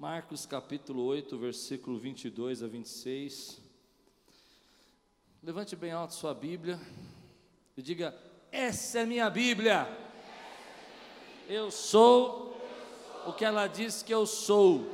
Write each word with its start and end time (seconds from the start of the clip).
Marcos 0.00 0.46
capítulo 0.46 1.04
8, 1.04 1.36
versículo 1.36 1.98
22 1.98 2.62
a 2.62 2.66
26. 2.66 3.60
Levante 5.42 5.76
bem 5.76 5.92
alto 5.92 6.14
sua 6.14 6.32
Bíblia 6.32 6.80
e 7.76 7.82
diga: 7.82 8.18
Essa 8.50 9.00
é 9.00 9.04
minha 9.04 9.28
Bíblia. 9.28 9.86
Eu 11.46 11.70
sou 11.70 12.58
o 13.26 13.34
que 13.34 13.44
ela 13.44 13.66
diz 13.66 14.02
que 14.02 14.14
eu 14.14 14.24
sou. 14.24 14.90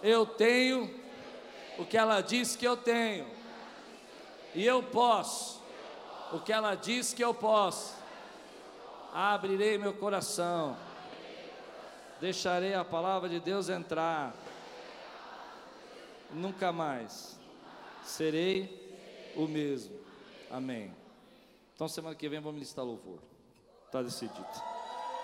Eu 0.00 0.24
tenho 0.24 0.88
o 1.76 1.84
que 1.84 1.96
ela 1.96 2.20
diz 2.20 2.54
que 2.54 2.64
eu 2.64 2.76
tenho. 2.76 3.26
E 4.54 4.64
eu 4.64 4.84
posso 4.84 5.60
o 6.32 6.38
que 6.38 6.52
ela 6.52 6.76
diz 6.76 7.12
que 7.12 7.24
eu 7.24 7.34
posso. 7.34 7.96
Abrirei 9.12 9.78
meu 9.78 9.94
coração 9.94 10.76
deixarei 12.20 12.74
a 12.74 12.84
palavra 12.84 13.28
de 13.28 13.40
Deus 13.40 13.68
entrar. 13.68 14.34
Nunca 16.32 16.70
mais 16.70 17.38
serei 18.04 19.32
o 19.34 19.46
mesmo. 19.46 19.98
Amém. 20.50 20.94
Então 21.74 21.88
semana 21.88 22.14
que 22.14 22.28
vem 22.28 22.40
vamos 22.40 22.60
listar 22.60 22.84
louvor. 22.84 23.18
Está 23.86 24.02
decidido. 24.02 24.46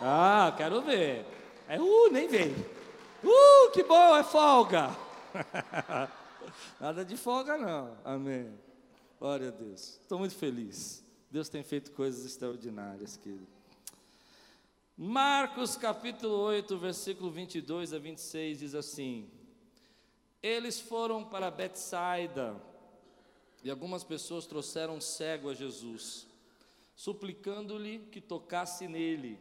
Ah, 0.00 0.52
quero 0.56 0.82
ver. 0.82 1.24
É 1.68 1.80
uh, 1.80 2.10
nem 2.10 2.28
vem. 2.28 2.52
Uh, 3.22 3.70
que 3.72 3.82
bom, 3.82 4.16
é 4.16 4.22
folga. 4.22 4.90
Nada 6.80 7.04
de 7.04 7.16
folga 7.16 7.56
não. 7.56 7.96
Amém. 8.04 8.52
Glória 9.18 9.48
a 9.48 9.50
Deus. 9.50 9.98
Estou 10.00 10.18
muito 10.18 10.34
feliz. 10.34 11.04
Deus 11.30 11.48
tem 11.48 11.62
feito 11.62 11.92
coisas 11.92 12.24
extraordinárias, 12.24 13.16
querido. 13.16 13.55
Marcos 14.98 15.76
capítulo 15.76 16.38
8, 16.38 16.78
versículo 16.78 17.30
22 17.30 17.92
a 17.92 17.98
26 17.98 18.60
diz 18.60 18.74
assim: 18.74 19.28
Eles 20.42 20.80
foram 20.80 21.22
para 21.22 21.50
Betsaida 21.50 22.56
e 23.62 23.68
algumas 23.68 24.02
pessoas 24.02 24.46
trouxeram 24.46 24.98
cego 24.98 25.50
a 25.50 25.54
Jesus, 25.54 26.26
suplicando-lhe 26.94 28.08
que 28.10 28.22
tocasse 28.22 28.88
nele. 28.88 29.38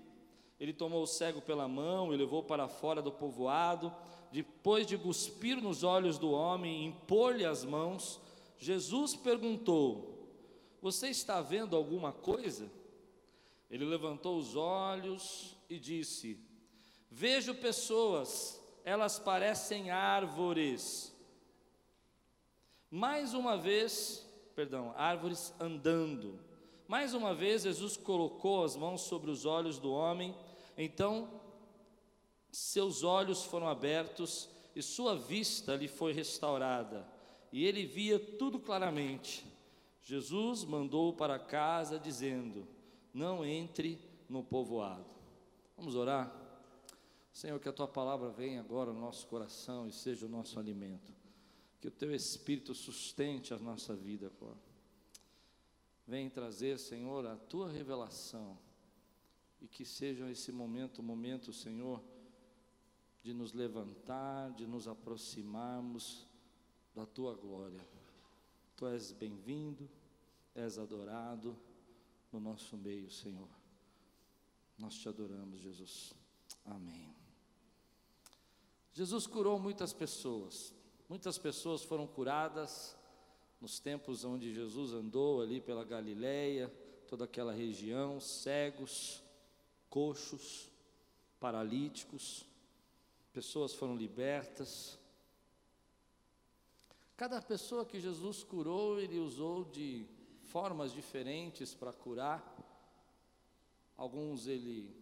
Ele 0.59 0.73
tomou 0.73 1.03
o 1.03 1.07
cego 1.07 1.41
pela 1.41 1.69
mão 1.69 2.13
e 2.13 2.17
levou 2.17 2.43
para 2.43 2.67
fora 2.67 3.01
do 3.01 3.13
povoado. 3.13 3.95
Depois 4.33 4.85
de 4.85 4.97
cuspir 4.97 5.61
nos 5.61 5.83
olhos 5.83 6.17
do 6.17 6.31
homem 6.31 6.81
e 6.81 6.85
impor-lhe 6.87 7.45
as 7.45 7.63
mãos, 7.63 8.19
Jesus 8.57 9.15
perguntou: 9.15 10.27
Você 10.81 11.07
está 11.07 11.41
vendo 11.41 11.77
alguma 11.77 12.11
coisa? 12.11 12.69
Ele 13.69 13.85
levantou 13.85 14.37
os 14.37 14.55
olhos 14.55 15.55
e 15.69 15.79
disse: 15.79 16.39
Vejo 17.09 17.55
pessoas, 17.55 18.61
elas 18.83 19.17
parecem 19.17 19.89
árvores. 19.89 21.13
Mais 22.89 23.33
uma 23.33 23.57
vez, 23.57 24.25
perdão, 24.55 24.93
árvores 24.95 25.53
andando. 25.59 26.39
Mais 26.87 27.13
uma 27.13 27.33
vez, 27.33 27.63
Jesus 27.63 27.97
colocou 27.97 28.63
as 28.63 28.75
mãos 28.75 29.01
sobre 29.01 29.31
os 29.31 29.43
olhos 29.45 29.79
do 29.79 29.91
homem, 29.91 30.35
então 30.77 31.41
seus 32.51 33.03
olhos 33.03 33.43
foram 33.43 33.67
abertos 33.67 34.49
e 34.75 34.81
sua 34.81 35.15
vista 35.15 35.75
lhe 35.75 35.87
foi 35.87 36.13
restaurada, 36.13 37.07
e 37.51 37.65
ele 37.65 37.85
via 37.85 38.19
tudo 38.19 38.59
claramente. 38.59 39.45
Jesus 40.03 40.63
mandou 40.63 41.11
para 41.13 41.39
casa, 41.39 41.97
dizendo: 41.97 42.67
não 43.15 43.45
entre 43.45 43.97
no 44.27 44.43
povoado. 44.43 45.09
Vamos 45.77 45.95
orar? 45.95 46.35
Senhor, 47.31 47.57
que 47.61 47.69
a 47.69 47.73
tua 47.73 47.87
palavra 47.87 48.29
venha 48.29 48.59
agora 48.59 48.91
no 48.91 48.99
nosso 48.99 49.25
coração 49.27 49.87
e 49.87 49.93
seja 49.93 50.25
o 50.25 50.29
nosso 50.29 50.59
alimento. 50.59 51.13
Que 51.79 51.87
o 51.87 51.91
teu 51.91 52.13
Espírito 52.13 52.75
sustente 52.75 53.53
a 53.53 53.57
nossa 53.57 53.95
vida 53.95 54.27
agora. 54.27 54.59
Vem 56.05 56.29
trazer, 56.29 56.77
Senhor, 56.77 57.25
a 57.25 57.37
tua 57.37 57.71
revelação. 57.71 58.57
E 59.61 59.67
que 59.67 59.85
seja 59.85 60.29
esse 60.29 60.51
momento, 60.51 60.99
o 60.99 61.03
momento, 61.03 61.53
Senhor, 61.53 62.03
de 63.23 63.33
nos 63.33 63.53
levantar, 63.53 64.51
de 64.51 64.67
nos 64.67 64.89
aproximarmos 64.89 66.27
da 66.93 67.05
tua 67.05 67.33
glória. 67.33 67.79
Tu 68.75 68.85
és 68.87 69.13
bem-vindo, 69.13 69.89
és 70.53 70.77
adorado 70.77 71.57
no 72.35 72.41
nosso 72.41 72.75
meio, 72.75 73.09
Senhor. 73.09 73.47
Nós 74.77 74.95
te 74.95 75.07
adoramos, 75.07 75.61
Jesus. 75.61 76.13
Amém. 76.65 77.15
Jesus 78.91 79.25
curou 79.25 79.57
muitas 79.57 79.93
pessoas. 79.93 80.73
Muitas 81.07 81.37
pessoas 81.37 81.81
foram 81.83 82.05
curadas 82.05 82.97
nos 83.61 83.79
tempos 83.79 84.25
onde 84.25 84.53
Jesus 84.53 84.91
andou 84.91 85.41
ali 85.41 85.61
pela 85.61 85.85
Galileia, 85.85 86.67
toda 87.07 87.23
aquela 87.23 87.53
região, 87.53 88.19
cegos, 88.19 89.23
coxos, 89.89 90.69
paralíticos, 91.39 92.45
pessoas 93.31 93.73
foram 93.73 93.95
libertas. 93.95 94.99
Cada 97.15 97.41
pessoa 97.41 97.85
que 97.85 97.97
Jesus 97.97 98.43
curou, 98.43 98.99
ele 98.99 99.19
usou 99.19 99.63
de 99.63 100.05
formas 100.55 100.93
diferentes 100.93 101.75
para 101.75 101.91
curar. 101.91 102.41
Alguns 103.97 104.47
ele 104.47 104.95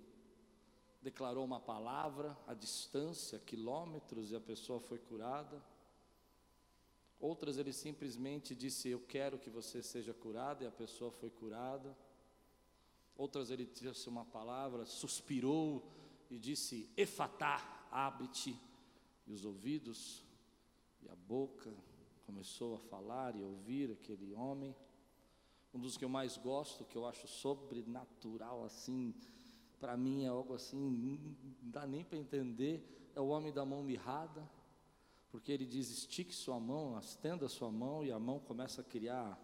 declarou 0.99 1.45
uma 1.45 1.59
palavra 1.59 2.35
à 2.47 2.55
distância, 2.55 3.37
quilômetros, 3.37 4.31
e 4.31 4.35
a 4.35 4.41
pessoa 4.41 4.79
foi 4.79 4.97
curada. 4.97 5.63
Outras 7.19 7.59
ele 7.59 7.71
simplesmente 7.71 8.55
disse: 8.55 8.89
Eu 8.89 9.01
quero 9.01 9.37
que 9.37 9.51
você 9.51 9.83
seja 9.83 10.11
curada, 10.11 10.63
e 10.63 10.67
a 10.67 10.71
pessoa 10.71 11.11
foi 11.11 11.29
curada. 11.29 11.95
Outras 13.15 13.51
ele 13.51 13.67
disse 13.67 14.09
uma 14.09 14.25
palavra, 14.25 14.87
suspirou 14.87 15.87
e 16.31 16.39
disse: 16.39 16.89
Efatá, 16.97 17.87
abre-te. 17.91 18.59
E 19.27 19.31
os 19.31 19.45
ouvidos 19.45 20.23
e 21.03 21.07
a 21.07 21.15
boca 21.15 21.71
começou 22.25 22.73
a 22.73 22.79
falar 22.79 23.35
e 23.35 23.43
ouvir 23.43 23.91
aquele 23.91 24.33
homem. 24.33 24.75
Um 25.73 25.79
dos 25.79 25.97
que 25.97 26.05
eu 26.05 26.09
mais 26.09 26.37
gosto, 26.37 26.85
que 26.85 26.95
eu 26.95 27.05
acho 27.05 27.27
sobrenatural, 27.27 28.63
assim, 28.63 29.13
para 29.79 29.97
mim 29.97 30.23
é 30.23 30.27
algo 30.27 30.53
assim, 30.53 30.77
não 30.77 31.19
dá 31.61 31.87
nem 31.87 32.03
para 32.03 32.17
entender, 32.17 33.11
é 33.15 33.19
o 33.19 33.27
homem 33.27 33.51
da 33.51 33.65
mão 33.65 33.83
mirrada, 33.83 34.47
porque 35.31 35.51
ele 35.51 35.65
diz: 35.65 35.89
estique 35.89 36.33
sua 36.33 36.59
mão, 36.59 36.97
estenda 36.99 37.49
sua 37.49 37.71
mão, 37.71 38.03
e 38.03 38.11
a 38.11 38.19
mão 38.19 38.39
começa 38.39 38.81
a 38.81 38.83
criar 38.83 39.37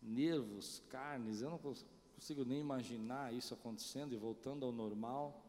nervos, 0.00 0.82
carnes, 0.88 1.42
eu 1.42 1.50
não 1.50 1.58
consigo 1.58 2.44
nem 2.44 2.58
imaginar 2.58 3.32
isso 3.34 3.52
acontecendo 3.54 4.14
e 4.14 4.16
voltando 4.16 4.64
ao 4.64 4.72
normal. 4.72 5.42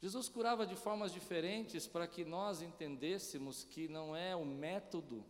Jesus 0.00 0.28
curava 0.28 0.66
de 0.66 0.76
formas 0.76 1.12
diferentes 1.12 1.86
para 1.86 2.06
que 2.06 2.24
nós 2.24 2.60
entendêssemos 2.60 3.64
que 3.64 3.88
não 3.88 4.14
é 4.14 4.36
o 4.36 4.44
método 4.44 5.24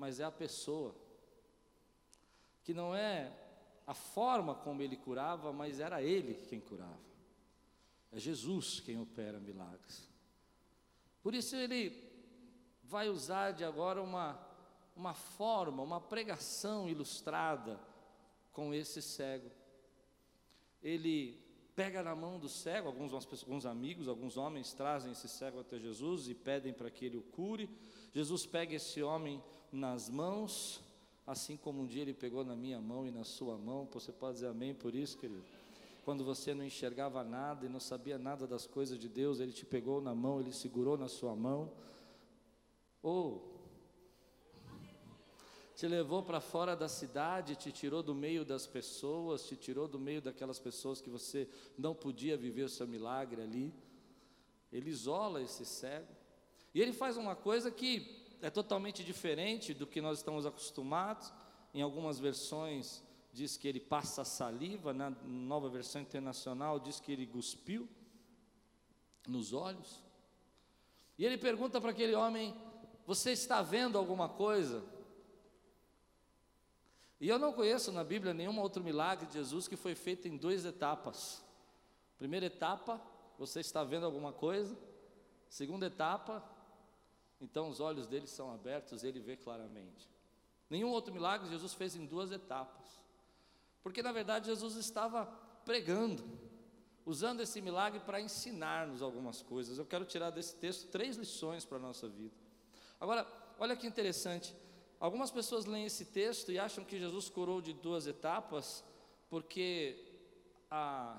mas 0.00 0.18
é 0.18 0.24
a 0.24 0.30
pessoa. 0.30 0.94
Que 2.64 2.72
não 2.72 2.94
é 2.94 3.30
a 3.86 3.92
forma 3.92 4.54
como 4.54 4.80
ele 4.80 4.96
curava, 4.96 5.52
mas 5.52 5.78
era 5.78 6.02
ele 6.02 6.34
quem 6.48 6.58
curava. 6.58 7.10
É 8.10 8.18
Jesus 8.18 8.80
quem 8.80 8.98
opera 8.98 9.38
milagres. 9.38 10.08
Por 11.22 11.34
isso 11.34 11.54
ele 11.54 12.10
vai 12.82 13.10
usar 13.10 13.52
de 13.52 13.62
agora 13.62 14.02
uma, 14.02 14.40
uma 14.96 15.12
forma, 15.12 15.82
uma 15.82 16.00
pregação 16.00 16.88
ilustrada 16.88 17.78
com 18.52 18.72
esse 18.72 19.02
cego. 19.02 19.50
Ele 20.82 21.38
pega 21.76 22.02
na 22.02 22.16
mão 22.16 22.38
do 22.38 22.48
cego, 22.48 22.88
alguns, 22.88 23.12
alguns 23.12 23.66
amigos, 23.66 24.08
alguns 24.08 24.38
homens 24.38 24.72
trazem 24.72 25.12
esse 25.12 25.28
cego 25.28 25.60
até 25.60 25.78
Jesus 25.78 26.26
e 26.26 26.34
pedem 26.34 26.72
para 26.72 26.90
que 26.90 27.04
ele 27.04 27.18
o 27.18 27.22
cure. 27.22 27.68
Jesus 28.14 28.46
pega 28.46 28.74
esse 28.74 29.02
homem 29.02 29.42
nas 29.72 30.08
mãos, 30.08 30.80
assim 31.26 31.56
como 31.56 31.82
um 31.82 31.86
dia 31.86 32.02
ele 32.02 32.14
pegou 32.14 32.44
na 32.44 32.56
minha 32.56 32.80
mão 32.80 33.06
e 33.06 33.10
na 33.10 33.24
sua 33.24 33.56
mão. 33.56 33.88
Você 33.92 34.12
pode 34.12 34.34
dizer 34.34 34.48
amém 34.48 34.74
por 34.74 34.94
isso, 34.94 35.16
querido? 35.18 35.44
Quando 36.04 36.24
você 36.24 36.54
não 36.54 36.64
enxergava 36.64 37.22
nada 37.22 37.66
e 37.66 37.68
não 37.68 37.78
sabia 37.78 38.18
nada 38.18 38.46
das 38.46 38.66
coisas 38.66 38.98
de 38.98 39.08
Deus, 39.08 39.38
ele 39.38 39.52
te 39.52 39.64
pegou 39.64 40.00
na 40.00 40.14
mão, 40.14 40.40
ele 40.40 40.52
segurou 40.52 40.96
na 40.96 41.08
sua 41.08 41.36
mão. 41.36 41.70
Ou 43.02 43.50
te 45.76 45.86
levou 45.86 46.22
para 46.22 46.40
fora 46.40 46.74
da 46.74 46.88
cidade, 46.88 47.56
te 47.56 47.72
tirou 47.72 48.02
do 48.02 48.14
meio 48.14 48.44
das 48.44 48.66
pessoas, 48.66 49.46
te 49.46 49.56
tirou 49.56 49.88
do 49.88 49.98
meio 49.98 50.20
daquelas 50.20 50.58
pessoas 50.58 51.00
que 51.00 51.08
você 51.08 51.48
não 51.78 51.94
podia 51.94 52.36
viver 52.36 52.64
o 52.64 52.68
seu 52.68 52.86
milagre 52.86 53.40
ali. 53.40 53.72
Ele 54.72 54.90
isola 54.90 55.40
esse 55.40 55.64
cego. 55.64 56.08
E 56.74 56.80
ele 56.80 56.92
faz 56.92 57.16
uma 57.16 57.34
coisa 57.34 57.70
que 57.70 58.19
é 58.42 58.50
totalmente 58.50 59.04
diferente 59.04 59.74
do 59.74 59.86
que 59.86 60.00
nós 60.00 60.18
estamos 60.18 60.46
acostumados. 60.46 61.32
Em 61.72 61.82
algumas 61.82 62.18
versões 62.18 63.02
diz 63.32 63.56
que 63.56 63.68
ele 63.68 63.80
passa 63.80 64.24
saliva, 64.24 64.92
na 64.92 65.10
nova 65.10 65.68
versão 65.68 66.02
internacional 66.02 66.80
diz 66.80 66.98
que 67.00 67.12
ele 67.12 67.26
cuspiu. 67.26 67.88
nos 69.26 69.52
olhos. 69.52 70.02
E 71.18 71.24
ele 71.24 71.36
pergunta 71.36 71.80
para 71.80 71.90
aquele 71.90 72.14
homem: 72.14 72.56
Você 73.06 73.32
está 73.32 73.62
vendo 73.62 73.98
alguma 73.98 74.28
coisa? 74.28 74.82
E 77.20 77.28
eu 77.28 77.38
não 77.38 77.52
conheço 77.52 77.92
na 77.92 78.02
Bíblia 78.02 78.32
nenhum 78.32 78.58
outro 78.58 78.82
milagre 78.82 79.26
de 79.26 79.34
Jesus 79.34 79.68
que 79.68 79.76
foi 79.76 79.94
feito 79.94 80.26
em 80.26 80.38
duas 80.38 80.64
etapas. 80.64 81.44
Primeira 82.18 82.46
etapa, 82.46 82.98
você 83.38 83.60
está 83.60 83.84
vendo 83.84 84.06
alguma 84.06 84.32
coisa? 84.32 84.76
Segunda 85.50 85.86
etapa, 85.86 86.42
então 87.40 87.68
os 87.68 87.80
olhos 87.80 88.06
dele 88.06 88.26
são 88.26 88.52
abertos, 88.52 89.02
ele 89.02 89.18
vê 89.18 89.36
claramente. 89.36 90.08
Nenhum 90.68 90.90
outro 90.90 91.12
milagre 91.12 91.48
Jesus 91.48 91.74
fez 91.74 91.96
em 91.96 92.06
duas 92.06 92.30
etapas. 92.30 92.86
Porque 93.82 94.02
na 94.02 94.12
verdade 94.12 94.46
Jesus 94.46 94.76
estava 94.76 95.26
pregando, 95.64 96.22
usando 97.04 97.40
esse 97.40 97.60
milagre 97.60 98.00
para 98.00 98.20
ensinar-nos 98.20 99.02
algumas 99.02 99.42
coisas. 99.42 99.78
Eu 99.78 99.86
quero 99.86 100.04
tirar 100.04 100.30
desse 100.30 100.54
texto 100.56 100.88
três 100.88 101.16
lições 101.16 101.64
para 101.64 101.78
a 101.78 101.80
nossa 101.80 102.08
vida. 102.08 102.34
Agora, 103.00 103.26
olha 103.58 103.74
que 103.74 103.86
interessante. 103.86 104.54
Algumas 104.98 105.30
pessoas 105.30 105.64
leem 105.64 105.86
esse 105.86 106.04
texto 106.04 106.52
e 106.52 106.58
acham 106.58 106.84
que 106.84 106.98
Jesus 106.98 107.30
curou 107.30 107.62
de 107.62 107.72
duas 107.72 108.06
etapas, 108.06 108.84
porque 109.30 109.96
a, 110.70 111.18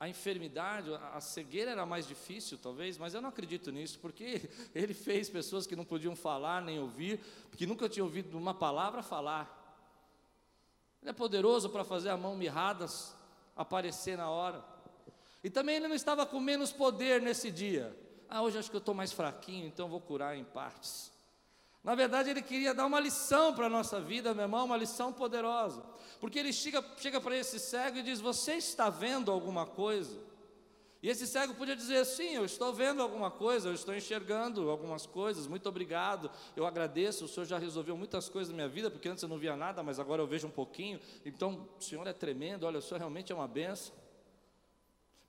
a 0.00 0.08
enfermidade, 0.08 0.94
a 1.12 1.20
cegueira 1.20 1.72
era 1.72 1.84
mais 1.84 2.06
difícil, 2.06 2.56
talvez, 2.56 2.96
mas 2.96 3.14
eu 3.14 3.20
não 3.20 3.30
acredito 3.30 3.72
nisso, 3.72 3.98
porque 3.98 4.48
ele 4.74 4.94
fez 4.94 5.28
pessoas 5.28 5.66
que 5.66 5.74
não 5.74 5.84
podiam 5.84 6.14
falar 6.14 6.62
nem 6.62 6.78
ouvir, 6.78 7.20
que 7.56 7.66
nunca 7.66 7.88
tinham 7.88 8.06
ouvido 8.06 8.38
uma 8.38 8.54
palavra 8.54 9.02
falar. 9.02 9.56
Ele 11.02 11.10
é 11.10 11.12
poderoso 11.12 11.68
para 11.70 11.82
fazer 11.82 12.10
a 12.10 12.16
mão 12.16 12.36
mirradas 12.36 13.16
aparecer 13.56 14.16
na 14.16 14.30
hora. 14.30 14.64
E 15.42 15.50
também 15.50 15.76
ele 15.76 15.88
não 15.88 15.96
estava 15.96 16.24
com 16.24 16.38
menos 16.38 16.72
poder 16.72 17.20
nesse 17.20 17.50
dia. 17.50 17.96
Ah, 18.28 18.42
hoje 18.42 18.58
acho 18.58 18.70
que 18.70 18.76
eu 18.76 18.80
estou 18.80 18.94
mais 18.94 19.12
fraquinho, 19.12 19.66
então 19.66 19.88
vou 19.88 20.00
curar 20.00 20.36
em 20.36 20.44
partes. 20.44 21.12
Na 21.82 21.94
verdade, 21.94 22.30
ele 22.30 22.42
queria 22.42 22.74
dar 22.74 22.86
uma 22.86 23.00
lição 23.00 23.54
para 23.54 23.66
a 23.66 23.70
nossa 23.70 24.00
vida, 24.00 24.34
meu 24.34 24.44
irmão, 24.44 24.66
uma 24.66 24.76
lição 24.76 25.12
poderosa. 25.12 25.82
Porque 26.20 26.38
ele 26.38 26.52
chega, 26.52 26.84
chega 26.96 27.20
para 27.20 27.36
esse 27.36 27.58
cego 27.58 27.98
e 27.98 28.02
diz: 28.02 28.20
Você 28.20 28.54
está 28.54 28.90
vendo 28.90 29.30
alguma 29.30 29.64
coisa? 29.64 30.28
E 31.00 31.08
esse 31.08 31.26
cego 31.26 31.54
podia 31.54 31.76
dizer: 31.76 32.04
Sim, 32.04 32.30
eu 32.34 32.44
estou 32.44 32.72
vendo 32.72 33.00
alguma 33.00 33.30
coisa, 33.30 33.68
eu 33.68 33.74
estou 33.74 33.94
enxergando 33.94 34.68
algumas 34.68 35.06
coisas, 35.06 35.46
muito 35.46 35.68
obrigado, 35.68 36.30
eu 36.56 36.66
agradeço, 36.66 37.24
o 37.24 37.28
Senhor 37.28 37.46
já 37.46 37.58
resolveu 37.58 37.96
muitas 37.96 38.28
coisas 38.28 38.50
na 38.50 38.56
minha 38.56 38.68
vida, 38.68 38.90
porque 38.90 39.08
antes 39.08 39.22
eu 39.22 39.28
não 39.28 39.38
via 39.38 39.56
nada, 39.56 39.82
mas 39.82 40.00
agora 40.00 40.20
eu 40.20 40.26
vejo 40.26 40.48
um 40.48 40.50
pouquinho, 40.50 41.00
então 41.24 41.68
o 41.78 41.82
Senhor 41.82 42.06
é 42.06 42.12
tremendo, 42.12 42.66
olha, 42.66 42.78
o 42.78 42.82
Senhor 42.82 42.98
realmente 42.98 43.30
é 43.30 43.34
uma 43.34 43.46
benção. 43.46 43.94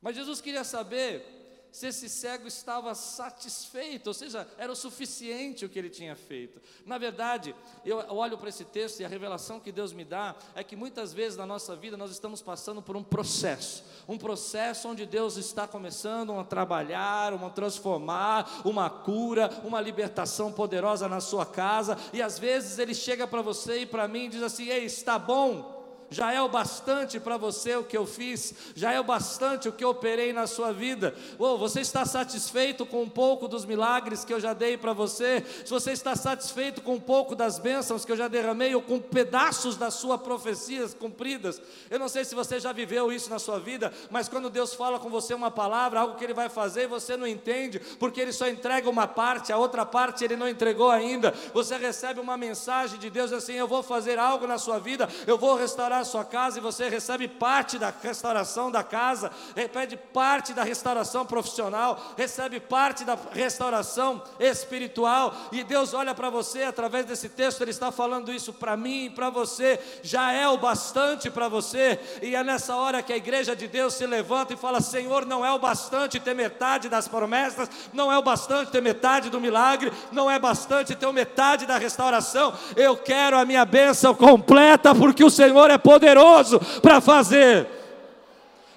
Mas 0.02 0.16
Jesus 0.16 0.42
queria 0.42 0.64
saber 0.64 1.39
se 1.72 1.88
esse 1.88 2.10
cego 2.10 2.48
estava 2.48 2.96
satisfeito, 2.96 4.08
ou 4.08 4.14
seja, 4.14 4.48
era 4.58 4.72
o 4.72 4.76
suficiente 4.76 5.66
o 5.66 5.70
que 5.70 5.78
ele 5.78 5.90
tinha 5.90 6.16
feito. 6.16 6.62
Na 6.86 6.98
verdade, 6.98 7.56
eu 7.86 7.98
olho 8.10 8.38
para 8.38 8.50
esse 8.50 8.66
texto 8.66 9.00
e 9.00 9.06
a 9.06 9.08
revelação 9.08 9.60
que 9.60 9.72
Deus 9.72 9.94
me 9.94 10.04
dá 10.04 10.36
é 10.56 10.64
que 10.64 10.76
muitas 10.76 11.14
vezes 11.14 11.38
na 11.38 11.46
nossa 11.46 11.76
vida 11.76 11.96
nós 11.96 12.12
estamos 12.12 12.42
passando 12.42 12.82
por 12.82 12.96
um 12.96 13.04
processo, 13.04 13.84
um 14.08 14.18
processo 14.18 14.88
onde 14.88 15.06
Deus 15.06 15.38
está 15.38 15.68
começando 15.68 16.34
a 16.34 16.44
trabalhar, 16.44 17.34
uma 17.34 17.50
transformar, 17.50 18.62
uma 18.66 18.90
cura, 18.90 19.50
uma 19.64 19.80
libertação 19.80 20.52
poderosa 20.52 21.08
na 21.08 21.22
sua 21.22 21.46
casa, 21.46 21.98
e 22.12 22.22
às 22.22 22.40
vezes 22.40 22.80
ele 22.80 22.94
chega 22.94 23.28
para 23.28 23.42
você 23.42 23.82
e 23.82 23.86
para 23.86 24.08
mim 24.08 24.26
e 24.26 24.30
diz 24.30 24.44
assim: 24.44 24.68
"Ei, 24.68 24.86
está 24.86 25.18
bom?" 25.20 25.79
Já 26.10 26.34
é 26.34 26.42
o 26.42 26.50
bastante 26.50 27.20
para 27.20 27.38
você 27.38 27.76
o 27.76 27.84
que 27.84 27.98
eu 27.98 28.06
fiz, 28.06 28.54
já 28.76 28.92
é 28.92 29.00
o 29.00 29.04
bastante 29.04 29.70
o 29.70 29.72
que 29.72 29.84
eu 29.84 29.90
operei 29.90 30.34
na 30.34 30.48
sua 30.48 30.72
vida. 30.72 31.16
Ou 31.38 31.58
você 31.58 31.82
está 31.82 32.06
satisfeito 32.06 32.86
com 32.86 33.04
um 33.04 33.10
pouco 33.10 33.48
dos 33.48 33.66
milagres 33.66 34.26
que 34.26 34.34
eu 34.34 34.40
já 34.40 34.54
dei 34.54 34.78
para 34.78 34.94
você? 34.94 35.44
Se 35.64 35.70
você 35.70 35.92
está 35.92 36.16
satisfeito 36.16 36.82
com 36.82 36.96
um 36.96 37.00
pouco 37.00 37.36
das 37.36 37.60
bênçãos 37.60 38.04
que 38.06 38.12
eu 38.12 38.18
já 38.18 38.28
derramei, 38.28 38.74
ou 38.74 38.82
com 38.82 39.00
pedaços 39.00 39.78
das 39.78 39.96
suas 39.96 40.22
profecias 40.22 40.94
cumpridas, 40.94 41.62
eu 41.90 42.00
não 42.00 42.10
sei 42.10 42.26
se 42.26 42.36
você 42.36 42.60
já 42.60 42.72
viveu 42.72 43.12
isso 43.12 43.30
na 43.30 43.40
sua 43.40 43.60
vida, 43.60 43.94
mas 44.10 44.28
quando 44.28 44.50
Deus 44.50 44.74
fala 44.74 45.00
com 45.00 45.10
você 45.10 45.34
uma 45.34 45.52
palavra, 45.52 46.00
algo 46.00 46.16
que 46.16 46.24
Ele 46.24 46.34
vai 46.34 46.50
fazer, 46.50 46.88
você 46.88 47.16
não 47.16 47.28
entende, 47.28 47.80
porque 48.00 48.20
Ele 48.20 48.34
só 48.34 48.48
entrega 48.48 48.90
uma 48.90 49.08
parte, 49.08 49.54
a 49.54 49.58
outra 49.58 49.86
parte 49.86 50.24
Ele 50.24 50.36
não 50.36 50.48
entregou 50.48 50.90
ainda. 50.90 51.34
Você 51.54 51.78
recebe 51.78 52.20
uma 52.20 52.38
mensagem 52.38 53.00
de 53.00 53.10
Deus 53.10 53.32
assim: 53.32 53.54
Eu 53.54 53.68
vou 53.68 53.84
fazer 53.84 54.18
algo 54.18 54.48
na 54.48 54.58
sua 54.58 54.80
vida, 54.80 55.08
eu 55.28 55.38
vou 55.38 55.56
restaurar 55.56 55.99
a 56.00 56.06
sua 56.06 56.26
casa 56.26 56.58
e 56.58 56.62
você 56.62 56.90
recebe 56.90 57.28
parte 57.28 57.78
da 57.78 57.94
restauração 58.02 58.72
da 58.72 58.84
casa, 58.84 59.32
recebe 59.56 59.98
parte 59.98 60.54
da 60.54 60.64
restauração 60.64 61.26
profissional, 61.26 62.14
recebe 62.18 62.60
parte 62.60 63.04
da 63.04 63.18
restauração 63.32 64.22
espiritual, 64.40 65.36
e 65.52 65.64
Deus 65.64 65.94
olha 65.94 66.16
para 66.16 66.30
você 66.30 66.64
através 66.64 67.06
desse 67.06 67.30
texto, 67.30 67.62
Ele 67.62 67.72
está 67.72 67.92
falando 67.92 68.32
isso 68.32 68.54
para 68.54 68.76
mim 68.78 69.06
e 69.06 69.10
para 69.10 69.30
você, 69.30 69.80
já 70.02 70.32
é 70.32 70.48
o 70.48 70.58
bastante 70.58 71.30
para 71.30 71.48
você, 71.48 72.00
e 72.22 72.36
é 72.36 72.44
nessa 72.44 72.76
hora 72.76 73.02
que 73.02 73.14
a 73.14 73.18
igreja 73.18 73.56
de 73.56 73.68
Deus 73.68 73.94
se 73.94 74.06
levanta 74.06 74.54
e 74.54 74.58
fala: 74.58 74.82
Senhor, 74.82 75.26
não 75.26 75.46
é 75.46 75.52
o 75.52 75.60
bastante 75.60 76.20
ter 76.20 76.34
metade 76.34 76.90
das 76.90 77.08
promessas, 77.08 77.70
não 77.94 78.12
é 78.12 78.18
o 78.18 78.24
bastante 78.24 78.72
ter 78.72 78.82
metade 78.82 79.30
do 79.30 79.40
milagre, 79.40 79.92
não 80.12 80.30
é 80.30 80.40
bastante 80.40 80.96
ter 80.96 81.12
metade 81.12 81.66
da 81.66 81.78
restauração, 81.78 82.54
eu 82.76 82.96
quero 82.96 83.38
a 83.38 83.46
minha 83.46 83.66
bênção 83.66 84.14
completa, 84.14 84.94
porque 84.94 85.24
o 85.24 85.30
Senhor 85.30 85.70
é 85.70 85.78
poderoso 85.90 86.60
para 86.84 87.02
fazer. 87.02 87.68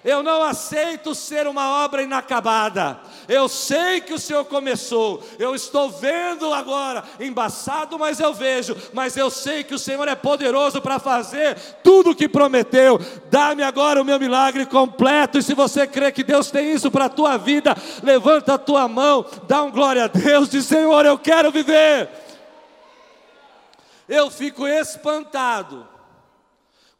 Eu 0.02 0.22
não 0.22 0.42
aceito 0.42 1.14
ser 1.14 1.46
uma 1.46 1.84
obra 1.84 2.02
inacabada. 2.02 2.98
Eu 3.28 3.48
sei 3.48 4.00
que 4.00 4.14
o 4.14 4.18
Senhor 4.18 4.46
começou. 4.46 5.22
Eu 5.38 5.54
estou 5.54 5.90
vendo 5.90 6.52
agora, 6.54 7.04
embaçado, 7.20 7.98
mas 7.98 8.18
eu 8.18 8.32
vejo. 8.32 8.74
Mas 8.94 9.14
eu 9.14 9.30
sei 9.30 9.62
que 9.62 9.74
o 9.74 9.78
Senhor 9.78 10.08
é 10.08 10.14
poderoso 10.14 10.80
para 10.80 10.98
fazer 10.98 11.54
tudo 11.84 12.10
o 12.10 12.14
que 12.16 12.26
prometeu. 12.26 12.98
Dá-me 13.30 13.62
agora 13.62 14.00
o 14.00 14.04
meu 14.04 14.18
milagre 14.18 14.64
completo. 14.64 15.38
E 15.38 15.42
se 15.42 15.54
você 15.54 15.86
crê 15.86 16.10
que 16.10 16.24
Deus 16.24 16.50
tem 16.50 16.72
isso 16.72 16.90
para 16.90 17.04
a 17.04 17.10
tua 17.10 17.36
vida, 17.36 17.76
levanta 18.02 18.54
a 18.54 18.58
tua 18.58 18.88
mão, 18.88 19.24
dá 19.46 19.62
um 19.62 19.70
glória 19.70 20.04
a 20.04 20.08
Deus, 20.08 20.48
diz: 20.48 20.64
Senhor, 20.64 21.04
eu 21.04 21.18
quero 21.18 21.52
viver. 21.52 22.08
Eu 24.08 24.30
fico 24.30 24.66
espantado 24.66 25.91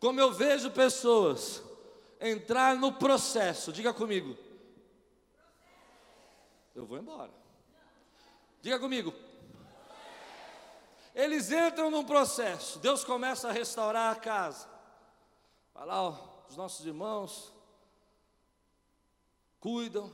como 0.02 0.18
eu 0.18 0.32
vejo 0.32 0.68
pessoas 0.72 1.62
entrar 2.20 2.74
no 2.74 2.92
processo, 2.92 3.72
diga 3.72 3.94
comigo. 3.94 4.36
Eu 6.74 6.84
vou 6.84 6.98
embora. 6.98 7.30
Diga 8.60 8.80
comigo. 8.80 9.14
Eles 11.14 11.52
entram 11.52 11.88
num 11.88 12.02
processo, 12.02 12.80
Deus 12.80 13.04
começa 13.04 13.48
a 13.48 13.52
restaurar 13.52 14.10
a 14.10 14.18
casa. 14.18 14.68
Vai 15.72 15.86
lá, 15.86 16.02
ó, 16.02 16.18
os 16.48 16.56
nossos 16.56 16.84
irmãos 16.84 17.52
cuidam. 19.60 20.12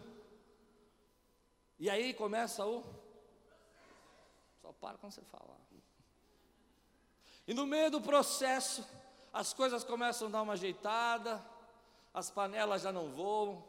E 1.78 1.88
aí 1.88 2.12
começa 2.12 2.66
o. 2.66 2.84
Só 4.60 4.70
para 4.70 4.98
quando 4.98 5.12
você 5.12 5.22
falar. 5.22 5.56
E 7.46 7.54
no 7.54 7.66
meio 7.66 7.90
do 7.90 8.02
processo, 8.02 8.86
as 9.32 9.52
coisas 9.52 9.84
começam 9.84 10.28
a 10.28 10.30
dar 10.30 10.42
uma 10.42 10.54
ajeitada, 10.54 11.44
as 12.12 12.30
panelas 12.30 12.82
já 12.82 12.92
não 12.92 13.10
voam. 13.10 13.64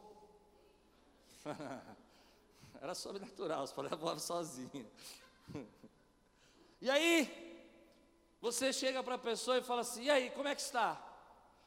Era 2.82 2.96
sobrenatural, 2.96 3.64
as 3.64 3.74
panelas 3.74 4.00
voavam 4.00 4.20
sozinhas. 4.20 4.88
e 6.82 6.90
aí, 6.90 7.68
você 8.42 8.72
chega 8.72 9.04
para 9.04 9.16
a 9.16 9.20
pessoa 9.20 9.58
e 9.58 9.62
fala 9.62 9.82
assim: 9.82 10.04
e 10.04 10.10
aí, 10.10 10.30
como 10.32 10.48
é 10.48 10.56
que 10.56 10.62
está? 10.62 11.02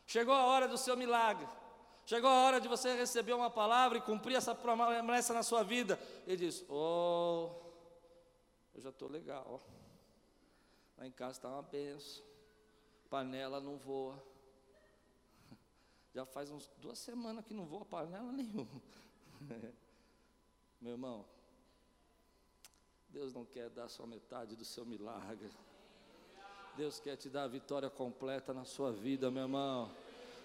Chegou 0.06 0.34
a 0.34 0.46
hora 0.46 0.66
do 0.66 0.78
seu 0.78 0.96
milagre. 0.96 1.46
Chegou 2.04 2.28
a 2.28 2.44
hora 2.44 2.60
de 2.60 2.66
você 2.66 2.96
receber 2.96 3.32
uma 3.32 3.50
palavra 3.50 3.98
e 3.98 4.00
cumprir 4.00 4.36
essa 4.36 4.54
promessa 4.54 5.32
na 5.32 5.42
sua 5.42 5.62
vida. 5.62 6.00
Ele 6.26 6.36
diz: 6.36 6.64
Oh, 6.68 7.50
eu 8.74 8.80
já 8.80 8.88
estou 8.88 9.08
legal. 9.08 9.60
Lá 10.96 11.06
em 11.06 11.12
casa 11.12 11.38
está 11.38 11.48
uma 11.48 11.62
benção 11.62 12.31
panela 13.12 13.60
não 13.60 13.76
voa. 13.76 14.18
Já 16.14 16.24
faz 16.24 16.50
uns 16.50 16.66
duas 16.78 16.98
semanas 16.98 17.44
que 17.44 17.52
não 17.52 17.66
voa 17.66 17.84
panela 17.84 18.32
nenhuma. 18.32 18.80
Meu 20.80 20.92
irmão, 20.92 21.26
Deus 23.10 23.34
não 23.34 23.44
quer 23.44 23.68
dar 23.68 23.88
só 23.88 24.06
metade 24.06 24.56
do 24.56 24.64
seu 24.64 24.86
milagre. 24.86 25.50
Deus 26.74 26.98
quer 26.98 27.16
te 27.16 27.28
dar 27.28 27.42
a 27.42 27.48
vitória 27.48 27.90
completa 27.90 28.54
na 28.54 28.64
sua 28.64 28.90
vida, 28.90 29.30
meu 29.30 29.42
irmão. 29.42 29.94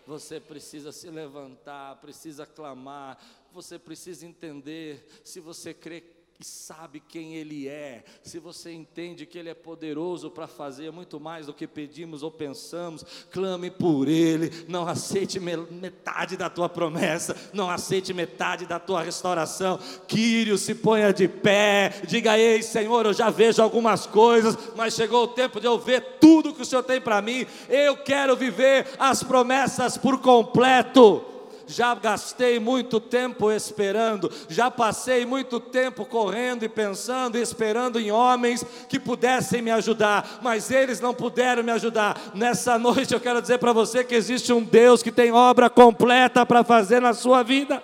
Você 0.06 0.38
precisa 0.38 0.92
se 0.92 1.10
levantar, 1.10 2.02
precisa 2.02 2.46
clamar, 2.46 3.18
você 3.54 3.80
precisa 3.80 4.26
entender. 4.26 5.08
Se 5.24 5.40
você 5.40 5.74
crê 5.74 6.02
e 6.40 6.46
sabe 6.46 7.00
quem 7.00 7.36
Ele 7.36 7.68
é, 7.68 8.04
se 8.22 8.38
você 8.38 8.72
entende 8.72 9.26
que 9.26 9.40
Ele 9.40 9.50
é 9.50 9.56
poderoso 9.56 10.30
para 10.30 10.46
fazer 10.46 10.92
muito 10.92 11.20
mais 11.20 11.48
do 11.48 11.54
que 11.54 11.66
pedimos 11.66 12.22
ou 12.22 12.30
pensamos, 12.30 13.04
clame 13.32 13.72
por 13.72 14.08
Ele, 14.08 14.52
não 14.68 14.88
aceite 14.88 15.40
metade 15.40 16.38
da 16.38 16.48
tua 16.48 16.70
promessa, 16.70 17.36
não 17.54 17.72
aceite 17.72 18.14
metade 18.14 18.68
da 18.68 18.80
tua 18.80 19.02
restauração. 19.02 19.80
Quírio, 20.08 20.60
se 20.60 20.76
ponha 20.76 21.12
de 21.12 21.28
pé, 21.28 22.02
diga: 22.08 22.38
Ei, 22.38 22.62
Senhor, 22.62 23.08
eu 23.08 23.14
já 23.14 23.32
vejo 23.32 23.64
algumas 23.64 24.06
coisas, 24.06 24.56
mas 24.76 24.94
chegou 24.94 25.24
o 25.24 25.30
tempo 25.30 25.60
de 25.60 25.66
eu 25.66 25.80
ver 25.80 26.18
tudo 26.20 26.54
que 26.54 26.62
o 26.62 26.66
Senhor 26.66 26.84
tem 26.84 27.02
para 27.02 27.20
mim, 27.20 27.48
eu 27.68 27.98
quero 27.98 28.36
viver 28.36 28.86
as 29.00 29.24
promessas 29.24 29.98
por 29.98 30.20
completo 30.20 31.37
já 31.68 31.94
gastei 31.94 32.60
muito 32.60 33.00
tempo 33.00 33.52
esperando, 33.52 34.32
já 34.48 34.72
passei 34.72 35.26
muito 35.26 35.60
tempo 35.60 36.06
correndo 36.06 36.64
e 36.64 36.70
pensando 36.70 37.38
e 37.38 37.42
esperando 37.42 38.00
em 38.00 38.10
homens 38.12 38.66
que 38.88 39.00
pudessem 39.00 39.62
me 39.62 39.70
ajudar, 39.72 40.40
mas 40.42 40.72
eles 40.72 41.00
não 41.00 41.14
puderam 41.14 41.62
me 41.62 41.72
ajudar. 41.72 42.20
Nessa 42.34 42.80
noite 42.80 43.14
eu 43.14 43.20
quero 43.20 43.42
dizer 43.42 43.60
para 43.60 43.74
você 43.74 44.04
que 44.04 44.16
existe 44.16 44.52
um 44.54 44.64
Deus 44.64 45.04
que 45.04 45.12
tem 45.12 45.32
obra 45.32 45.70
completa 45.70 46.46
para 46.46 46.64
fazer 46.64 47.02
na 47.02 47.14
sua 47.14 47.44
vida. 47.44 47.84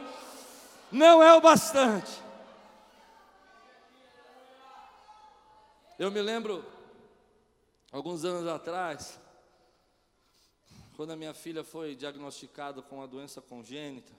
Não 0.91 1.21
é 1.21 1.33
o 1.33 1.41
bastante. 1.41 2.23
Eu 5.99 6.09
me 6.09 6.21
lembro, 6.21 6.65
alguns 7.91 8.25
anos 8.25 8.47
atrás, 8.47 9.19
quando 11.03 11.11
a 11.11 11.17
minha 11.17 11.33
filha 11.33 11.65
foi 11.65 11.97
diagnosticada 11.97 12.81
com 12.81 12.95
uma 12.95 13.07
doença 13.09 13.41
congênita, 13.41 14.13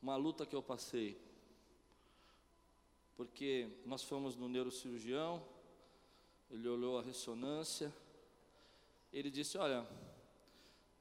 uma 0.00 0.16
luta 0.16 0.46
que 0.46 0.56
eu 0.56 0.62
passei. 0.62 1.20
Porque 3.18 3.68
nós 3.84 4.02
fomos 4.02 4.34
no 4.34 4.48
neurocirurgião, 4.48 5.46
ele 6.50 6.66
olhou 6.66 6.98
a 6.98 7.02
ressonância, 7.02 7.92
ele 9.12 9.30
disse: 9.30 9.58
Olha, 9.58 9.86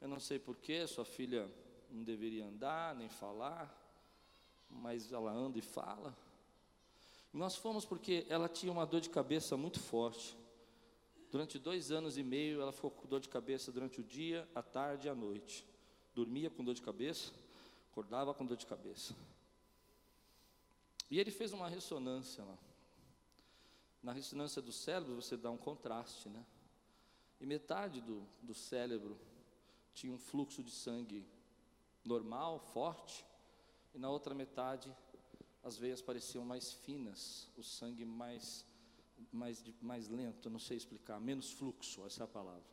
eu 0.01 0.10
não 0.10 0.20
sei 0.20 0.38
porquê, 0.38 0.86
sua 0.86 1.05
filha 1.05 1.50
não 1.89 2.03
deveria 2.03 2.46
andar 2.46 2.93
nem 2.93 3.08
falar, 3.08 3.74
mas 4.70 5.13
ela 5.13 5.31
anda 5.31 5.60
e 5.60 5.62
fala. 5.62 6.13
Nós 7.31 7.55
fomos 7.55 7.86
porque 7.86 8.25
ela 8.27 8.50
tinha 8.50 8.70
uma 8.70 8.86
dor 8.86 9.00
de 9.00 9.10
cabeça 9.10 9.55
muito 9.55 9.79
forte. 9.79 10.38
Durante 11.31 11.57
dois 11.57 11.91
anos 11.91 12.17
e 12.17 12.23
meio, 12.23 12.61
ela 12.61 12.73
ficou 12.73 12.91
com 12.91 13.07
dor 13.07 13.21
de 13.21 13.29
cabeça 13.29 13.71
durante 13.71 14.01
o 14.01 14.03
dia, 14.03 14.45
a 14.53 14.61
tarde 14.61 15.07
e 15.07 15.09
a 15.09 15.15
noite. 15.15 15.65
Dormia 16.13 16.50
com 16.50 16.61
dor 16.61 16.73
de 16.73 16.81
cabeça, 16.81 17.31
acordava 17.89 18.33
com 18.33 18.45
dor 18.45 18.57
de 18.57 18.65
cabeça. 18.65 19.15
E 21.09 21.17
ele 21.17 21.31
fez 21.31 21.53
uma 21.53 21.69
ressonância 21.69 22.43
lá. 22.43 22.57
Na 24.03 24.11
ressonância 24.11 24.61
do 24.61 24.73
cérebro, 24.73 25.15
você 25.15 25.38
dá 25.38 25.50
um 25.50 25.57
contraste, 25.57 26.27
né? 26.27 26.45
E 27.39 27.45
metade 27.45 28.01
do, 28.01 28.27
do 28.41 28.53
cérebro 28.53 29.17
tinha 29.93 30.11
um 30.11 30.17
fluxo 30.17 30.61
de 30.61 30.71
sangue 30.71 31.25
normal, 32.03 32.59
forte, 32.59 33.25
e 33.93 33.97
na 33.97 34.09
outra 34.09 34.35
metade 34.35 34.93
as 35.63 35.77
veias 35.77 36.01
pareciam 36.01 36.43
mais 36.43 36.73
finas, 36.73 37.47
o 37.55 37.63
sangue 37.63 38.03
mais 38.03 38.65
mais, 39.31 39.63
mais 39.81 40.07
lento, 40.07 40.49
não 40.49 40.59
sei 40.59 40.77
explicar, 40.77 41.19
menos 41.19 41.51
fluxo, 41.51 42.05
essa 42.05 42.23
é 42.23 42.25
a 42.25 42.27
palavra. 42.27 42.71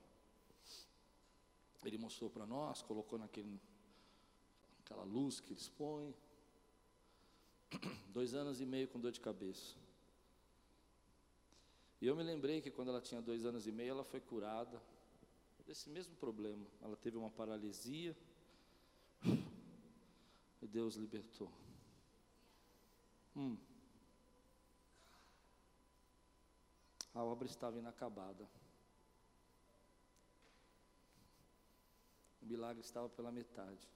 Ele 1.84 1.98
mostrou 1.98 2.28
para 2.28 2.46
nós, 2.46 2.82
colocou 2.82 3.18
naquele, 3.18 3.60
aquela 4.80 5.04
luz 5.04 5.40
que 5.40 5.52
eles 5.52 5.68
põem. 5.68 6.14
Dois 8.12 8.34
anos 8.34 8.60
e 8.60 8.66
meio 8.66 8.88
com 8.88 8.98
dor 8.98 9.12
de 9.12 9.20
cabeça. 9.20 9.76
E 12.00 12.06
eu 12.06 12.16
me 12.16 12.22
lembrei 12.22 12.60
que 12.60 12.70
quando 12.70 12.88
ela 12.88 13.00
tinha 13.00 13.20
dois 13.20 13.44
anos 13.44 13.66
e 13.66 13.72
meio, 13.72 13.90
ela 13.90 14.04
foi 14.04 14.20
curada 14.20 14.80
desse 15.66 15.90
mesmo 15.90 16.14
problema. 16.16 16.64
Ela 16.80 16.96
teve 16.96 17.16
uma 17.16 17.30
paralisia 17.30 18.16
e 20.62 20.66
Deus 20.66 20.94
libertou. 20.94 21.50
Hum. 23.36 23.56
A 27.18 27.25
obra 27.25 27.48
estava 27.48 27.76
inacabada. 27.76 28.48
O 32.40 32.46
milagre 32.46 32.80
estava 32.80 33.08
pela 33.08 33.32
metade. 33.32 33.88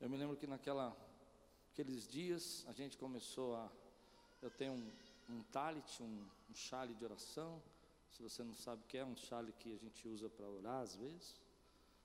Eu 0.00 0.08
me 0.08 0.16
lembro 0.16 0.36
que 0.36 0.46
naquela, 0.46 0.96
aqueles 1.72 2.06
dias 2.06 2.64
a 2.68 2.72
gente 2.72 2.96
começou 2.96 3.56
a. 3.56 3.68
Eu 4.40 4.52
tenho 4.52 4.74
um, 4.74 4.92
um 5.30 5.42
talit, 5.50 6.00
um, 6.00 6.28
um 6.48 6.54
chale 6.54 6.94
de 6.94 7.04
oração. 7.04 7.60
Se 8.12 8.22
você 8.22 8.44
não 8.44 8.54
sabe 8.54 8.82
o 8.82 8.86
que 8.86 8.98
é, 8.98 9.04
um 9.04 9.16
chale 9.16 9.52
que 9.52 9.74
a 9.74 9.78
gente 9.78 10.06
usa 10.06 10.30
para 10.30 10.48
orar 10.48 10.80
às 10.80 10.94
vezes. 10.94 11.40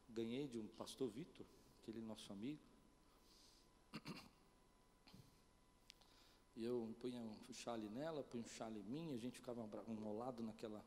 Ganhei 0.10 0.48
de 0.48 0.58
um 0.58 0.68
pastor 0.70 1.10
Vitor, 1.10 1.46
aquele 1.80 2.02
nosso 2.02 2.34
amigo. 2.34 2.62
E 6.58 6.66
eu 6.66 6.92
punha 7.00 7.22
um 7.22 7.54
chale 7.54 7.88
nela, 7.88 8.24
punha 8.24 8.44
um 8.44 8.48
chale 8.48 8.80
em 8.80 8.84
mim, 8.84 9.14
a 9.14 9.18
gente 9.18 9.36
ficava 9.36 9.62
enrolado 9.88 10.42
naquela 10.42 10.84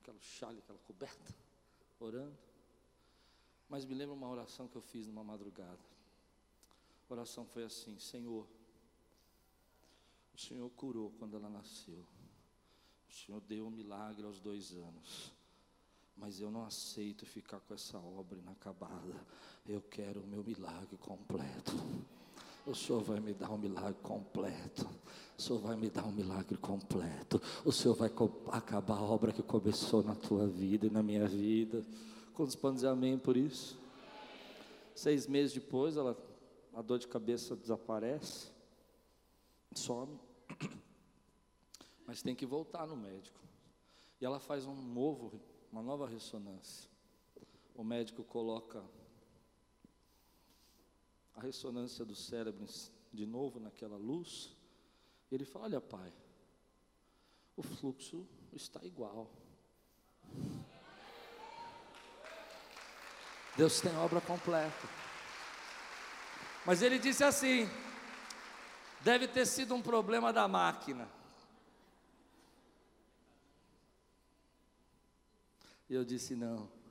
aquela 0.00 0.20
chale, 0.20 0.60
aquela 0.60 0.78
coberta, 0.78 1.34
orando. 1.98 2.38
Mas 3.68 3.84
me 3.84 3.92
lembro 3.92 4.14
uma 4.14 4.28
oração 4.28 4.68
que 4.68 4.76
eu 4.76 4.82
fiz 4.82 5.08
numa 5.08 5.24
madrugada. 5.24 5.80
A 7.10 7.12
oração 7.12 7.44
foi 7.44 7.64
assim: 7.64 7.98
Senhor, 7.98 8.46
o 10.32 10.38
Senhor 10.38 10.70
curou 10.70 11.10
quando 11.18 11.36
ela 11.36 11.50
nasceu. 11.50 12.06
O 13.08 13.12
Senhor 13.12 13.40
deu 13.40 13.66
um 13.66 13.70
milagre 13.70 14.24
aos 14.24 14.38
dois 14.38 14.72
anos. 14.72 15.32
Mas 16.16 16.38
eu 16.38 16.52
não 16.52 16.64
aceito 16.64 17.26
ficar 17.26 17.58
com 17.58 17.74
essa 17.74 17.98
obra 17.98 18.38
inacabada. 18.38 19.26
Eu 19.66 19.82
quero 19.82 20.20
o 20.20 20.26
meu 20.26 20.44
milagre 20.44 20.96
completo 20.98 21.72
o 22.64 22.74
Senhor 22.74 23.02
vai 23.02 23.18
me 23.18 23.34
dar 23.34 23.50
um 23.50 23.58
milagre 23.58 23.98
completo. 24.02 24.88
O 25.36 25.42
Senhor 25.42 25.58
vai 25.58 25.76
me 25.76 25.90
dar 25.90 26.04
um 26.04 26.12
milagre 26.12 26.56
completo. 26.56 27.40
O 27.64 27.72
Senhor 27.72 27.94
vai 27.94 28.10
acabar 28.52 28.96
a 28.96 29.02
obra 29.02 29.32
que 29.32 29.42
começou 29.42 30.02
na 30.02 30.14
tua 30.14 30.46
vida 30.46 30.86
e 30.86 30.90
na 30.90 31.02
minha 31.02 31.26
vida. 31.26 31.84
Quantos 32.34 32.54
podem 32.54 32.76
dizer 32.76 32.88
amém 32.88 33.18
por 33.18 33.36
isso? 33.36 33.78
Seis 34.94 35.26
meses 35.26 35.52
depois, 35.52 35.96
ela, 35.96 36.16
a 36.74 36.82
dor 36.82 36.98
de 36.98 37.08
cabeça 37.08 37.56
desaparece, 37.56 38.50
some, 39.74 40.18
mas 42.06 42.22
tem 42.22 42.34
que 42.34 42.46
voltar 42.46 42.86
no 42.86 42.96
médico. 42.96 43.40
E 44.20 44.24
ela 44.24 44.38
faz 44.38 44.66
um 44.66 44.74
novo, 44.74 45.40
uma 45.72 45.82
nova 45.82 46.06
ressonância. 46.06 46.88
O 47.74 47.82
médico 47.82 48.22
coloca 48.22 48.84
a 51.34 51.40
ressonância 51.40 52.04
do 52.04 52.14
cérebro 52.14 52.66
de 53.12 53.26
novo 53.26 53.58
naquela 53.58 53.96
luz, 53.96 54.56
ele 55.30 55.44
fala: 55.44 55.66
Olha, 55.66 55.80
pai, 55.80 56.12
o 57.56 57.62
fluxo 57.62 58.26
está 58.52 58.84
igual. 58.84 59.30
Deus 63.56 63.80
tem 63.80 63.94
obra 63.96 64.20
completa. 64.20 64.88
Mas 66.64 66.80
ele 66.80 66.98
disse 66.98 67.24
assim: 67.24 67.68
deve 69.00 69.28
ter 69.28 69.46
sido 69.46 69.74
um 69.74 69.82
problema 69.82 70.32
da 70.32 70.46
máquina. 70.48 71.08
E 75.88 75.94
eu 75.94 76.04
disse: 76.04 76.34
não 76.34 76.81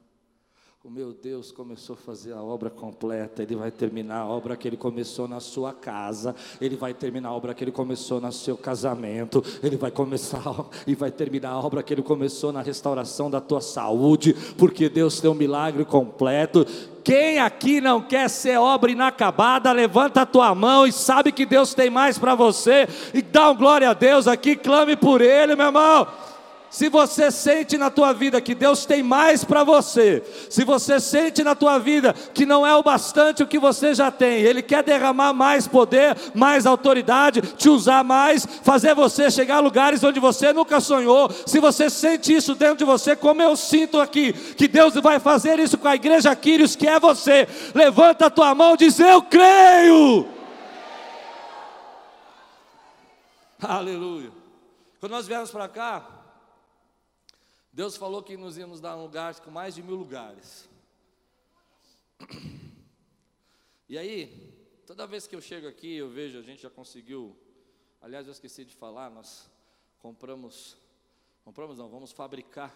o 0.83 0.89
meu 0.89 1.13
Deus 1.13 1.51
começou 1.51 1.93
a 1.93 1.97
fazer 1.97 2.33
a 2.33 2.41
obra 2.41 2.67
completa, 2.67 3.43
Ele 3.43 3.55
vai 3.55 3.69
terminar 3.69 4.21
a 4.21 4.25
obra 4.25 4.57
que 4.57 4.67
Ele 4.67 4.75
começou 4.75 5.27
na 5.27 5.39
sua 5.39 5.71
casa, 5.71 6.35
Ele 6.59 6.75
vai 6.75 6.91
terminar 6.91 7.29
a 7.29 7.33
obra 7.33 7.53
que 7.53 7.63
Ele 7.63 7.71
começou 7.71 8.19
no 8.19 8.31
seu 8.31 8.57
casamento, 8.57 9.43
Ele 9.61 9.77
vai 9.77 9.91
começar 9.91 10.41
e 10.87 10.95
vai 10.95 11.11
terminar 11.11 11.51
a 11.51 11.59
obra 11.59 11.83
que 11.83 11.93
Ele 11.93 12.01
começou 12.01 12.51
na 12.51 12.63
restauração 12.63 13.29
da 13.29 13.39
tua 13.39 13.61
saúde, 13.61 14.35
porque 14.57 14.89
Deus 14.89 15.21
tem 15.21 15.29
um 15.29 15.35
milagre 15.35 15.85
completo. 15.85 16.65
Quem 17.03 17.37
aqui 17.37 17.79
não 17.79 18.01
quer 18.01 18.27
ser 18.27 18.57
obra 18.57 18.89
inacabada, 18.89 19.71
levanta 19.71 20.21
a 20.21 20.25
tua 20.25 20.55
mão 20.55 20.87
e 20.87 20.91
sabe 20.91 21.31
que 21.31 21.45
Deus 21.45 21.75
tem 21.75 21.91
mais 21.91 22.17
para 22.17 22.33
você, 22.33 22.87
e 23.13 23.21
dá 23.21 23.51
um 23.51 23.55
glória 23.55 23.87
a 23.87 23.93
Deus 23.93 24.27
aqui, 24.27 24.55
clame 24.55 24.95
por 24.95 25.21
Ele, 25.21 25.55
meu 25.55 25.67
irmão. 25.67 26.30
Se 26.71 26.87
você 26.87 27.29
sente 27.29 27.77
na 27.77 27.89
tua 27.89 28.13
vida 28.13 28.39
que 28.39 28.55
Deus 28.55 28.85
tem 28.85 29.03
mais 29.03 29.43
para 29.43 29.61
você, 29.61 30.23
se 30.49 30.63
você 30.63 31.01
sente 31.01 31.43
na 31.43 31.53
tua 31.53 31.77
vida 31.77 32.13
que 32.33 32.45
não 32.45 32.65
é 32.65 32.73
o 32.73 32.81
bastante 32.81 33.43
o 33.43 33.47
que 33.47 33.59
você 33.59 33.93
já 33.93 34.09
tem, 34.09 34.39
Ele 34.39 34.61
quer 34.61 34.81
derramar 34.81 35.33
mais 35.33 35.67
poder, 35.67 36.15
mais 36.33 36.65
autoridade, 36.65 37.41
te 37.41 37.67
usar 37.67 38.05
mais, 38.05 38.45
fazer 38.63 38.95
você 38.95 39.29
chegar 39.29 39.57
a 39.57 39.59
lugares 39.59 40.01
onde 40.01 40.17
você 40.21 40.53
nunca 40.53 40.79
sonhou. 40.79 41.29
Se 41.45 41.59
você 41.59 41.89
sente 41.89 42.33
isso 42.33 42.55
dentro 42.55 42.77
de 42.77 42.85
você, 42.85 43.17
como 43.17 43.41
eu 43.41 43.57
sinto 43.57 43.99
aqui, 43.99 44.31
que 44.31 44.65
Deus 44.65 44.93
vai 44.93 45.19
fazer 45.19 45.59
isso 45.59 45.77
com 45.77 45.89
a 45.89 45.95
igreja 45.95 46.33
Quírios, 46.33 46.73
que 46.73 46.87
é 46.87 46.97
você, 46.97 47.49
levanta 47.75 48.27
a 48.27 48.29
tua 48.29 48.55
mão 48.55 48.75
e 48.75 48.77
diz: 48.77 48.97
Eu 48.97 49.21
creio. 49.21 50.25
Aleluia. 53.61 54.31
Quando 55.01 55.11
nós 55.11 55.27
viemos 55.27 55.51
para 55.51 55.67
cá, 55.67 56.20
Deus 57.73 57.95
falou 57.95 58.21
que 58.21 58.35
nos 58.35 58.57
íamos 58.57 58.81
dar 58.81 58.97
um 58.97 59.03
lugar 59.03 59.39
com 59.39 59.49
mais 59.49 59.75
de 59.75 59.81
mil 59.81 59.95
lugares. 59.95 60.69
E 63.87 63.97
aí, 63.97 64.53
toda 64.85 65.07
vez 65.07 65.25
que 65.25 65.35
eu 65.35 65.41
chego 65.41 65.67
aqui, 65.67 65.95
eu 65.95 66.09
vejo, 66.09 66.37
a 66.37 66.41
gente 66.41 66.61
já 66.61 66.69
conseguiu. 66.69 67.37
Aliás, 68.01 68.27
eu 68.27 68.33
esqueci 68.33 68.65
de 68.65 68.75
falar, 68.75 69.09
nós 69.09 69.49
compramos, 69.99 70.77
compramos 71.45 71.77
não, 71.77 71.89
vamos 71.89 72.11
fabricar. 72.11 72.73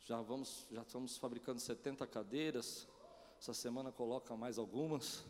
Já 0.00 0.20
vamos, 0.20 0.66
já 0.70 0.82
estamos 0.82 1.16
fabricando 1.16 1.60
70 1.60 2.06
cadeiras. 2.06 2.88
Essa 3.38 3.54
semana 3.54 3.92
coloca 3.92 4.36
mais 4.36 4.58
algumas. 4.58 5.24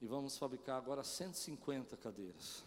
E 0.00 0.06
vamos 0.06 0.36
fabricar 0.36 0.76
agora 0.76 1.02
150 1.02 1.96
cadeiras. 1.96 2.62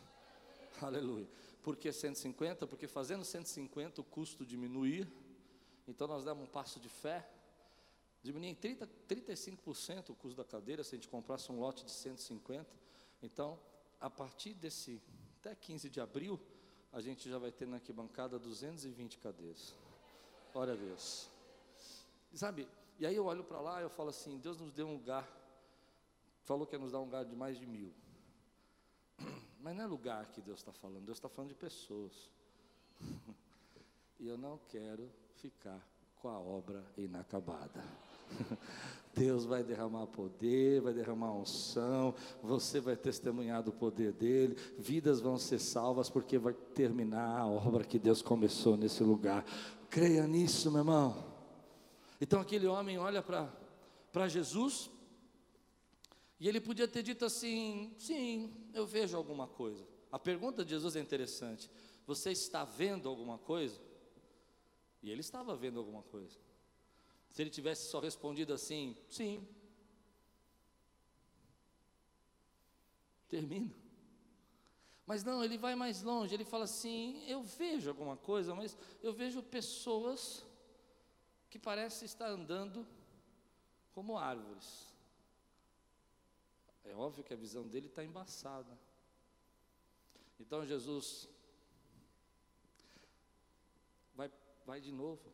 Aleluia. 0.81 1.27
Por 1.63 1.77
que 1.77 1.91
150? 1.91 2.67
Porque 2.67 2.87
fazendo 2.87 3.23
150 3.23 4.01
o 4.01 4.03
custo 4.03 4.45
diminuir. 4.45 5.11
Então 5.87 6.07
nós 6.07 6.25
demos 6.25 6.43
um 6.43 6.47
passo 6.47 6.79
de 6.79 6.89
fé. 6.89 7.27
Diminuir 8.21 8.49
em 8.49 8.55
30, 8.55 8.87
35% 9.07 10.09
o 10.09 10.15
custo 10.15 10.37
da 10.37 10.43
cadeira 10.43 10.83
se 10.83 10.93
a 10.93 10.97
gente 10.97 11.07
comprasse 11.07 11.51
um 11.51 11.59
lote 11.59 11.85
de 11.85 11.91
150. 11.91 12.69
Então, 13.21 13.57
a 13.99 14.09
partir 14.09 14.53
desse 14.53 15.01
até 15.39 15.55
15 15.55 15.89
de 15.89 15.99
abril, 15.99 16.39
a 16.91 17.01
gente 17.01 17.29
já 17.29 17.37
vai 17.37 17.51
ter 17.51 17.65
na 17.65 17.77
arquibancada 17.77 18.37
220 18.37 19.17
cadeiras. 19.17 19.73
Glória 20.53 20.73
a 20.73 20.75
Deus. 20.77 21.29
Sabe, 22.33 22.67
e 22.99 23.05
aí 23.05 23.15
eu 23.15 23.25
olho 23.25 23.43
para 23.43 23.59
lá 23.59 23.79
e 23.79 23.83
eu 23.83 23.89
falo 23.89 24.09
assim, 24.09 24.37
Deus 24.37 24.59
nos 24.59 24.71
deu 24.71 24.87
um 24.87 24.93
lugar, 24.93 25.27
falou 26.43 26.65
que 26.65 26.75
ia 26.75 26.79
nos 26.79 26.91
dar 26.91 26.99
um 26.99 27.05
lugar 27.05 27.25
de 27.25 27.35
mais 27.35 27.57
de 27.57 27.65
mil. 27.65 27.93
Mas 29.63 29.77
não 29.77 29.85
é 29.85 29.87
lugar 29.87 30.25
que 30.25 30.41
Deus 30.41 30.59
está 30.59 30.73
falando, 30.73 31.05
Deus 31.05 31.17
está 31.17 31.29
falando 31.29 31.51
de 31.51 31.55
pessoas. 31.55 32.29
E 34.19 34.27
eu 34.27 34.37
não 34.37 34.59
quero 34.67 35.09
ficar 35.35 35.81
com 36.21 36.27
a 36.27 36.37
obra 36.37 36.83
inacabada. 36.97 37.81
Deus 39.15 39.45
vai 39.45 39.63
derramar 39.63 40.07
poder, 40.07 40.81
vai 40.81 40.93
derramar 40.93 41.31
unção, 41.31 42.13
você 42.41 42.81
vai 42.81 42.97
testemunhar 42.97 43.63
do 43.63 43.71
poder 43.71 44.11
dele, 44.11 44.55
vidas 44.77 45.21
vão 45.21 45.37
ser 45.37 45.59
salvas 45.59 46.09
porque 46.09 46.37
vai 46.37 46.53
terminar 46.53 47.39
a 47.39 47.47
obra 47.47 47.85
que 47.85 47.97
Deus 47.97 48.21
começou 48.21 48.75
nesse 48.75 49.01
lugar. 49.01 49.45
Creia 49.89 50.27
nisso, 50.27 50.69
meu 50.71 50.79
irmão. 50.79 51.23
Então 52.19 52.41
aquele 52.41 52.67
homem 52.67 52.97
olha 52.97 53.23
para 53.23 54.27
Jesus 54.27 54.89
e 56.39 56.47
ele 56.47 56.59
podia 56.59 56.87
ter 56.87 57.03
dito 57.03 57.25
assim: 57.25 57.93
sim, 57.97 58.53
eu 58.73 58.85
vejo 58.85 59.15
alguma 59.17 59.47
coisa. 59.47 59.85
A 60.11 60.19
pergunta 60.19 60.63
de 60.63 60.71
Jesus 60.71 60.95
é 60.95 60.99
interessante: 60.99 61.69
você 62.05 62.31
está 62.31 62.63
vendo 62.63 63.09
alguma 63.09 63.37
coisa? 63.37 63.79
E 65.01 65.09
ele 65.09 65.21
estava 65.21 65.55
vendo 65.55 65.79
alguma 65.79 66.03
coisa. 66.03 66.37
Se 67.29 67.41
ele 67.41 67.49
tivesse 67.49 67.89
só 67.89 67.99
respondido 67.99 68.53
assim: 68.53 68.95
sim. 69.09 69.47
Termino. 73.27 73.73
Mas 75.05 75.23
não, 75.23 75.43
ele 75.43 75.57
vai 75.57 75.75
mais 75.75 76.01
longe, 76.01 76.33
ele 76.33 76.45
fala 76.45 76.65
assim: 76.65 77.23
eu 77.27 77.43
vejo 77.43 77.89
alguma 77.89 78.15
coisa, 78.15 78.53
mas 78.53 78.77
eu 79.01 79.11
vejo 79.11 79.41
pessoas 79.41 80.45
que 81.49 81.59
parecem 81.59 82.05
estar 82.05 82.27
andando 82.27 82.87
como 83.91 84.17
árvores. 84.17 84.92
É 86.83 86.93
óbvio 86.93 87.23
que 87.23 87.33
a 87.33 87.37
visão 87.37 87.67
dele 87.67 87.87
está 87.87 88.03
embaçada. 88.03 88.77
Então 90.39 90.65
Jesus 90.65 91.29
vai, 94.15 94.31
vai 94.65 94.81
de 94.81 94.91
novo 94.91 95.31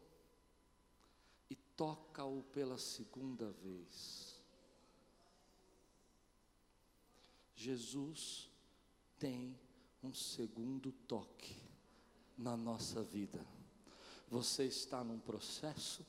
e 1.49 1.55
toca-o 1.55 2.43
pela 2.53 2.77
segunda 2.77 3.51
vez. 3.51 4.39
Jesus 7.55 8.49
tem 9.17 9.59
um 10.01 10.13
segundo 10.13 10.91
toque 10.91 11.61
na 12.37 12.55
nossa 12.55 13.03
vida. 13.03 13.45
Você 14.29 14.65
está 14.65 15.03
num 15.03 15.19
processo, 15.19 16.05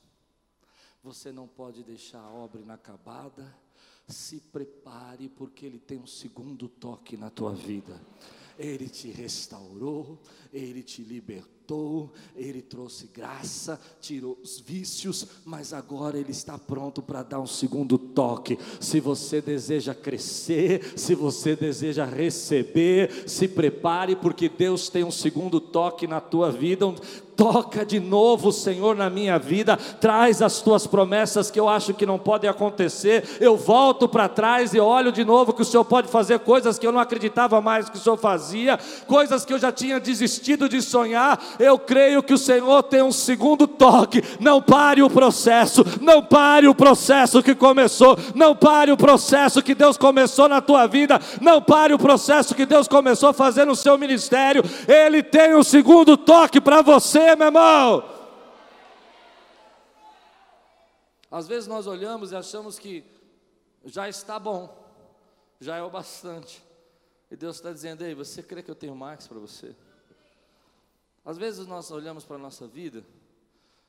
você 1.03 1.31
não 1.31 1.47
pode 1.47 1.83
deixar 1.83 2.21
a 2.21 2.31
obra 2.31 2.61
inacabada, 2.61 3.53
se 4.07 4.39
prepare, 4.51 5.29
porque 5.29 5.65
Ele 5.65 5.79
tem 5.79 5.97
um 5.99 6.07
segundo 6.07 6.67
toque 6.67 7.15
na 7.17 7.29
tua 7.29 7.53
vida. 7.53 7.99
Ele 8.57 8.87
te 8.87 9.09
restaurou, 9.09 10.19
Ele 10.53 10.83
te 10.83 11.01
libertou, 11.01 12.11
Ele 12.35 12.61
trouxe 12.61 13.07
graça, 13.07 13.79
tirou 13.99 14.37
os 14.43 14.59
vícios, 14.59 15.25
mas 15.45 15.73
agora 15.73 16.19
Ele 16.19 16.31
está 16.31 16.57
pronto 16.57 17.01
para 17.01 17.23
dar 17.23 17.39
um 17.39 17.47
segundo 17.47 17.97
toque. 17.97 18.59
Se 18.79 18.99
você 18.99 19.41
deseja 19.41 19.95
crescer, 19.95 20.97
se 20.97 21.15
você 21.15 21.55
deseja 21.55 22.05
receber, 22.05 23.27
se 23.27 23.47
prepare, 23.47 24.15
porque 24.15 24.47
Deus 24.47 24.89
tem 24.89 25.03
um 25.03 25.11
segundo 25.11 25.59
toque 25.59 26.05
na 26.05 26.21
tua 26.21 26.51
vida, 26.51 26.85
toca 27.41 27.83
de 27.83 27.99
novo, 27.99 28.51
Senhor, 28.51 28.95
na 28.95 29.09
minha 29.09 29.39
vida, 29.39 29.75
traz 29.99 30.43
as 30.43 30.61
tuas 30.61 30.85
promessas 30.85 31.49
que 31.49 31.59
eu 31.59 31.67
acho 31.67 31.91
que 31.91 32.05
não 32.05 32.19
podem 32.19 32.47
acontecer. 32.47 33.23
Eu 33.39 33.57
volto 33.57 34.07
para 34.07 34.29
trás 34.29 34.75
e 34.75 34.79
olho 34.79 35.11
de 35.11 35.25
novo 35.25 35.51
que 35.51 35.63
o 35.63 35.65
Senhor 35.65 35.83
pode 35.83 36.07
fazer 36.07 36.37
coisas 36.41 36.77
que 36.77 36.85
eu 36.85 36.91
não 36.91 36.99
acreditava 36.99 37.59
mais 37.59 37.89
que 37.89 37.97
o 37.97 37.99
Senhor 37.99 38.15
fazia, 38.15 38.77
coisas 39.07 39.43
que 39.43 39.51
eu 39.51 39.57
já 39.57 39.71
tinha 39.71 39.99
desistido 39.99 40.69
de 40.69 40.83
sonhar. 40.83 41.43
Eu 41.57 41.79
creio 41.79 42.21
que 42.21 42.31
o 42.31 42.37
Senhor 42.37 42.83
tem 42.83 43.01
um 43.01 43.11
segundo 43.11 43.65
toque. 43.65 44.23
Não 44.39 44.61
pare 44.61 45.01
o 45.01 45.09
processo, 45.09 45.83
não 45.99 46.21
pare 46.21 46.67
o 46.67 46.75
processo 46.75 47.41
que 47.41 47.55
começou, 47.55 48.19
não 48.35 48.55
pare 48.55 48.91
o 48.91 48.97
processo 48.97 49.63
que 49.63 49.73
Deus 49.73 49.97
começou 49.97 50.47
na 50.47 50.61
tua 50.61 50.85
vida, 50.85 51.19
não 51.41 51.59
pare 51.59 51.91
o 51.91 51.97
processo 51.97 52.53
que 52.53 52.67
Deus 52.67 52.87
começou 52.87 53.29
a 53.29 53.33
fazer 53.33 53.65
no 53.65 53.75
seu 53.75 53.97
ministério. 53.97 54.63
Ele 54.87 55.23
tem 55.23 55.55
um 55.55 55.63
segundo 55.63 56.15
toque 56.15 56.61
para 56.61 56.83
você 56.83 57.30
meu 57.35 57.47
irmão. 57.47 58.21
Às 61.31 61.47
vezes 61.47 61.67
nós 61.67 61.87
olhamos 61.87 62.31
e 62.31 62.35
achamos 62.35 62.77
que 62.77 63.05
já 63.85 64.09
está 64.09 64.37
bom, 64.37 64.77
já 65.59 65.77
é 65.77 65.81
o 65.81 65.89
bastante. 65.89 66.61
E 67.29 67.35
Deus 67.37 67.55
está 67.55 67.71
dizendo: 67.71 68.03
Ei, 68.03 68.13
você 68.13 68.43
crê 68.43 68.61
que 68.61 68.69
eu 68.69 68.75
tenho 68.75 68.95
mais 68.95 69.27
para 69.27 69.39
você? 69.39 69.73
Às 71.23 71.37
vezes 71.37 71.65
nós 71.67 71.89
olhamos 71.91 72.25
para 72.25 72.35
a 72.35 72.39
nossa 72.39 72.67
vida 72.67 73.05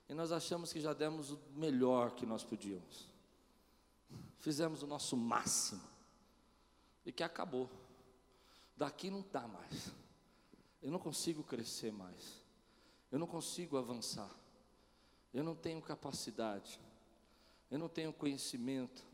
e 0.09 0.14
nós 0.14 0.31
achamos 0.31 0.72
que 0.72 0.81
já 0.81 0.92
demos 0.92 1.33
o 1.33 1.40
melhor 1.55 2.12
que 2.12 2.26
nós 2.26 2.44
podíamos, 2.44 3.09
fizemos 4.38 4.83
o 4.83 4.87
nosso 4.87 5.16
máximo 5.16 5.83
e 7.05 7.11
que 7.11 7.22
acabou. 7.22 7.68
Daqui 8.76 9.11
não 9.11 9.24
dá 9.33 9.48
mais, 9.48 9.90
eu 10.83 10.90
não 10.90 10.98
consigo 10.98 11.42
crescer 11.42 11.90
mais. 11.90 12.41
Eu 13.12 13.18
não 13.18 13.27
consigo 13.27 13.77
avançar. 13.77 14.35
Eu 15.33 15.44
não 15.44 15.55
tenho 15.55 15.81
capacidade. 15.83 16.81
Eu 17.70 17.79
não 17.79 17.88
tenho 17.88 18.12
conhecimento. 18.12 19.05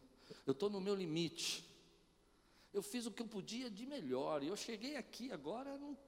Eu 0.47 0.53
estou 0.53 0.71
no 0.71 0.81
meu 0.81 0.95
limite. 0.95 1.69
Eu 2.73 2.81
fiz 2.81 3.07
o 3.07 3.11
que 3.11 3.23
eu 3.23 3.27
podia 3.27 3.69
de 3.69 3.85
melhor. 3.85 4.43
E 4.43 4.47
eu 4.47 4.57
cheguei 4.57 4.97
aqui 4.97 5.33
agora, 5.33 5.77
não, 5.77 5.99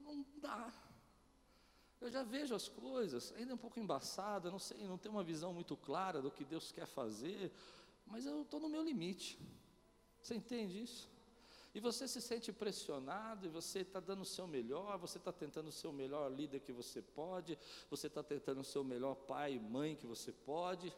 não 0.00 0.26
dá. 0.38 0.72
Eu 2.00 2.10
já 2.10 2.22
vejo 2.22 2.54
as 2.54 2.68
coisas, 2.68 3.32
ainda 3.36 3.52
é 3.52 3.54
um 3.54 3.58
pouco 3.58 3.80
embaçada, 3.80 4.50
não 4.50 4.58
sei, 4.58 4.86
não 4.86 4.96
tenho 4.96 5.14
uma 5.14 5.24
visão 5.24 5.52
muito 5.52 5.76
clara 5.76 6.22
do 6.22 6.30
que 6.30 6.44
Deus 6.44 6.70
quer 6.70 6.86
fazer, 6.86 7.52
mas 8.06 8.24
eu 8.24 8.42
estou 8.42 8.60
no 8.60 8.68
meu 8.68 8.82
limite. 8.84 9.36
Você 10.22 10.36
entende 10.36 10.80
isso? 10.80 11.08
E 11.74 11.80
você 11.80 12.08
se 12.08 12.20
sente 12.20 12.52
pressionado, 12.52 13.46
e 13.46 13.48
você 13.48 13.80
está 13.80 14.00
dando 14.00 14.22
o 14.22 14.24
seu 14.24 14.46
melhor, 14.46 14.98
você 14.98 15.18
está 15.18 15.32
tentando 15.32 15.70
ser 15.70 15.86
o 15.86 15.92
melhor 15.92 16.30
líder 16.32 16.60
que 16.60 16.72
você 16.72 17.02
pode, 17.02 17.58
você 17.90 18.06
está 18.06 18.22
tentando 18.22 18.64
ser 18.64 18.78
o 18.78 18.84
melhor 18.84 19.14
pai 19.14 19.54
e 19.54 19.60
mãe 19.60 19.94
que 19.94 20.06
você 20.06 20.32
pode, 20.32 20.92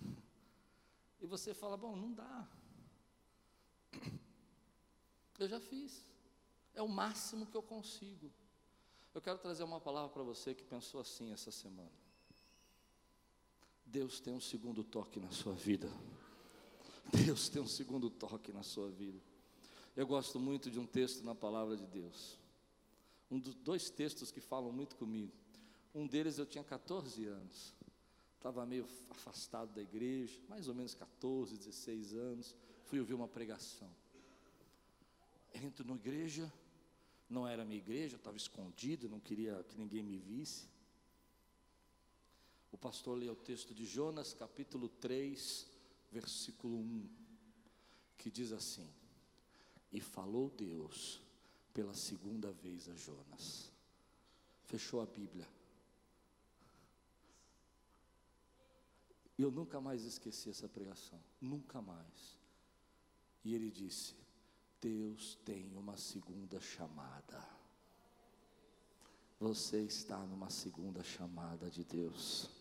e 1.20 1.26
você 1.26 1.52
fala: 1.52 1.76
Bom, 1.76 1.94
não 1.94 2.12
dá, 2.12 2.48
eu 5.38 5.48
já 5.48 5.60
fiz, 5.60 6.04
é 6.74 6.82
o 6.82 6.88
máximo 6.88 7.46
que 7.46 7.56
eu 7.56 7.62
consigo. 7.62 8.32
Eu 9.14 9.22
quero 9.22 9.38
trazer 9.38 9.62
uma 9.62 9.80
palavra 9.80 10.10
para 10.10 10.22
você 10.22 10.54
que 10.54 10.62
pensou 10.62 11.00
assim 11.00 11.32
essa 11.32 11.50
semana. 11.50 11.90
Deus 13.86 14.20
tem 14.20 14.34
um 14.34 14.40
segundo 14.40 14.82
toque 14.82 15.18
na 15.20 15.30
sua 15.30 15.54
vida. 15.54 15.90
Deus 17.24 17.48
tem 17.48 17.62
um 17.62 17.68
segundo 17.68 18.10
toque 18.10 18.52
na 18.52 18.62
sua 18.62 18.90
vida. 18.90 19.18
Eu 19.96 20.06
gosto 20.06 20.38
muito 20.38 20.70
de 20.70 20.78
um 20.78 20.86
texto 20.86 21.24
na 21.24 21.34
palavra 21.34 21.74
de 21.74 21.86
Deus. 21.86 22.38
Um 23.30 23.38
dos 23.38 23.54
dois 23.54 23.88
textos 23.88 24.30
que 24.30 24.42
falam 24.42 24.70
muito 24.70 24.94
comigo. 24.94 25.32
Um 25.94 26.06
deles 26.06 26.36
eu 26.36 26.44
tinha 26.44 26.62
14 26.62 27.24
anos. 27.24 27.74
Estava 28.36 28.66
meio 28.66 28.86
afastado 29.08 29.72
da 29.72 29.80
igreja, 29.80 30.38
mais 30.50 30.68
ou 30.68 30.74
menos 30.74 30.94
14, 30.94 31.56
16 31.56 32.12
anos. 32.12 32.54
Fui 32.84 33.00
ouvir 33.00 33.14
uma 33.14 33.26
pregação. 33.26 33.90
Entro 35.54 35.86
na 35.86 35.94
igreja, 35.94 36.52
Não 37.28 37.48
era 37.48 37.64
minha 37.64 37.78
igreja, 37.78 38.14
estava 38.16 38.36
escondido, 38.36 39.08
não 39.08 39.18
queria 39.18 39.64
que 39.64 39.76
ninguém 39.76 40.00
me 40.00 40.16
visse. 40.16 40.68
O 42.70 42.78
pastor 42.78 43.18
lê 43.18 43.28
o 43.28 43.34
texto 43.34 43.74
de 43.74 43.84
Jonas, 43.84 44.32
capítulo 44.32 44.88
3, 44.88 45.66
versículo 46.12 46.76
1, 46.76 47.08
que 48.16 48.30
diz 48.30 48.52
assim: 48.52 48.88
E 49.92 50.00
falou 50.00 50.50
Deus 50.50 51.22
pela 51.72 51.94
segunda 51.94 52.52
vez 52.52 52.88
a 52.88 52.94
Jonas. 52.94 53.72
Fechou 54.64 55.00
a 55.00 55.06
Bíblia. 55.06 55.48
Eu 59.38 59.50
nunca 59.50 59.80
mais 59.80 60.02
esqueci 60.04 60.48
essa 60.48 60.68
pregação, 60.68 61.20
nunca 61.40 61.82
mais. 61.82 62.38
E 63.44 63.54
ele 63.54 63.70
disse: 63.70 64.16
Deus 64.80 65.36
tem 65.44 65.76
uma 65.76 65.96
segunda 65.96 66.60
chamada. 66.60 67.46
Você 69.38 69.82
está 69.82 70.18
numa 70.18 70.48
segunda 70.48 71.02
chamada 71.02 71.70
de 71.70 71.84
Deus. 71.84 72.55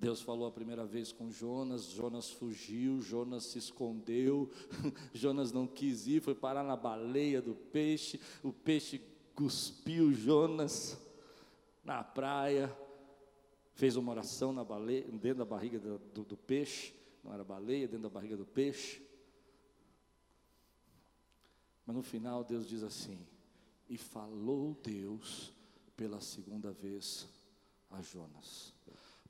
Deus 0.00 0.22
falou 0.22 0.48
a 0.48 0.50
primeira 0.50 0.86
vez 0.86 1.12
com 1.12 1.30
Jonas, 1.30 1.84
Jonas 1.90 2.30
fugiu, 2.30 3.02
Jonas 3.02 3.44
se 3.44 3.58
escondeu, 3.58 4.50
Jonas 5.12 5.52
não 5.52 5.66
quis 5.66 6.06
ir, 6.06 6.22
foi 6.22 6.34
parar 6.34 6.64
na 6.64 6.74
baleia 6.74 7.42
do 7.42 7.54
peixe, 7.54 8.18
o 8.42 8.50
peixe 8.50 8.98
cuspiu 9.34 10.10
Jonas 10.14 10.98
na 11.84 12.02
praia, 12.02 12.74
fez 13.74 13.94
uma 13.94 14.12
oração 14.12 14.54
na 14.54 14.64
baleia, 14.64 15.02
dentro 15.02 15.40
da 15.40 15.44
barriga 15.44 15.78
do, 15.78 15.98
do, 15.98 16.24
do 16.24 16.36
peixe, 16.36 16.94
não 17.22 17.34
era 17.34 17.44
baleia, 17.44 17.86
dentro 17.86 18.04
da 18.04 18.08
barriga 18.08 18.38
do 18.38 18.46
peixe. 18.46 19.06
Mas 21.84 21.94
no 21.94 22.02
final 22.02 22.42
Deus 22.42 22.66
diz 22.66 22.82
assim: 22.82 23.18
E 23.86 23.98
falou 23.98 24.74
Deus 24.82 25.52
pela 25.94 26.22
segunda 26.22 26.72
vez 26.72 27.28
a 27.90 28.00
Jonas. 28.00 28.72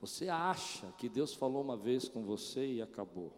Você 0.01 0.29
acha 0.29 0.87
que 0.97 1.09
Deus 1.09 1.35
falou 1.35 1.63
uma 1.63 1.77
vez 1.77 2.09
com 2.09 2.23
você 2.23 2.67
e 2.67 2.83
acabou. 2.83 3.33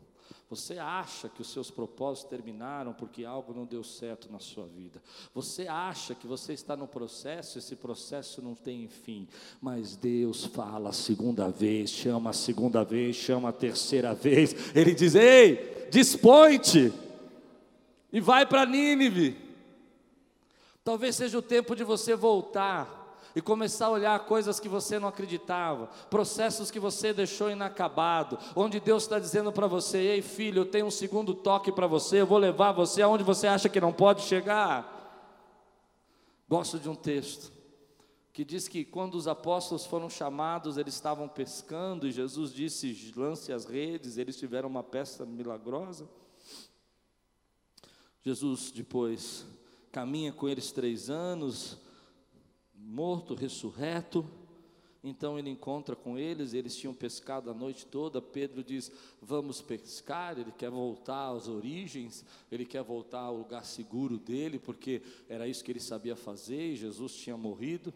Você 0.48 0.78
acha 0.78 1.28
que 1.28 1.40
os 1.40 1.50
seus 1.50 1.70
propósitos 1.70 2.28
terminaram 2.28 2.92
porque 2.92 3.24
algo 3.24 3.54
não 3.54 3.64
deu 3.64 3.82
certo 3.82 4.30
na 4.30 4.38
sua 4.38 4.66
vida. 4.66 5.02
Você 5.34 5.66
acha 5.66 6.14
que 6.14 6.26
você 6.26 6.52
está 6.52 6.76
no 6.76 6.86
processo, 6.86 7.58
esse 7.58 7.74
processo 7.74 8.42
não 8.42 8.54
tem 8.54 8.86
fim. 8.86 9.26
Mas 9.60 9.96
Deus 9.96 10.44
fala 10.44 10.90
a 10.90 10.92
segunda 10.92 11.48
vez, 11.48 11.90
chama 11.90 12.30
a 12.30 12.34
segunda 12.34 12.84
vez, 12.84 13.16
chama 13.16 13.48
a 13.48 13.52
terceira 13.52 14.14
vez. 14.14 14.54
Ele 14.76 14.94
diz: 14.94 15.14
Ei, 15.14 15.88
dispõe-te 15.90 16.92
e 18.12 18.20
vai 18.20 18.44
para 18.44 18.66
Nínive. 18.66 19.36
Talvez 20.84 21.16
seja 21.16 21.38
o 21.38 21.42
tempo 21.42 21.74
de 21.74 21.82
você 21.82 22.14
voltar 22.14 23.01
e 23.34 23.40
começar 23.40 23.86
a 23.86 23.90
olhar 23.90 24.18
coisas 24.20 24.60
que 24.60 24.68
você 24.68 24.98
não 24.98 25.08
acreditava, 25.08 25.86
processos 26.10 26.70
que 26.70 26.78
você 26.78 27.12
deixou 27.12 27.50
inacabado, 27.50 28.38
onde 28.54 28.80
Deus 28.80 29.04
está 29.04 29.18
dizendo 29.18 29.52
para 29.52 29.66
você: 29.66 29.98
ei 29.98 30.22
filho, 30.22 30.60
eu 30.60 30.66
tenho 30.66 30.86
um 30.86 30.90
segundo 30.90 31.34
toque 31.34 31.72
para 31.72 31.86
você, 31.86 32.20
eu 32.20 32.26
vou 32.26 32.38
levar 32.38 32.72
você 32.72 33.02
aonde 33.02 33.24
você 33.24 33.46
acha 33.46 33.68
que 33.68 33.80
não 33.80 33.92
pode 33.92 34.22
chegar. 34.22 35.00
Gosto 36.48 36.78
de 36.78 36.88
um 36.88 36.94
texto 36.94 37.52
que 38.32 38.44
diz 38.44 38.66
que 38.66 38.84
quando 38.84 39.14
os 39.14 39.28
apóstolos 39.28 39.84
foram 39.84 40.08
chamados, 40.08 40.78
eles 40.78 40.94
estavam 40.94 41.28
pescando 41.28 42.06
e 42.06 42.12
Jesus 42.12 42.52
disse: 42.52 43.12
lance 43.14 43.52
as 43.52 43.66
redes, 43.66 44.16
eles 44.16 44.38
tiveram 44.38 44.68
uma 44.68 44.82
peça 44.82 45.26
milagrosa. 45.26 46.08
Jesus 48.24 48.70
depois 48.70 49.44
caminha 49.90 50.32
com 50.32 50.48
eles 50.48 50.72
três 50.72 51.10
anos, 51.10 51.76
morto, 52.92 53.34
ressurreto. 53.34 54.24
Então 55.02 55.36
ele 55.36 55.50
encontra 55.50 55.96
com 55.96 56.16
eles, 56.16 56.52
eles 56.52 56.76
tinham 56.76 56.94
pescado 56.94 57.50
a 57.50 57.54
noite 57.54 57.86
toda. 57.86 58.22
Pedro 58.22 58.62
diz: 58.62 58.92
Vamos 59.20 59.60
pescar. 59.60 60.38
Ele 60.38 60.52
quer 60.52 60.70
voltar 60.70 61.30
às 61.30 61.48
origens, 61.48 62.24
ele 62.50 62.64
quer 62.64 62.82
voltar 62.82 63.22
ao 63.22 63.36
lugar 63.36 63.64
seguro 63.64 64.18
dele, 64.18 64.58
porque 64.58 65.02
era 65.28 65.48
isso 65.48 65.64
que 65.64 65.72
ele 65.72 65.80
sabia 65.80 66.14
fazer 66.14 66.72
e 66.72 66.76
Jesus 66.76 67.14
tinha 67.14 67.36
morrido. 67.36 67.92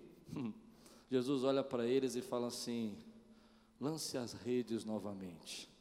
Jesus 1.08 1.44
olha 1.44 1.62
para 1.62 1.86
eles 1.86 2.16
e 2.16 2.22
fala 2.22 2.48
assim: 2.48 2.96
Lance 3.80 4.16
as 4.16 4.32
redes 4.32 4.84
novamente. 4.84 5.75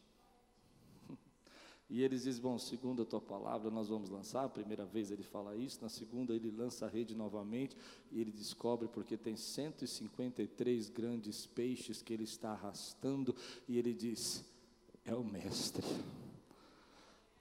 E 1.89 2.01
eles 2.01 2.23
dizem: 2.23 2.41
Bom, 2.41 2.57
segundo 2.57 3.03
a 3.03 3.05
tua 3.05 3.21
palavra, 3.21 3.69
nós 3.69 3.89
vamos 3.89 4.09
lançar. 4.09 4.43
A 4.43 4.49
primeira 4.49 4.85
vez 4.85 5.11
ele 5.11 5.23
fala 5.23 5.55
isso, 5.55 5.79
na 5.81 5.89
segunda 5.89 6.33
ele 6.33 6.49
lança 6.49 6.85
a 6.85 6.89
rede 6.89 7.15
novamente 7.15 7.77
e 8.11 8.19
ele 8.19 8.31
descobre 8.31 8.87
porque 8.87 9.17
tem 9.17 9.35
153 9.35 10.89
grandes 10.89 11.45
peixes 11.45 12.01
que 12.01 12.13
ele 12.13 12.23
está 12.23 12.51
arrastando. 12.51 13.35
E 13.67 13.77
ele 13.77 13.93
diz: 13.93 14.43
É 15.03 15.13
o 15.13 15.23
Mestre. 15.23 15.85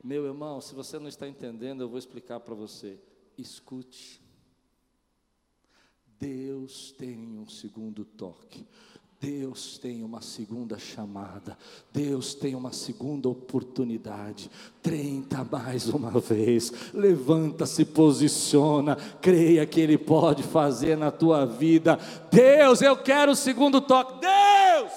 Meu 0.02 0.26
irmão, 0.26 0.60
se 0.60 0.74
você 0.74 0.98
não 0.98 1.08
está 1.08 1.26
entendendo, 1.26 1.80
eu 1.80 1.88
vou 1.88 1.98
explicar 1.98 2.38
para 2.40 2.54
você. 2.54 3.00
Escute. 3.38 4.22
Deus 6.18 6.92
tem 6.92 7.38
um 7.38 7.48
segundo 7.48 8.04
toque. 8.04 8.66
Deus 9.24 9.78
tem 9.78 10.04
uma 10.04 10.20
segunda 10.20 10.78
chamada, 10.78 11.56
Deus 11.90 12.34
tem 12.34 12.54
uma 12.54 12.74
segunda 12.74 13.26
oportunidade. 13.26 14.50
Tenta 14.82 15.42
mais 15.42 15.88
uma 15.88 16.20
vez, 16.20 16.92
levanta, 16.92 17.64
se 17.64 17.86
posiciona, 17.86 18.96
creia 19.22 19.64
que 19.64 19.80
Ele 19.80 19.96
pode 19.96 20.42
fazer 20.42 20.94
na 20.98 21.10
tua 21.10 21.46
vida. 21.46 21.98
Deus, 22.30 22.82
eu 22.82 22.98
quero 22.98 23.32
o 23.32 23.36
segundo 23.36 23.80
toque. 23.80 24.20
Deus, 24.20 24.92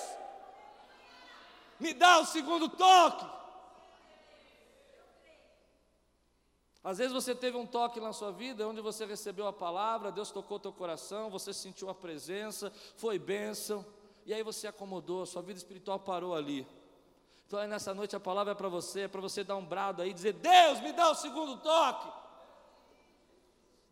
me 1.79 1.93
dá 1.93 2.19
o 2.19 2.25
segundo 2.25 2.67
toque. 2.67 3.25
Às 6.83 6.97
vezes 6.97 7.13
você 7.13 7.33
teve 7.33 7.55
um 7.55 7.65
toque 7.65 8.01
na 8.01 8.11
sua 8.11 8.31
vida, 8.31 8.67
onde 8.67 8.81
você 8.81 9.05
recebeu 9.05 9.47
a 9.47 9.53
palavra, 9.53 10.11
Deus 10.11 10.31
tocou 10.31 10.59
teu 10.59 10.73
coração, 10.73 11.29
você 11.29 11.53
sentiu 11.53 11.89
a 11.89 11.95
presença, 11.95 12.73
foi 12.97 13.17
bênção 13.17 13.85
e 14.27 14.33
aí 14.33 14.43
você 14.43 14.67
acomodou, 14.67 15.25
sua 15.25 15.41
vida 15.41 15.57
espiritual 15.57 15.97
parou 15.97 16.35
ali. 16.35 16.67
Então 17.47 17.57
aí 17.57 17.67
nessa 17.67 17.93
noite 17.93 18.13
a 18.13 18.19
palavra 18.19 18.51
é 18.51 18.55
para 18.55 18.67
você, 18.67 19.03
é 19.03 19.07
para 19.07 19.21
você 19.21 19.41
dar 19.41 19.55
um 19.55 19.65
brado 19.65 20.01
aí, 20.01 20.13
dizer: 20.13 20.33
Deus, 20.33 20.81
me 20.81 20.91
dá 20.91 21.09
o 21.09 21.15
segundo 21.15 21.55
toque. 21.61 22.09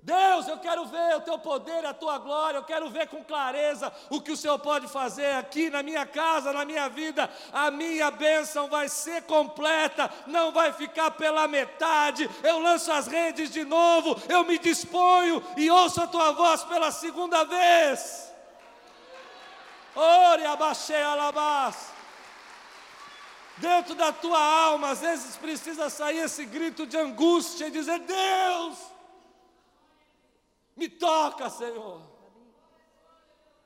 Deus, 0.04 0.46
eu 0.50 0.60
quero 0.60 0.86
ver 0.88 1.16
o 1.16 1.22
teu 1.22 1.40
poder, 1.40 1.86
a 1.86 1.94
tua 1.94 2.18
glória, 2.18 2.58
eu 2.58 2.66
quero 2.66 2.90
ver 2.90 3.08
com 3.08 3.24
clareza 3.24 3.92
o 4.10 4.20
que 4.20 4.34
o 4.34 4.38
Senhor 4.38 4.60
pode 4.60 4.90
fazer 4.90 5.36
aqui 5.38 5.70
na 5.70 5.82
minha 5.82 6.06
casa, 6.06 6.52
na 6.52 6.66
minha 6.66 6.90
vida. 6.90 7.32
A 7.54 7.72
minha 7.72 8.12
bênção 8.12 8.68
vai 8.68 8.90
ser 8.90 9.24
completa, 9.24 10.12
não 10.28 10.52
vai 10.52 10.74
ficar 10.74 11.12
pela 11.12 11.48
metade. 11.48 12.30
Eu 12.44 12.60
lanço 12.60 12.92
as 12.92 13.08
redes 13.08 13.50
de 13.52 13.64
novo, 13.64 14.22
eu 14.28 14.44
me 14.44 14.60
disponho 14.60 15.42
e 15.56 15.72
ouço 15.72 16.02
a 16.02 16.08
tua 16.08 16.34
voz 16.34 16.62
pela 16.66 16.92
segunda 16.92 17.46
vez. 17.46 18.35
Ore 19.96 20.46
abaixei 20.46 21.02
alabás. 21.02 21.94
Dentro 23.58 23.96
da 23.96 24.12
tua 24.12 24.40
alma, 24.40 24.90
às 24.90 25.00
vezes 25.00 25.38
precisa 25.38 25.90
sair 25.90 26.18
esse 26.18 26.46
grito 26.46 26.86
de 26.86 26.98
angústia 26.98 27.68
e 27.68 27.72
dizer: 27.72 28.00
Deus, 28.00 28.78
me 30.76 30.90
toca, 30.90 31.50
Senhor. 31.50 32.02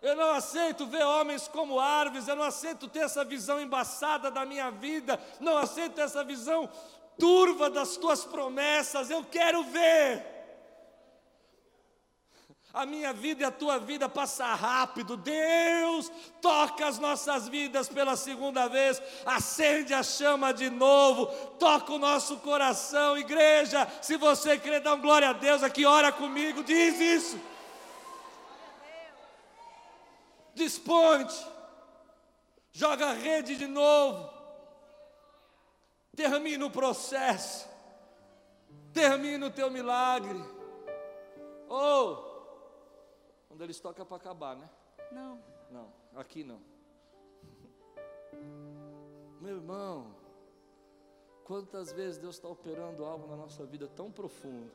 Eu 0.02 0.16
não 0.16 0.32
aceito 0.32 0.86
ver 0.86 1.04
homens 1.04 1.48
como 1.48 1.80
árvores, 1.80 2.28
eu 2.28 2.36
não 2.36 2.46
aceito 2.46 2.88
ter 2.88 3.00
essa 3.00 3.26
visão 3.26 3.60
embaçada 3.60 4.32
da 4.32 4.46
minha 4.46 4.72
vida, 4.72 5.20
não 5.42 5.58
aceito 5.58 6.00
essa 6.00 6.24
visão 6.24 6.70
turva 7.18 7.70
das 7.70 7.98
tuas 7.98 8.24
promessas. 8.24 9.10
Eu 9.10 9.26
quero 9.26 9.64
ver 9.64 10.39
a 12.74 12.86
minha 12.86 13.12
vida 13.12 13.42
e 13.42 13.46
a 13.46 13.52
tua 13.52 13.80
vida 13.80 14.08
passa 14.08 14.46
rápido. 14.54 15.18
Deus 15.18 16.12
toca 16.42 16.88
as 16.88 17.00
nossas 17.00 17.48
vidas 17.48 17.90
pela 17.90 18.16
segunda 18.16 18.68
vez, 18.68 19.02
acende 19.26 19.94
a 19.94 20.04
chama 20.04 20.54
de 20.54 20.70
novo, 20.70 21.26
toca 21.58 21.92
o 21.94 21.98
nosso 21.98 22.38
coração. 22.38 23.18
Igreja, 23.18 23.88
se 24.02 24.18
você 24.18 24.58
crê, 24.58 24.80
dá 24.80 24.94
um 24.94 25.02
glória 25.02 25.30
a 25.30 25.34
Deus 25.34 25.64
aqui, 25.64 25.86
ora 25.86 26.12
comigo, 26.12 26.64
diz 26.64 27.00
isso. 27.00 27.40
Disponte, 30.54 31.36
joga 32.72 33.08
a 33.08 33.14
rede 33.14 33.56
de 33.56 33.66
novo, 33.66 34.30
termina 36.16 36.66
o 36.66 36.70
processo, 36.70 37.68
termina 38.94 39.48
o 39.48 39.52
teu 39.52 39.72
milagre. 39.72 40.44
Oh, 41.70 42.29
quando 43.60 43.66
eles 43.66 43.80
tocam 43.82 44.06
é 44.06 44.08
para 44.08 44.16
acabar, 44.16 44.56
né? 44.56 44.70
Não. 45.12 45.38
Não, 45.70 45.92
aqui 46.16 46.46
não. 46.46 46.62
Meu 49.42 49.58
irmão, 49.58 50.16
quantas 51.44 51.92
vezes 51.92 52.18
Deus 52.18 52.36
está 52.36 52.48
operando 52.48 53.04
algo 53.04 53.28
na 53.28 53.36
nossa 53.36 53.66
vida 53.66 53.86
tão 53.86 54.10
profundo 54.10 54.72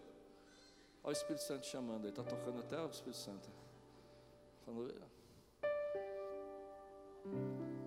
Olha 1.02 1.08
o 1.08 1.12
Espírito 1.12 1.42
Santo 1.42 1.64
chamando, 1.64 2.02
ele 2.02 2.10
está 2.10 2.22
tocando 2.22 2.60
até 2.60 2.78
o 2.78 2.90
Espírito 2.90 3.16
Santo. 3.16 3.48
Falando, 4.66 4.94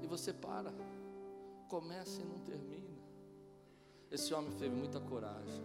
e 0.02 0.08
você 0.08 0.34
para, 0.34 0.74
começa 1.70 2.22
e 2.22 2.26
não 2.26 2.40
termina. 2.40 2.98
Esse 4.10 4.34
homem 4.34 4.52
teve 4.54 4.76
muita 4.76 5.00
coragem. 5.00 5.64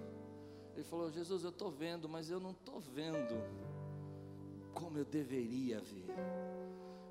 Ele 0.74 0.84
falou: 0.84 1.10
Jesus, 1.10 1.42
eu 1.42 1.50
estou 1.50 1.70
vendo, 1.70 2.06
mas 2.06 2.28
eu 2.28 2.38
não 2.38 2.50
estou 2.50 2.80
vendo 2.80 3.72
como 4.74 4.98
eu 4.98 5.04
deveria 5.04 5.80
ver. 5.80 6.06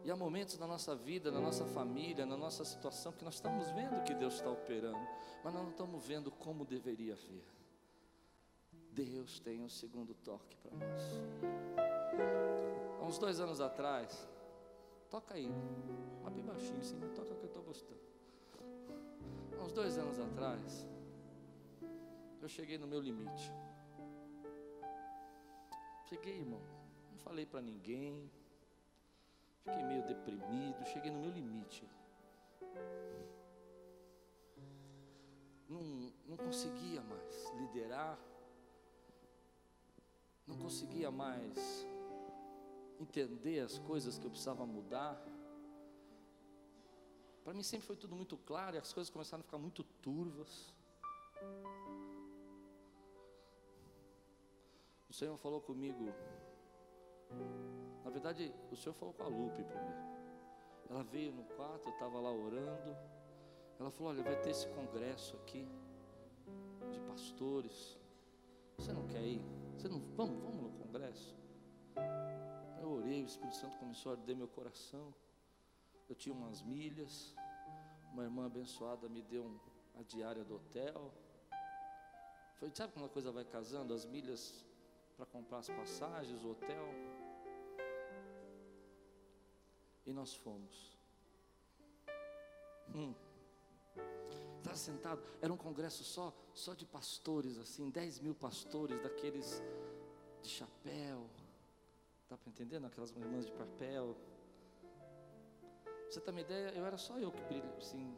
E 0.03 0.09
há 0.09 0.15
momentos 0.15 0.57
na 0.57 0.65
nossa 0.65 0.95
vida, 0.95 1.31
na 1.31 1.39
nossa 1.39 1.65
família, 1.65 2.25
na 2.25 2.35
nossa 2.35 2.65
situação, 2.65 3.11
que 3.11 3.23
nós 3.23 3.35
estamos 3.35 3.69
vendo 3.71 4.03
que 4.03 4.13
Deus 4.15 4.35
está 4.35 4.49
operando, 4.49 5.07
mas 5.43 5.53
nós 5.53 5.63
não 5.63 5.69
estamos 5.69 6.05
vendo 6.05 6.31
como 6.31 6.65
deveria 6.65 7.15
ver. 7.15 7.45
Deus 8.91 9.39
tem 9.39 9.61
um 9.61 9.69
segundo 9.69 10.13
toque 10.15 10.57
para 10.57 10.71
nós. 10.71 11.01
Há 12.99 13.05
uns 13.05 13.17
dois 13.19 13.39
anos 13.39 13.61
atrás, 13.61 14.27
toca 15.09 15.35
aí, 15.35 15.49
mas 16.23 16.33
bem 16.33 16.43
baixinho 16.43 16.79
assim, 16.79 16.99
toca 17.15 17.35
que 17.35 17.43
eu 17.43 17.47
estou 17.47 17.63
gostando. 17.63 18.01
Há 19.59 19.63
uns 19.63 19.71
dois 19.71 19.97
anos 19.99 20.19
atrás, 20.19 20.87
eu 22.41 22.49
cheguei 22.49 22.79
no 22.79 22.87
meu 22.87 22.99
limite. 22.99 23.53
Cheguei, 26.09 26.39
irmão, 26.39 26.59
falei 27.23 27.45
para 27.45 27.61
ninguém, 27.61 28.29
Fiquei 29.63 29.83
meio 29.83 30.03
deprimido, 30.03 30.83
cheguei 30.85 31.11
no 31.11 31.19
meu 31.19 31.29
limite. 31.29 31.87
Não, 35.69 36.11
não 36.25 36.35
conseguia 36.35 37.01
mais 37.01 37.51
liderar, 37.51 38.19
não 40.47 40.57
conseguia 40.57 41.11
mais 41.11 41.85
entender 42.99 43.59
as 43.59 43.77
coisas 43.77 44.17
que 44.17 44.25
eu 44.25 44.31
precisava 44.31 44.65
mudar. 44.65 45.15
Para 47.43 47.53
mim 47.53 47.63
sempre 47.63 47.85
foi 47.85 47.95
tudo 47.95 48.15
muito 48.15 48.37
claro 48.37 48.75
e 48.75 48.79
as 48.79 48.91
coisas 48.91 49.11
começaram 49.11 49.41
a 49.41 49.43
ficar 49.43 49.59
muito 49.59 49.83
turvas. 49.83 50.73
O 55.07 55.13
Senhor 55.13 55.37
falou 55.37 55.61
comigo 55.61 56.13
na 58.03 58.09
verdade, 58.09 58.53
o 58.71 58.75
Senhor 58.75 58.93
falou 58.93 59.13
com 59.13 59.23
a 59.23 59.27
Lupe 59.27 59.63
primeiro. 59.63 60.11
Ela 60.89 61.03
veio 61.03 61.31
no 61.31 61.43
quarto, 61.43 61.87
eu 61.87 61.93
estava 61.93 62.19
lá 62.19 62.31
orando. 62.31 62.97
Ela 63.79 63.89
falou: 63.89 64.11
Olha, 64.11 64.23
vai 64.23 64.39
ter 64.41 64.49
esse 64.49 64.67
congresso 64.67 65.35
aqui 65.37 65.67
de 66.91 66.99
pastores. 67.01 67.97
Você 68.77 68.91
não 68.91 69.07
quer 69.07 69.23
ir? 69.23 69.41
Você 69.77 69.87
não, 69.87 69.99
vamos, 70.15 70.41
vamos 70.43 70.61
no 70.61 70.71
congresso? 70.71 71.35
Eu 72.81 72.89
orei, 72.89 73.23
o 73.23 73.25
Espírito 73.25 73.55
Santo 73.55 73.77
começou 73.77 74.11
a 74.11 74.15
arder 74.15 74.35
meu 74.35 74.47
coração. 74.47 75.13
Eu 76.09 76.15
tinha 76.15 76.35
umas 76.35 76.61
milhas. 76.61 77.35
Uma 78.11 78.23
irmã 78.23 78.45
abençoada 78.45 79.07
me 79.07 79.21
deu 79.21 79.43
um, 79.43 79.59
a 79.97 80.03
diária 80.03 80.43
do 80.43 80.55
hotel. 80.55 81.13
Foi, 82.55 82.69
sabe 82.73 82.91
quando 82.93 83.05
a 83.05 83.09
coisa 83.09 83.31
vai 83.31 83.45
casando? 83.45 83.93
As 83.93 84.05
milhas 84.05 84.65
para 85.15 85.25
comprar 85.25 85.59
as 85.59 85.69
passagens, 85.69 86.43
o 86.43 86.51
hotel. 86.51 86.85
E 90.11 90.13
nós 90.13 90.35
fomos. 90.35 90.91
Hum. 92.93 93.13
Estava 94.57 94.75
sentado, 94.75 95.23
era 95.41 95.53
um 95.53 95.55
congresso 95.55 96.03
só, 96.03 96.33
só 96.53 96.73
de 96.73 96.85
pastores, 96.85 97.57
assim, 97.57 97.89
10 97.89 98.19
mil 98.19 98.35
pastores, 98.35 99.01
daqueles 99.01 99.63
de 100.41 100.49
chapéu. 100.49 101.29
Dá 102.29 102.37
para 102.37 102.49
entender? 102.49 102.83
Aquelas 102.85 103.11
irmãs 103.11 103.45
de 103.45 103.53
papel. 103.53 104.17
Você 106.09 106.19
tem 106.19 106.33
uma 106.33 106.41
ideia? 106.41 106.71
Eu 106.71 106.85
era 106.85 106.97
só 106.97 107.17
eu 107.17 107.31
que 107.31 107.41
brilho, 107.43 107.73
assim. 107.77 108.13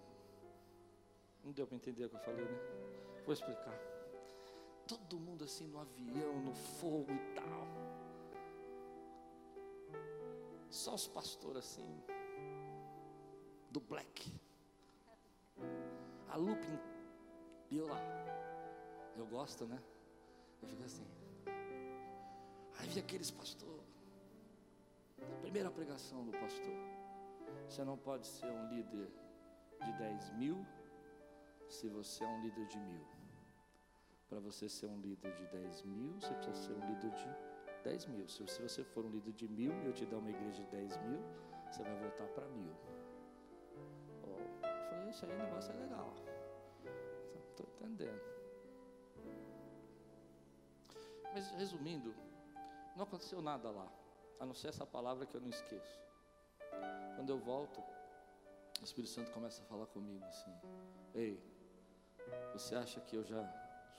Não 1.44 1.52
deu 1.52 1.68
para 1.68 1.76
entender 1.76 2.06
o 2.06 2.10
que 2.10 2.16
eu 2.16 2.22
falei, 2.22 2.44
né? 2.44 2.60
Vou 3.24 3.34
explicar. 3.34 3.80
Todo 4.88 5.20
mundo 5.20 5.44
assim 5.44 5.68
no 5.68 5.80
avião, 5.80 6.42
no 6.42 6.56
fogo 6.56 7.12
e 7.12 7.36
tal. 7.36 7.93
Só 10.74 10.96
os 10.96 11.08
pastores 11.08 11.58
assim, 11.58 12.04
do 13.70 13.80
black. 13.80 14.34
A 16.30 16.36
Lupin, 16.36 16.80
e 17.70 17.78
eu 17.78 17.88
lá. 17.88 18.00
Eu 19.16 19.28
gosto, 19.28 19.68
né? 19.68 19.80
Eu 20.64 20.68
fico 20.68 20.84
assim. 20.84 21.06
Aí 22.80 22.88
vi 22.88 23.00
aqueles 23.02 23.30
pastores. 23.30 23.86
Primeira 25.42 25.70
pregação 25.70 26.26
do 26.26 26.32
pastor. 26.32 26.74
Você 27.70 27.84
não 27.84 27.96
pode 27.96 28.26
ser 28.26 28.48
um 28.48 28.68
líder 28.70 29.12
de 29.80 29.94
10 30.00 30.32
mil 30.38 30.66
se 31.70 31.88
você 31.88 32.24
é 32.24 32.28
um 32.28 32.42
líder 32.42 32.66
de 32.66 32.80
mil. 32.80 33.06
Para 34.28 34.40
você 34.40 34.68
ser 34.68 34.88
um 34.88 35.00
líder 35.00 35.36
de 35.36 35.46
10 35.46 35.84
mil, 35.84 36.20
você 36.20 36.34
precisa 36.34 36.56
ser 36.56 36.74
um 36.74 36.90
líder 36.90 37.12
de 37.12 37.53
10 37.84 38.06
mil. 38.08 38.28
Se, 38.28 38.44
você 38.44 38.84
for 38.84 39.06
um 39.06 39.10
líder 39.10 39.34
de 39.34 39.48
mil 39.48 39.74
eu 39.84 39.94
te 39.94 40.06
dar 40.06 40.18
uma 40.18 40.30
igreja 40.30 40.64
de 40.64 40.70
10 40.70 40.98
mil, 40.98 41.20
você 41.72 41.84
vai 41.84 41.96
voltar 41.98 42.28
para 42.28 42.46
mil. 42.48 42.74
Oh, 44.24 44.66
eu 44.66 44.90
falei, 44.90 45.10
isso 45.10 45.26
aí 45.26 45.32
o 45.32 45.38
negócio 45.38 45.72
é 45.74 45.76
legal. 45.76 46.14
Estou 47.50 47.68
entendendo. 47.76 48.22
Mas 51.34 51.50
resumindo, 51.52 52.14
não 52.96 53.04
aconteceu 53.04 53.42
nada 53.42 53.70
lá, 53.72 53.92
a 54.40 54.46
não 54.46 54.54
ser 54.54 54.68
essa 54.68 54.86
palavra 54.86 55.26
que 55.26 55.36
eu 55.36 55.42
não 55.42 55.50
esqueço. 55.50 56.00
Quando 57.16 57.30
eu 57.30 57.40
volto, 57.40 57.82
o 58.80 58.84
Espírito 58.84 59.14
Santo 59.14 59.32
começa 59.32 59.62
a 59.62 59.66
falar 59.66 59.88
comigo 59.88 60.24
assim: 60.26 60.52
Ei, 61.16 61.42
você 62.54 62.76
acha 62.76 63.02
que 63.02 63.16
eu 63.16 63.24
já, 63.24 63.42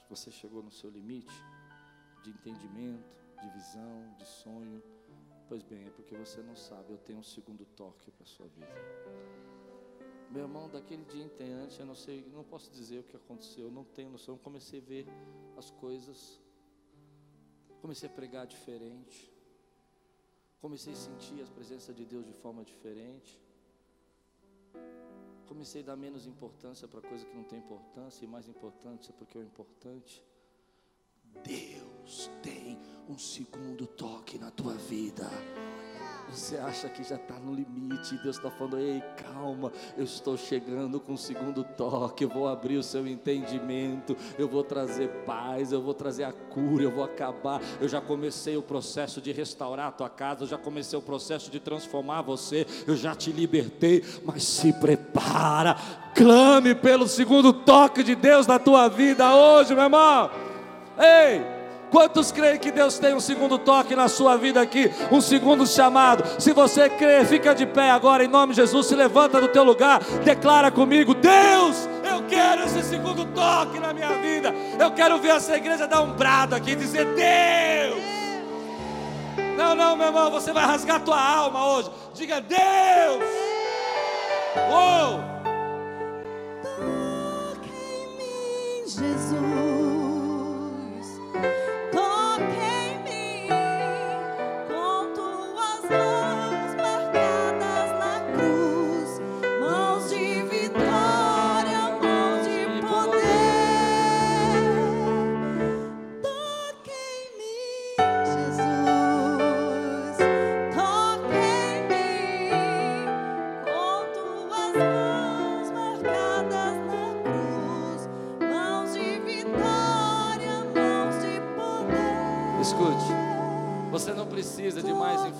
você 0.08 0.30
chegou 0.30 0.62
no 0.62 0.70
seu 0.70 0.90
limite 0.90 1.34
de 2.22 2.30
entendimento? 2.30 3.23
De 3.44 3.50
visão, 3.50 4.14
de 4.16 4.26
sonho. 4.26 4.82
Pois 5.48 5.62
bem, 5.62 5.86
é 5.86 5.90
porque 5.90 6.16
você 6.16 6.40
não 6.40 6.56
sabe, 6.56 6.92
eu 6.92 6.98
tenho 6.98 7.18
um 7.18 7.22
segundo 7.22 7.64
toque 7.76 8.10
para 8.10 8.24
a 8.24 8.26
sua 8.26 8.46
vida. 8.46 8.74
Meu 10.30 10.42
irmão, 10.42 10.68
daquele 10.68 11.04
dia 11.04 11.24
em 11.24 11.28
diante, 11.28 11.78
eu 11.78 11.86
não 11.86 11.94
sei, 11.94 12.24
não 12.32 12.42
posso 12.42 12.70
dizer 12.70 13.00
o 13.00 13.04
que 13.04 13.16
aconteceu, 13.16 13.66
eu 13.66 13.70
não 13.70 13.84
tenho 13.84 14.10
noção. 14.10 14.34
Eu 14.34 14.38
comecei 14.38 14.80
a 14.80 14.82
ver 14.82 15.06
as 15.56 15.70
coisas, 15.70 16.40
comecei 17.80 18.08
a 18.08 18.12
pregar 18.12 18.46
diferente, 18.46 19.32
comecei 20.60 20.94
a 20.94 20.96
sentir 20.96 21.42
a 21.42 21.46
presença 21.46 21.92
de 21.92 22.04
Deus 22.04 22.24
de 22.26 22.32
forma 22.32 22.64
diferente. 22.64 23.40
Comecei 25.46 25.82
a 25.82 25.84
dar 25.84 25.96
menos 25.96 26.26
importância 26.26 26.88
para 26.88 27.02
coisa 27.02 27.24
que 27.26 27.36
não 27.36 27.44
tem 27.44 27.58
importância 27.58 28.24
e 28.24 28.26
mais 28.26 28.48
importância 28.48 29.12
porque 29.12 29.36
é 29.36 29.40
o 29.42 29.44
importante. 29.44 30.24
Deus 31.44 31.93
tem 32.42 32.78
um 33.08 33.18
segundo 33.18 33.86
toque 33.86 34.38
na 34.38 34.50
tua 34.50 34.74
vida. 34.74 35.28
Você 36.30 36.56
acha 36.56 36.88
que 36.88 37.04
já 37.04 37.16
está 37.16 37.34
no 37.34 37.54
limite, 37.54 38.18
Deus 38.22 38.36
está 38.36 38.50
falando: 38.50 38.78
ei, 38.78 39.02
calma, 39.16 39.70
eu 39.96 40.04
estou 40.04 40.36
chegando 40.36 40.98
com 40.98 41.12
o 41.12 41.18
segundo 41.18 41.62
toque, 41.62 42.24
eu 42.24 42.28
vou 42.28 42.48
abrir 42.48 42.76
o 42.76 42.82
seu 42.82 43.06
entendimento, 43.06 44.16
eu 44.38 44.48
vou 44.48 44.64
trazer 44.64 45.08
paz, 45.24 45.70
eu 45.70 45.80
vou 45.80 45.94
trazer 45.94 46.24
a 46.24 46.32
cura, 46.32 46.82
eu 46.82 46.90
vou 46.90 47.04
acabar. 47.04 47.60
Eu 47.80 47.88
já 47.88 48.00
comecei 48.00 48.56
o 48.56 48.62
processo 48.62 49.20
de 49.20 49.30
restaurar 49.32 49.88
a 49.88 49.92
tua 49.92 50.08
casa, 50.08 50.42
eu 50.42 50.48
já 50.48 50.58
comecei 50.58 50.98
o 50.98 51.02
processo 51.02 51.50
de 51.50 51.60
transformar 51.60 52.22
você, 52.22 52.66
eu 52.86 52.96
já 52.96 53.14
te 53.14 53.30
libertei, 53.30 54.02
mas 54.24 54.42
se 54.44 54.72
prepara, 54.72 55.76
clame 56.14 56.74
pelo 56.74 57.06
segundo 57.06 57.52
toque 57.52 58.02
de 58.02 58.14
Deus 58.14 58.46
na 58.46 58.58
tua 58.58 58.88
vida 58.88 59.36
hoje, 59.36 59.74
meu 59.74 59.84
irmão. 59.84 60.30
Ei! 60.98 61.53
Quantos 61.94 62.32
creem 62.32 62.58
que 62.58 62.72
Deus 62.72 62.98
tem 62.98 63.14
um 63.14 63.20
segundo 63.20 63.56
toque 63.56 63.94
na 63.94 64.08
sua 64.08 64.36
vida 64.36 64.60
aqui, 64.60 64.90
um 65.12 65.20
segundo 65.20 65.64
chamado? 65.64 66.24
Se 66.42 66.52
você 66.52 66.88
crê, 66.88 67.24
fica 67.24 67.54
de 67.54 67.64
pé 67.66 67.88
agora 67.88 68.24
em 68.24 68.26
nome 68.26 68.52
de 68.52 68.62
Jesus, 68.62 68.88
se 68.88 68.96
levanta 68.96 69.40
do 69.40 69.46
teu 69.46 69.62
lugar, 69.62 70.02
declara 70.24 70.72
comigo: 70.72 71.14
Deus, 71.14 71.88
eu 72.02 72.24
quero 72.24 72.64
esse 72.64 72.82
segundo 72.82 73.24
toque 73.26 73.78
na 73.78 73.92
minha 73.92 74.08
vida. 74.18 74.52
Eu 74.76 74.90
quero 74.90 75.20
ver 75.20 75.36
essa 75.36 75.56
igreja 75.56 75.86
dar 75.86 76.00
um 76.00 76.14
brado 76.14 76.56
aqui 76.56 76.72
e 76.72 76.74
dizer: 76.74 77.06
Deus. 77.14 78.02
Não, 79.56 79.76
não, 79.76 79.96
meu 79.96 80.08
irmão, 80.08 80.32
você 80.32 80.52
vai 80.52 80.66
rasgar 80.66 81.00
tua 81.00 81.24
alma 81.24 81.64
hoje. 81.64 81.92
Diga: 82.12 82.40
Deus. 82.40 83.22
Oh! 84.68 85.20
Toque 86.60 87.70
em 87.70 88.16
mim, 88.16 88.82
Jesus. 88.84 89.63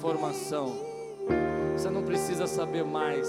Informação. 0.05 0.75
Você 1.75 1.89
não 1.89 2.03
precisa 2.03 2.47
saber 2.47 2.85
mais. 2.85 3.27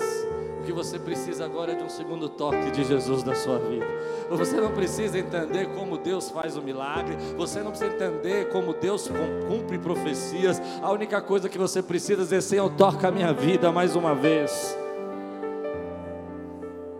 O 0.60 0.66
que 0.66 0.74
você 0.74 1.00
precisa 1.00 1.46
agora 1.46 1.72
é 1.72 1.76
de 1.76 1.84
um 1.84 1.90
segundo 1.90 2.28
toque 2.28 2.72
de 2.72 2.84
Jesus 2.84 3.24
na 3.24 3.34
sua 3.34 3.60
vida. 3.60 3.86
Você 4.30 4.60
não 4.60 4.74
precisa 4.74 5.18
entender 5.18 5.74
como 5.74 5.98
Deus 5.98 6.30
faz 6.30 6.58
o 6.58 6.62
milagre. 6.62 7.16
Você 7.38 7.62
não 7.62 7.72
precisa 7.72 7.94
entender 7.94 8.50
como 8.50 8.74
Deus 8.74 9.10
cumpre 9.48 9.78
profecias. 9.78 10.62
A 10.82 10.92
única 10.92 11.22
coisa 11.22 11.48
que 11.48 11.58
você 11.58 11.82
precisa 11.82 12.24
dizer, 12.24 12.42
Senhor, 12.42 12.70
toca 12.72 13.08
a 13.08 13.12
minha 13.12 13.32
vida 13.32 13.72
mais 13.72 13.96
uma 13.96 14.14
vez. 14.14 14.78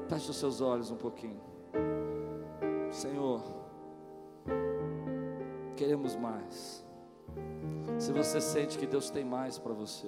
Feche 0.08 0.30
os 0.30 0.38
seus 0.38 0.62
olhos 0.62 0.90
um 0.90 0.96
pouquinho. 0.96 1.42
Senhor, 2.92 3.42
queremos 5.76 6.16
mais. 6.16 6.85
Se 7.98 8.12
você 8.12 8.42
sente 8.42 8.78
que 8.78 8.86
Deus 8.86 9.10
tem 9.10 9.24
mais 9.24 9.58
para 9.58 9.74
você, 9.74 10.08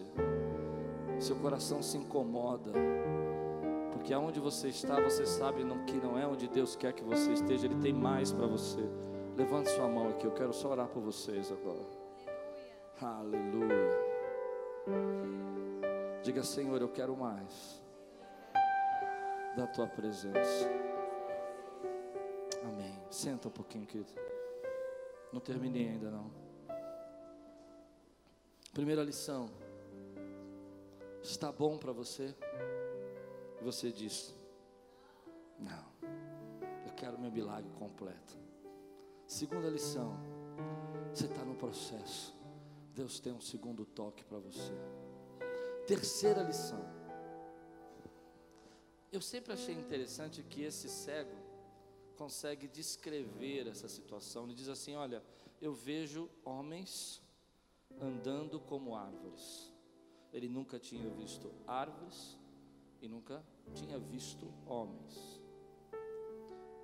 seu 1.20 1.36
coração 1.38 1.82
se 1.82 1.98
incomoda, 1.98 2.72
porque 3.92 4.14
aonde 4.14 4.40
você 4.40 4.70
está, 4.70 5.00
você 5.00 5.26
sabe 5.26 5.64
que 5.86 5.98
não 5.98 6.18
é 6.18 6.28
onde 6.28 6.48
Deus 6.48 6.76
quer 6.76 6.94
que 6.94 7.04
você 7.04 7.34
esteja, 7.34 7.66
Ele 7.66 7.82
tem 7.82 7.94
mais 7.94 8.32
para 8.32 8.46
você. 8.46 8.82
Levante 9.36 9.70
sua 9.70 9.88
mão 9.88 10.10
aqui, 10.10 10.26
eu 10.26 10.32
quero 10.32 10.54
só 10.54 10.70
orar 10.72 10.88
por 10.88 11.02
vocês 11.02 11.52
agora. 11.52 11.86
Aleluia. 13.02 14.08
Diga, 16.24 16.44
Senhor, 16.44 16.82
eu 16.82 16.90
quero 16.90 17.16
mais 17.16 17.82
da 19.56 19.66
tua 19.68 19.88
presença. 19.88 20.70
Amém. 22.64 23.00
Senta 23.10 23.48
um 23.48 23.52
pouquinho, 23.52 23.86
querido. 23.86 24.12
Não 25.32 25.40
terminei 25.40 25.90
ainda 25.90 26.10
não. 26.10 26.47
Primeira 28.74 29.04
lição. 29.04 29.50
Está 31.22 31.52
bom 31.52 31.78
para 31.78 31.92
você? 31.92 32.36
E 33.60 33.64
você 33.64 33.92
diz: 33.92 34.34
Não, 35.60 35.92
eu 36.86 36.94
quero 36.96 37.20
meu 37.20 37.32
milagre 37.32 37.72
completo. 37.72 38.38
Segunda 39.26 39.70
lição: 39.70 40.16
Você 41.14 41.26
está 41.26 41.44
no 41.44 41.56
processo. 41.56 42.36
Deus 42.94 43.20
tem 43.20 43.34
um 43.34 43.42
segundo 43.42 43.86
toque 43.86 44.24
para 44.24 44.40
você. 44.40 44.74
Terceira 45.86 46.42
lição: 46.44 46.84
Eu 49.12 49.22
sempre 49.22 49.54
achei 49.54 49.76
interessante 49.76 50.44
que 50.44 50.64
esse 50.64 50.88
cego 50.88 51.36
consegue 52.16 52.68
descrever 52.68 53.68
essa 53.68 53.88
situação. 53.88 54.46
Ele 54.46 54.54
diz 54.54 54.70
assim: 54.70 54.96
Olha, 54.96 55.24
eu 55.62 55.74
vejo 55.74 56.30
homens 56.46 57.22
andando 58.02 58.60
como 58.60 58.96
árvores. 58.96 59.74
Ele 60.32 60.48
nunca 60.48 60.80
tinha 60.80 61.10
visto 61.10 61.52
árvores 61.66 62.38
e 63.02 63.08
nunca 63.08 63.44
tinha 63.74 63.98
visto 63.98 64.48
homens. 64.66 65.42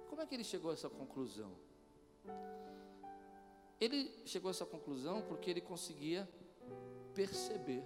Como 0.08 0.22
é 0.22 0.26
que 0.26 0.36
ele 0.36 0.44
chegou 0.44 0.72
a 0.72 0.74
essa 0.74 0.90
conclusão? 0.90 1.52
Ele 3.80 4.12
chegou 4.26 4.50
a 4.50 4.52
essa 4.52 4.66
conclusão 4.66 5.22
porque 5.24 5.50
ele 5.50 5.62
conseguia 5.62 6.30
perceber. 7.14 7.84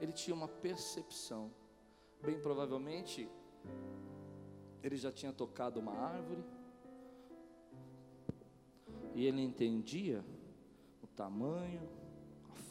Ele 0.00 0.12
tinha 0.12 0.34
uma 0.34 0.48
percepção. 0.48 1.50
Bem 2.22 2.40
provavelmente, 2.40 3.28
ele 4.82 4.96
já 4.96 5.10
tinha 5.10 5.32
tocado 5.32 5.80
uma 5.80 5.92
árvore. 5.92 6.44
E 9.14 9.24
ele 9.24 9.40
entendia 9.40 10.24
o 11.02 11.06
tamanho, 11.06 11.88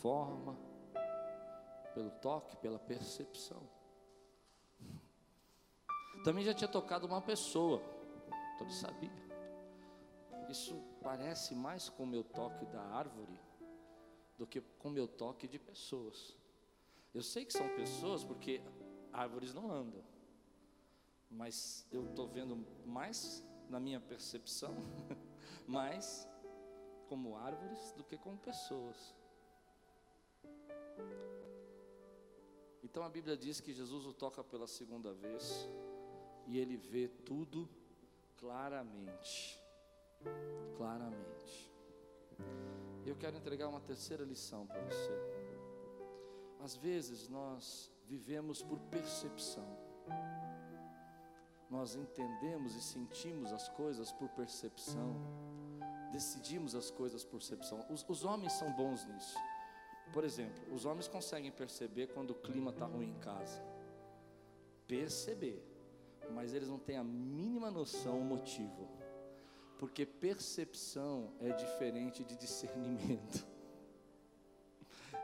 forma, 0.04 0.60
pelo 1.94 2.12
toque, 2.12 2.58
pela 2.58 2.78
percepção. 2.78 3.64
Também 6.26 6.44
já 6.44 6.54
tinha 6.54 6.68
tocado 6.68 7.08
uma 7.08 7.22
pessoa, 7.22 7.82
então 8.54 8.68
ele 8.68 8.74
sabia. 8.74 9.24
Isso 10.50 10.76
parece 11.02 11.56
mais 11.56 11.88
com 11.88 12.04
o 12.04 12.08
meu 12.08 12.24
toque 12.24 12.66
da 12.66 12.82
árvore 12.82 13.40
do 14.38 14.46
que 14.46 14.60
com 14.60 14.90
o 14.90 14.92
meu 14.92 15.08
toque 15.08 15.48
de 15.48 15.58
pessoas. 15.58 16.38
Eu 17.14 17.22
sei 17.22 17.46
que 17.46 17.54
são 17.54 17.68
pessoas 17.70 18.26
porque 18.26 18.62
árvores 19.12 19.54
não 19.54 19.72
andam, 19.72 20.04
mas 21.32 21.88
eu 21.92 22.10
estou 22.10 22.28
vendo 22.28 22.58
mais 22.86 23.42
na 23.70 23.80
minha 23.80 24.02
percepção, 24.02 24.76
mais 25.66 26.28
como 27.08 27.38
árvores 27.38 27.94
do 27.94 28.04
que 28.04 28.18
como 28.18 28.38
pessoas. 28.38 29.23
Então 32.84 33.04
a 33.04 33.10
Bíblia 33.10 33.36
diz 33.36 33.60
que 33.60 33.74
Jesus 33.74 34.06
o 34.06 34.14
toca 34.14 34.44
pela 34.44 34.68
segunda 34.68 35.14
vez 35.14 35.68
e 36.46 36.60
ele 36.60 36.78
vê 36.78 37.08
tudo 37.08 37.68
claramente. 38.38 39.60
Claramente. 40.78 41.72
Eu 43.06 43.16
quero 43.16 43.36
entregar 43.38 43.68
uma 43.68 43.82
terceira 43.82 44.24
lição 44.24 44.66
para 44.68 44.82
você. 44.82 45.12
Às 46.60 46.76
vezes 46.76 47.28
nós 47.28 47.92
vivemos 48.06 48.62
por 48.62 48.80
percepção. 48.80 49.68
Nós 51.70 51.96
entendemos 51.96 52.76
e 52.76 52.82
sentimos 52.82 53.52
as 53.52 53.68
coisas 53.70 54.12
por 54.12 54.30
percepção. 54.30 55.16
Decidimos 56.12 56.76
as 56.76 56.92
coisas 56.92 57.24
por 57.24 57.40
percepção. 57.40 57.84
Os, 57.90 58.06
os 58.08 58.24
homens 58.24 58.54
são 58.54 58.72
bons 58.74 59.04
nisso. 59.06 59.36
Por 60.14 60.24
exemplo, 60.24 60.64
os 60.72 60.86
homens 60.86 61.08
conseguem 61.08 61.52
perceber 61.52 62.08
quando 62.08 62.30
o 62.32 62.36
clima 62.36 62.70
está 62.70 62.86
ruim 62.86 63.10
em 63.10 63.20
casa. 63.20 63.60
Perceber. 64.88 65.62
Mas 66.32 66.54
eles 66.54 66.70
não 66.70 66.78
têm 66.78 66.98
a 66.98 67.04
mínima 67.04 67.72
noção 67.72 68.20
o 68.20 68.24
motivo. 68.24 68.88
Porque 69.80 70.06
percepção 70.06 71.34
é 71.40 71.52
diferente 71.52 72.24
de 72.24 72.38
discernimento. 72.38 73.46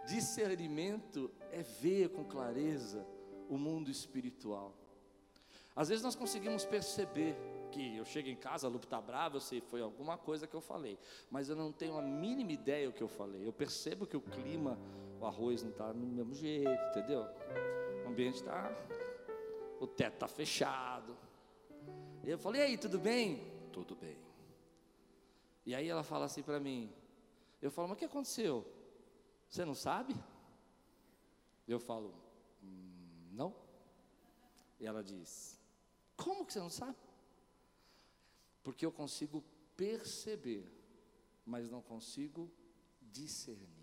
Discernimento 0.07 1.31
é 1.51 1.61
ver 1.61 2.09
com 2.09 2.25
clareza 2.25 3.05
o 3.47 3.59
mundo 3.59 3.91
espiritual. 3.91 4.73
Às 5.75 5.89
vezes 5.89 6.03
nós 6.03 6.15
conseguimos 6.15 6.65
perceber 6.65 7.35
que 7.69 7.97
eu 7.97 8.05
chego 8.05 8.27
em 8.29 8.35
casa, 8.35 8.67
a 8.67 8.69
Lupe 8.69 8.85
está 8.85 8.99
brava, 8.99 9.37
eu 9.37 9.41
sei, 9.41 9.61
foi 9.61 9.81
alguma 9.81 10.17
coisa 10.17 10.47
que 10.47 10.55
eu 10.55 10.61
falei, 10.61 10.97
mas 11.29 11.49
eu 11.49 11.55
não 11.55 11.71
tenho 11.71 11.97
a 11.97 12.01
mínima 12.01 12.51
ideia 12.51 12.89
o 12.89 12.93
que 12.93 13.01
eu 13.01 13.07
falei. 13.07 13.45
Eu 13.45 13.53
percebo 13.53 14.05
que 14.05 14.17
o 14.17 14.21
clima, 14.21 14.77
o 15.19 15.25
arroz 15.25 15.63
não 15.63 15.71
está 15.71 15.93
no 15.93 16.05
mesmo 16.05 16.33
jeito, 16.33 16.83
entendeu? 16.89 17.25
O 18.05 18.09
ambiente 18.09 18.35
está, 18.35 18.71
o 19.79 19.87
teto 19.87 20.15
está 20.15 20.27
fechado. 20.27 21.15
Eu 22.23 22.37
falei, 22.37 22.61
e 22.61 22.65
aí, 22.65 22.77
tudo 22.77 22.99
bem? 22.99 23.41
Tudo 23.71 23.95
bem. 23.95 24.17
E 25.65 25.75
aí 25.75 25.87
ela 25.87 26.03
fala 26.03 26.25
assim 26.25 26.41
para 26.41 26.59
mim, 26.59 26.91
eu 27.61 27.69
falo, 27.69 27.87
mas 27.87 27.97
o 27.97 27.99
que 27.99 28.05
aconteceu? 28.05 28.65
Você 29.49 29.65
não 29.65 29.75
sabe? 29.75 30.15
Eu 31.67 31.79
falo, 31.79 32.13
hum, 32.63 33.29
não. 33.31 33.55
E 34.79 34.85
ela 34.85 35.03
diz, 35.03 35.59
como 36.15 36.45
que 36.45 36.53
você 36.53 36.59
não 36.59 36.69
sabe? 36.69 36.97
Porque 38.63 38.85
eu 38.85 38.91
consigo 38.91 39.43
perceber, 39.75 40.69
mas 41.45 41.69
não 41.69 41.81
consigo 41.81 42.51
discernir. 43.01 43.79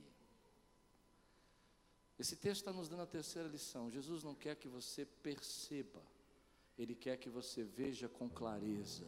Esse 2.18 2.36
texto 2.36 2.62
está 2.62 2.72
nos 2.72 2.88
dando 2.88 3.02
a 3.02 3.06
terceira 3.06 3.48
lição. 3.48 3.90
Jesus 3.90 4.22
não 4.22 4.34
quer 4.34 4.56
que 4.56 4.68
você 4.68 5.04
perceba, 5.04 6.02
Ele 6.78 6.94
quer 6.94 7.16
que 7.18 7.28
você 7.28 7.62
veja 7.62 8.08
com 8.08 8.28
clareza, 8.28 9.06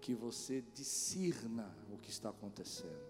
que 0.00 0.14
você 0.14 0.60
discirna 0.60 1.76
o 1.92 1.98
que 1.98 2.10
está 2.10 2.30
acontecendo. 2.30 3.08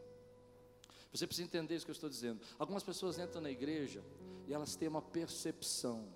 Você 1.12 1.26
precisa 1.26 1.46
entender 1.46 1.74
isso 1.74 1.84
que 1.86 1.90
eu 1.90 1.94
estou 1.94 2.08
dizendo. 2.08 2.40
Algumas 2.58 2.82
pessoas 2.82 3.18
entram 3.18 3.40
na 3.40 3.50
igreja 3.50 4.04
e 4.46 4.52
elas 4.52 4.76
têm 4.76 4.88
uma 4.88 5.02
percepção. 5.02 6.14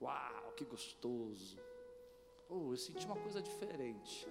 Uau, 0.00 0.52
que 0.52 0.64
gostoso. 0.64 1.58
Oh, 2.48 2.72
eu 2.72 2.76
senti 2.76 3.04
uma 3.04 3.16
coisa 3.16 3.42
diferente. 3.42 4.26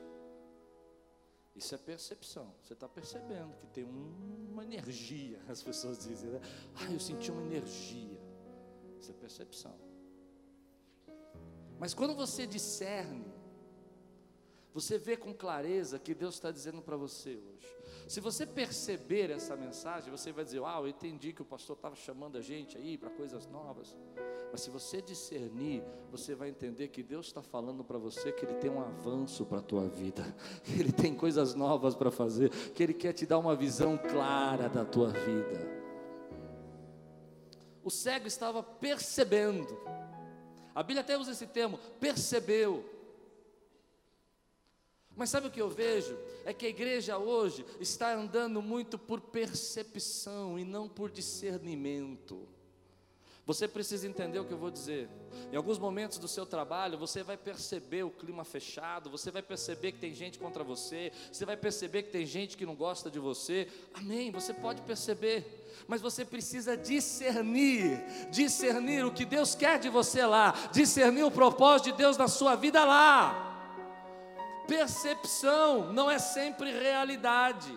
Isso 1.57 1.73
é 1.73 1.77
percepção. 1.77 2.53
Você 2.63 2.73
está 2.73 2.87
percebendo 2.87 3.55
que 3.57 3.65
tem 3.67 3.83
uma 3.83 4.63
energia, 4.63 5.41
as 5.49 5.63
pessoas 5.63 5.97
dizem, 5.97 6.29
né? 6.29 6.39
Ah, 6.75 6.91
eu 6.91 6.99
senti 6.99 7.31
uma 7.31 7.41
energia. 7.41 8.21
Isso 8.99 9.09
é 9.09 9.13
percepção. 9.15 9.75
Mas 11.79 11.95
quando 11.95 12.15
você 12.15 12.45
discerne, 12.45 13.25
você 14.73 14.99
vê 14.99 15.17
com 15.17 15.33
clareza 15.33 15.97
que 15.97 16.13
Deus 16.13 16.35
está 16.35 16.51
dizendo 16.51 16.81
para 16.81 16.95
você 16.95 17.35
hoje. 17.35 17.67
Se 18.07 18.21
você 18.21 18.45
perceber 18.45 19.29
essa 19.31 19.55
mensagem, 19.57 20.09
você 20.09 20.31
vai 20.31 20.45
dizer: 20.45 20.61
Ah, 20.63 20.77
eu 20.79 20.87
entendi 20.87 21.33
que 21.33 21.41
o 21.41 21.45
pastor 21.45 21.75
estava 21.75 21.95
chamando 21.95 22.37
a 22.37 22.41
gente 22.41 22.77
aí 22.77 22.97
para 22.97 23.09
coisas 23.09 23.45
novas. 23.47 23.97
Mas 24.49 24.61
se 24.61 24.69
você 24.69 25.01
discernir, 25.01 25.83
você 26.09 26.33
vai 26.33 26.47
entender 26.47 26.87
que 26.87 27.03
Deus 27.03 27.27
está 27.27 27.41
falando 27.41 27.83
para 27.83 27.97
você 27.97 28.31
que 28.31 28.45
Ele 28.45 28.55
tem 28.55 28.69
um 28.69 28.79
avanço 28.79 29.45
para 29.45 29.59
a 29.59 29.61
tua 29.61 29.89
vida, 29.89 30.23
que 30.63 30.71
Ele 30.79 30.93
tem 30.93 31.13
coisas 31.13 31.53
novas 31.53 31.95
para 31.95 32.09
fazer, 32.09 32.49
que 32.49 32.81
Ele 32.81 32.93
quer 32.93 33.11
te 33.11 33.25
dar 33.25 33.39
uma 33.39 33.55
visão 33.55 33.97
clara 33.97 34.69
da 34.69 34.85
tua 34.85 35.09
vida. 35.09 35.77
O 37.83 37.89
cego 37.89 38.27
estava 38.27 38.63
percebendo. 38.63 39.77
A 40.73 40.81
Bíblia 40.81 41.01
até 41.01 41.17
usa 41.17 41.31
esse 41.31 41.47
termo, 41.47 41.77
percebeu. 41.99 42.96
Mas 45.17 45.31
sabe 45.31 45.47
o 45.47 45.51
que 45.51 45.59
eu 45.59 45.69
vejo? 45.69 46.15
É 46.45 46.53
que 46.53 46.67
a 46.67 46.69
igreja 46.69 47.17
hoje 47.17 47.65
está 47.79 48.13
andando 48.13 48.61
muito 48.61 48.99
por 48.99 49.19
percepção 49.19 50.59
e 50.59 50.63
não 50.63 50.87
por 50.87 51.09
discernimento. 51.09 52.47
Você 53.43 53.67
precisa 53.67 54.05
entender 54.05 54.39
o 54.39 54.45
que 54.45 54.53
eu 54.53 54.57
vou 54.57 54.69
dizer. 54.69 55.09
Em 55.51 55.55
alguns 55.55 55.79
momentos 55.79 56.19
do 56.19 56.27
seu 56.27 56.45
trabalho, 56.45 56.99
você 56.99 57.23
vai 57.23 57.37
perceber 57.37 58.03
o 58.03 58.11
clima 58.11 58.43
fechado, 58.43 59.09
você 59.09 59.31
vai 59.31 59.41
perceber 59.41 59.93
que 59.93 59.99
tem 59.99 60.13
gente 60.13 60.37
contra 60.37 60.63
você, 60.63 61.11
você 61.31 61.45
vai 61.45 61.57
perceber 61.57 62.03
que 62.03 62.11
tem 62.11 62.25
gente 62.25 62.55
que 62.55 62.65
não 62.65 62.75
gosta 62.75 63.09
de 63.09 63.19
você. 63.19 63.69
Amém, 63.93 64.31
você 64.31 64.53
pode 64.53 64.81
perceber, 64.81 65.65
mas 65.87 66.01
você 66.01 66.25
precisa 66.25 66.77
discernir, 66.77 68.03
discernir 68.29 69.05
o 69.05 69.13
que 69.13 69.25
Deus 69.25 69.55
quer 69.55 69.79
de 69.79 69.89
você 69.89 70.25
lá, 70.25 70.53
discernir 70.71 71.23
o 71.23 71.31
propósito 71.31 71.91
de 71.91 71.97
Deus 71.97 72.17
na 72.17 72.27
sua 72.27 72.55
vida 72.55 72.83
lá. 72.83 73.46
Percepção 74.67 75.93
não 75.93 76.11
é 76.11 76.19
sempre 76.19 76.71
realidade. 76.71 77.71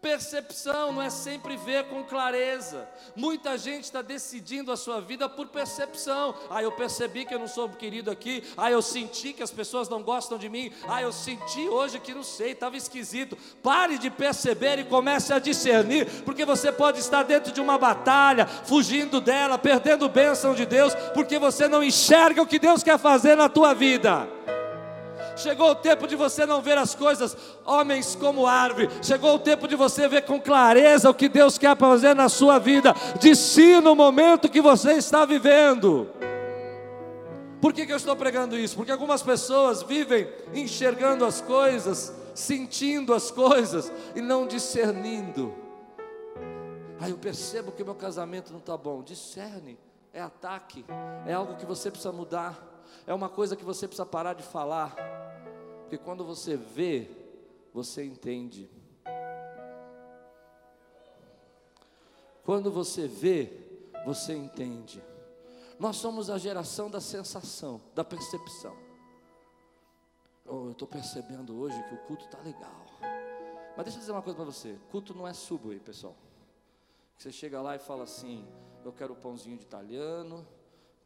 Percepção 0.00 0.92
não 0.92 1.02
é 1.02 1.10
sempre 1.10 1.56
ver 1.56 1.84
com 1.88 2.04
clareza. 2.04 2.88
Muita 3.16 3.56
gente 3.58 3.84
está 3.84 4.02
decidindo 4.02 4.70
a 4.70 4.76
sua 4.76 5.00
vida 5.00 5.28
por 5.28 5.48
percepção. 5.48 6.34
Ah, 6.50 6.62
eu 6.62 6.70
percebi 6.70 7.24
que 7.24 7.34
eu 7.34 7.38
não 7.38 7.48
sou 7.48 7.68
querido 7.70 8.10
aqui. 8.10 8.44
Ah, 8.56 8.70
eu 8.70 8.80
senti 8.82 9.32
que 9.32 9.42
as 9.42 9.50
pessoas 9.50 9.88
não 9.88 10.02
gostam 10.02 10.38
de 10.38 10.48
mim. 10.48 10.70
Ah, 10.86 11.02
eu 11.02 11.10
senti 11.10 11.68
hoje 11.68 11.98
que 11.98 12.14
não 12.14 12.22
sei, 12.22 12.52
estava 12.52 12.76
esquisito. 12.76 13.36
Pare 13.62 13.98
de 13.98 14.10
perceber 14.10 14.78
e 14.78 14.84
comece 14.84 15.32
a 15.32 15.38
discernir, 15.38 16.22
porque 16.22 16.44
você 16.44 16.70
pode 16.70 17.00
estar 17.00 17.22
dentro 17.22 17.50
de 17.50 17.60
uma 17.60 17.78
batalha, 17.78 18.46
fugindo 18.46 19.20
dela, 19.20 19.58
perdendo 19.58 20.08
bênção 20.08 20.54
de 20.54 20.66
Deus, 20.66 20.94
porque 21.14 21.38
você 21.38 21.66
não 21.66 21.82
enxerga 21.82 22.42
o 22.42 22.46
que 22.46 22.58
Deus 22.58 22.82
quer 22.82 22.98
fazer 22.98 23.34
na 23.34 23.48
tua 23.48 23.74
vida. 23.74 24.28
Chegou 25.36 25.70
o 25.70 25.74
tempo 25.74 26.06
de 26.06 26.16
você 26.16 26.46
não 26.46 26.62
ver 26.62 26.78
as 26.78 26.94
coisas, 26.94 27.36
homens 27.64 28.16
como 28.16 28.46
árvore. 28.46 28.88
Chegou 29.02 29.34
o 29.34 29.38
tempo 29.38 29.68
de 29.68 29.76
você 29.76 30.08
ver 30.08 30.22
com 30.22 30.40
clareza 30.40 31.10
o 31.10 31.14
que 31.14 31.28
Deus 31.28 31.58
quer 31.58 31.76
fazer 31.76 32.14
na 32.14 32.28
sua 32.28 32.58
vida. 32.58 32.94
De 33.20 33.36
si 33.36 33.80
no 33.80 33.94
momento 33.94 34.48
que 34.48 34.60
você 34.60 34.92
está 34.92 35.24
vivendo. 35.24 36.08
Por 37.60 37.72
que, 37.72 37.86
que 37.86 37.92
eu 37.92 37.96
estou 37.96 38.14
pregando 38.16 38.56
isso? 38.56 38.76
Porque 38.76 38.92
algumas 38.92 39.22
pessoas 39.22 39.82
vivem 39.82 40.28
enxergando 40.54 41.24
as 41.24 41.40
coisas, 41.40 42.12
sentindo 42.34 43.12
as 43.12 43.30
coisas 43.30 43.92
e 44.14 44.20
não 44.20 44.46
discernindo. 44.46 45.54
Aí 47.00 47.10
eu 47.10 47.18
percebo 47.18 47.72
que 47.72 47.84
meu 47.84 47.94
casamento 47.94 48.52
não 48.52 48.58
está 48.58 48.76
bom. 48.76 49.02
Discerne, 49.02 49.78
é 50.12 50.20
ataque, 50.20 50.84
é 51.26 51.32
algo 51.32 51.56
que 51.56 51.66
você 51.66 51.90
precisa 51.90 52.12
mudar, 52.12 52.56
é 53.06 53.12
uma 53.12 53.28
coisa 53.28 53.56
que 53.56 53.64
você 53.64 53.86
precisa 53.86 54.06
parar 54.06 54.34
de 54.34 54.42
falar. 54.42 54.94
Porque 55.86 55.98
quando 55.98 56.24
você 56.24 56.56
vê, 56.56 57.08
você 57.72 58.04
entende. 58.04 58.68
Quando 62.42 62.72
você 62.72 63.06
vê, 63.06 63.52
você 64.04 64.34
entende. 64.34 65.00
Nós 65.78 65.94
somos 65.94 66.28
a 66.28 66.38
geração 66.38 66.90
da 66.90 67.00
sensação, 67.00 67.80
da 67.94 68.02
percepção. 68.02 68.76
Oh, 70.44 70.66
eu 70.66 70.72
estou 70.72 70.88
percebendo 70.88 71.56
hoje 71.56 71.80
que 71.84 71.94
o 71.94 71.98
culto 71.98 72.24
está 72.24 72.40
legal. 72.40 72.86
Mas 73.76 73.84
deixa 73.84 73.98
eu 73.98 74.00
dizer 74.00 74.10
uma 74.10 74.22
coisa 74.22 74.36
para 74.36 74.44
você: 74.44 74.76
culto 74.90 75.14
não 75.14 75.28
é 75.28 75.32
subway, 75.32 75.78
pessoal. 75.78 76.16
Você 77.16 77.30
chega 77.30 77.62
lá 77.62 77.76
e 77.76 77.78
fala 77.78 78.02
assim: 78.02 78.44
eu 78.84 78.92
quero 78.92 79.14
pãozinho 79.14 79.56
de 79.56 79.62
italiano, 79.62 80.44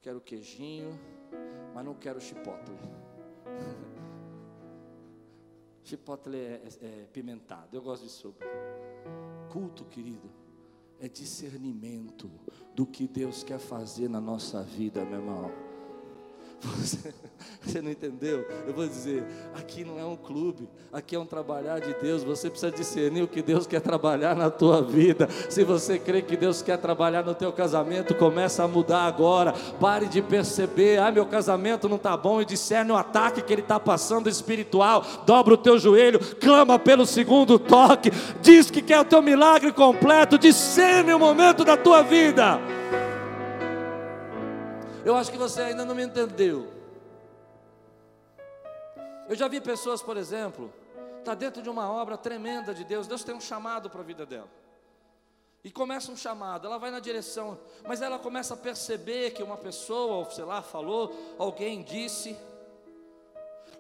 quero 0.01 0.23
queijinho, 0.23 0.99
mas 1.75 1.85
não 1.85 1.93
quero 1.93 2.19
chipotle. 2.19 2.79
Chipotle 5.91 6.37
é, 6.37 6.63
é, 6.81 6.87
é 6.87 7.07
pimentado, 7.13 7.77
eu 7.77 7.83
gosto 7.83 8.05
de 8.05 8.11
sopa. 8.11 8.45
Culto, 9.51 9.85
querido, 9.87 10.31
é 11.01 11.09
discernimento 11.09 12.31
do 12.77 12.87
que 12.87 13.09
Deus 13.09 13.43
quer 13.43 13.59
fazer 13.59 14.09
na 14.09 14.21
nossa 14.21 14.63
vida, 14.63 15.05
meu 15.05 15.19
irmão. 15.19 15.70
Você, 17.63 17.83
não 17.83 17.91
entendeu? 17.91 18.47
Eu 18.67 18.73
vou 18.73 18.87
dizer, 18.87 19.23
aqui 19.55 19.85
não 19.85 19.99
é 19.99 20.05
um 20.05 20.17
clube, 20.17 20.67
aqui 20.91 21.15
é 21.15 21.19
um 21.19 21.27
trabalhar 21.27 21.79
de 21.79 21.95
Deus. 22.01 22.23
Você 22.23 22.49
precisa 22.49 22.73
discernir 22.73 23.23
o 23.23 23.29
que 23.29 23.43
Deus 23.43 23.67
quer 23.67 23.81
trabalhar 23.81 24.35
na 24.35 24.51
tua 24.51 24.83
vida. 24.83 25.29
Se 25.49 25.63
você 25.63 25.99
crê 25.99 26.23
que 26.23 26.37
Deus 26.37 26.63
quer 26.63 26.79
trabalhar 26.79 27.23
no 27.23 27.35
teu 27.35 27.53
casamento, 27.53 28.15
começa 28.15 28.65
a 28.65 28.69
mudar 28.69 29.03
agora. 29.03 29.53
Pare 29.79 30.07
de 30.07 30.23
perceber, 30.23 31.01
ah, 31.01 31.13
meu 31.13 31.27
casamento 31.27 31.89
não 31.89 31.97
está 31.97 32.17
bom, 32.17 32.41
e 32.41 32.47
discerne 32.47 32.93
o 32.93 32.97
ataque 32.97 33.43
que 33.43 33.53
ele 33.53 33.63
está 33.63 33.79
passando 33.79 34.29
espiritual. 34.29 35.05
Dobra 35.27 35.55
o 35.55 35.59
teu 35.59 35.79
joelho, 35.79 36.19
clama 36.37 36.79
pelo 36.79 37.05
segundo 37.05 37.59
toque, 37.59 38.11
diz 38.41 38.71
que 38.71 38.81
quer 38.81 39.01
o 39.01 39.05
teu 39.05 39.21
milagre 39.21 39.71
completo, 39.71 40.39
discerne 40.39 41.13
o 41.13 41.19
momento 41.19 41.63
da 41.63 41.77
tua 41.77 42.03
vida. 42.03 42.80
Eu 45.05 45.17
acho 45.17 45.31
que 45.33 45.39
você 45.39 45.63
ainda 45.63 45.85
não 45.85 45.95
me 45.95 46.03
entendeu. 46.03 46.69
Eu 49.29 49.35
já 49.35 49.49
vi 49.49 49.61
pessoas, 49.61 50.03
por 50.03 50.17
exemplo, 50.17 50.73
está 51.21 51.35
dentro 51.35 51.63
de 51.63 51.71
uma 51.71 51.91
obra 51.91 52.19
tremenda 52.19 52.75
de 52.75 52.85
Deus, 52.85 53.07
Deus 53.07 53.23
tem 53.23 53.35
um 53.35 53.41
chamado 53.41 53.89
para 53.89 54.01
a 54.01 54.05
vida 54.05 54.27
dela. 54.27 54.49
E 55.63 55.71
começa 55.71 56.11
um 56.11 56.17
chamado, 56.17 56.67
ela 56.67 56.79
vai 56.79 56.91
na 56.91 57.01
direção, 57.01 57.59
mas 57.87 58.03
ela 58.03 58.19
começa 58.19 58.55
a 58.55 58.57
perceber 58.57 59.31
que 59.31 59.43
uma 59.43 59.57
pessoa, 59.57 60.17
ou 60.17 60.31
sei 60.31 60.45
lá, 60.45 60.63
falou, 60.63 61.15
alguém 61.39 61.83
disse. 61.83 62.37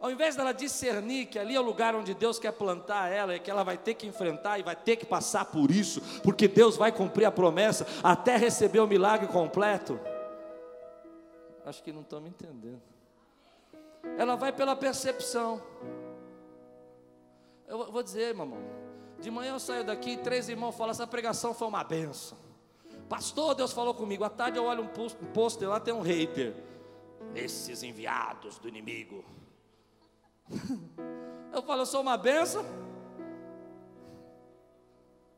Ao 0.00 0.10
invés 0.10 0.36
dela 0.36 0.52
discernir 0.52 1.26
que 1.26 1.38
ali 1.38 1.54
é 1.54 1.60
o 1.60 1.64
lugar 1.64 1.94
onde 1.94 2.14
Deus 2.14 2.38
quer 2.38 2.52
plantar 2.52 3.10
ela, 3.10 3.36
e 3.36 3.40
que 3.40 3.50
ela 3.50 3.62
vai 3.62 3.76
ter 3.76 3.94
que 3.94 4.06
enfrentar 4.06 4.58
e 4.58 4.62
vai 4.62 4.76
ter 4.76 4.96
que 4.96 5.04
passar 5.04 5.46
por 5.46 5.70
isso, 5.70 6.00
porque 6.22 6.48
Deus 6.48 6.76
vai 6.76 6.92
cumprir 6.92 7.26
a 7.26 7.30
promessa 7.30 7.86
até 8.02 8.36
receber 8.36 8.80
o 8.80 8.86
milagre 8.86 9.26
completo. 9.28 9.98
Acho 11.70 11.84
que 11.84 11.92
não 11.92 12.02
estão 12.02 12.20
me 12.20 12.28
entendendo. 12.28 12.82
Ela 14.18 14.34
vai 14.34 14.52
pela 14.52 14.74
percepção. 14.74 15.62
Eu 17.68 17.92
vou 17.92 18.02
dizer, 18.02 18.34
mamão. 18.34 18.58
De 19.20 19.30
manhã 19.30 19.52
eu 19.52 19.60
saio 19.60 19.84
daqui, 19.84 20.16
três 20.16 20.48
irmãos 20.48 20.72
falam: 20.72 20.90
essa 20.90 21.06
pregação 21.06 21.54
foi 21.54 21.68
uma 21.68 21.84
benção. 21.84 22.36
Pastor, 23.08 23.54
Deus 23.54 23.72
falou 23.72 23.94
comigo. 23.94 24.24
À 24.24 24.30
tarde 24.30 24.58
eu 24.58 24.64
olho 24.64 24.82
um 24.82 24.88
pôster 25.32 25.68
lá, 25.68 25.78
tem 25.78 25.94
um 25.94 26.00
hater. 26.00 26.56
Esses 27.36 27.84
enviados 27.84 28.58
do 28.58 28.68
inimigo. 28.68 29.24
Eu 31.52 31.62
falo, 31.62 31.80
eu 31.80 31.86
sou 31.86 32.00
uma 32.00 32.16
benção? 32.16 32.64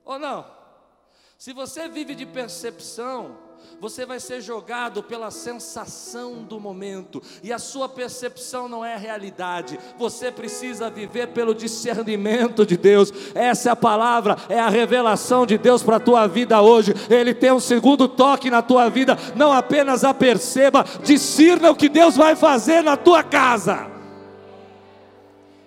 Ou 0.04 0.18
não? 0.18 0.44
Se 1.38 1.54
você 1.54 1.88
vive 1.88 2.14
de 2.14 2.26
percepção, 2.26 3.38
você 3.80 4.06
vai 4.06 4.20
ser 4.20 4.40
jogado 4.40 5.02
pela 5.02 5.30
sensação 5.30 6.42
do 6.42 6.60
momento, 6.60 7.22
e 7.42 7.52
a 7.52 7.58
sua 7.58 7.88
percepção 7.88 8.68
não 8.68 8.84
é 8.84 8.96
realidade, 8.96 9.78
você 9.98 10.30
precisa 10.30 10.90
viver 10.90 11.28
pelo 11.28 11.54
discernimento 11.54 12.64
de 12.64 12.76
Deus. 12.76 13.12
Essa 13.34 13.70
é 13.70 13.72
a 13.72 13.76
palavra, 13.76 14.36
é 14.48 14.58
a 14.58 14.68
revelação 14.68 15.44
de 15.44 15.58
Deus 15.58 15.82
para 15.82 15.96
a 15.96 16.00
tua 16.00 16.26
vida 16.26 16.60
hoje. 16.60 16.94
Ele 17.10 17.34
tem 17.34 17.52
um 17.52 17.60
segundo 17.60 18.08
toque 18.08 18.50
na 18.50 18.62
tua 18.62 18.88
vida, 18.88 19.16
não 19.34 19.52
apenas 19.52 20.04
a 20.04 20.14
perceba, 20.14 20.84
discirna 21.02 21.70
o 21.70 21.76
que 21.76 21.88
Deus 21.88 22.16
vai 22.16 22.36
fazer 22.36 22.82
na 22.82 22.96
tua 22.96 23.22
casa. 23.22 23.90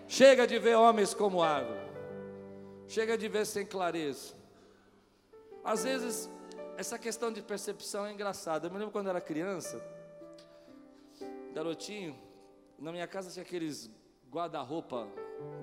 Chega 0.08 0.48
de 0.48 0.58
ver 0.60 0.76
homens 0.76 1.14
como 1.14 1.42
árvore, 1.42 1.80
chega 2.88 3.18
de 3.18 3.28
ver 3.28 3.46
sem 3.46 3.66
clareza. 3.66 4.34
Às 5.64 5.84
vezes 5.84 6.30
essa 6.78 7.00
questão 7.00 7.32
de 7.32 7.42
percepção 7.42 8.06
é 8.06 8.12
engraçada. 8.12 8.68
Eu 8.68 8.72
me 8.72 8.78
lembro 8.78 8.92
quando 8.92 9.10
era 9.10 9.22
criança, 9.22 9.82
garotinho, 11.54 12.20
na 12.78 12.92
minha 12.92 13.08
casa 13.08 13.32
tinha 13.32 13.44
aqueles 13.44 13.90
guarda-roupa 14.30 15.08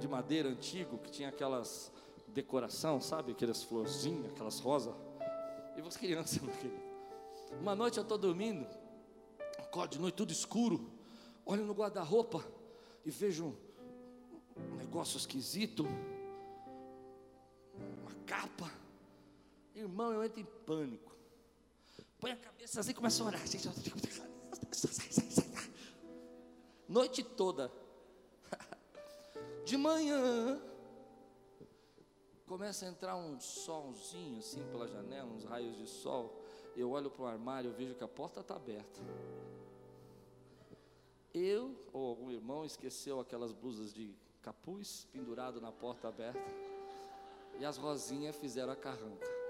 de 0.00 0.08
madeira 0.08 0.48
antigo, 0.48 0.98
que 0.98 1.10
tinha 1.10 1.28
aquelas 1.28 1.92
decoração, 2.28 3.00
sabe? 3.00 3.32
Aquelas 3.32 3.62
florzinhas, 3.62 4.32
aquelas 4.32 4.58
rosas. 4.58 4.94
E 5.76 5.82
você 5.82 5.98
criança, 5.98 6.40
meu 6.42 6.54
querido. 6.54 6.80
Uma 7.60 7.74
noite 7.74 7.98
eu 7.98 8.02
estou 8.02 8.16
dormindo, 8.16 8.66
acordo 9.58 9.92
de 9.92 10.00
noite 10.00 10.14
tudo 10.14 10.32
escuro, 10.32 10.90
olho 11.44 11.66
no 11.66 11.74
guarda-roupa 11.74 12.42
e 13.04 13.10
vejo 13.10 13.54
um 14.56 14.76
negócio 14.76 15.18
esquisito, 15.18 15.86
uma 18.00 18.14
capa. 18.24 18.81
Irmão, 19.74 20.12
eu 20.12 20.22
entro 20.24 20.40
em 20.40 20.44
pânico. 20.44 21.12
Põe 22.20 22.32
a 22.32 22.36
cabeça 22.36 22.80
assim 22.80 22.90
e 22.90 22.94
começa 22.94 23.22
a 23.22 23.26
orar. 23.26 23.40
Noite 26.88 27.22
toda. 27.22 27.72
De 29.64 29.76
manhã, 29.76 30.60
começa 32.46 32.84
a 32.84 32.88
entrar 32.88 33.16
um 33.16 33.40
solzinho 33.40 34.38
assim 34.38 34.62
pela 34.70 34.86
janela, 34.86 35.32
uns 35.32 35.44
raios 35.44 35.76
de 35.76 35.86
sol. 35.86 36.38
eu 36.76 36.90
olho 36.90 37.10
para 37.10 37.22
o 37.22 37.26
armário, 37.26 37.70
eu 37.70 37.74
vejo 37.74 37.94
que 37.94 38.04
a 38.04 38.08
porta 38.08 38.40
está 38.40 38.56
aberta. 38.56 39.00
Eu 41.32 41.74
ou 41.92 42.08
algum 42.08 42.30
irmão 42.30 42.64
esqueceu 42.64 43.18
aquelas 43.20 43.52
blusas 43.52 43.94
de 43.94 44.14
capuz 44.42 45.08
pendurado 45.10 45.60
na 45.60 45.72
porta 45.72 46.08
aberta. 46.08 46.40
E 47.58 47.64
as 47.64 47.78
rosinhas 47.78 48.36
fizeram 48.36 48.72
a 48.72 48.76
carranca. 48.76 49.41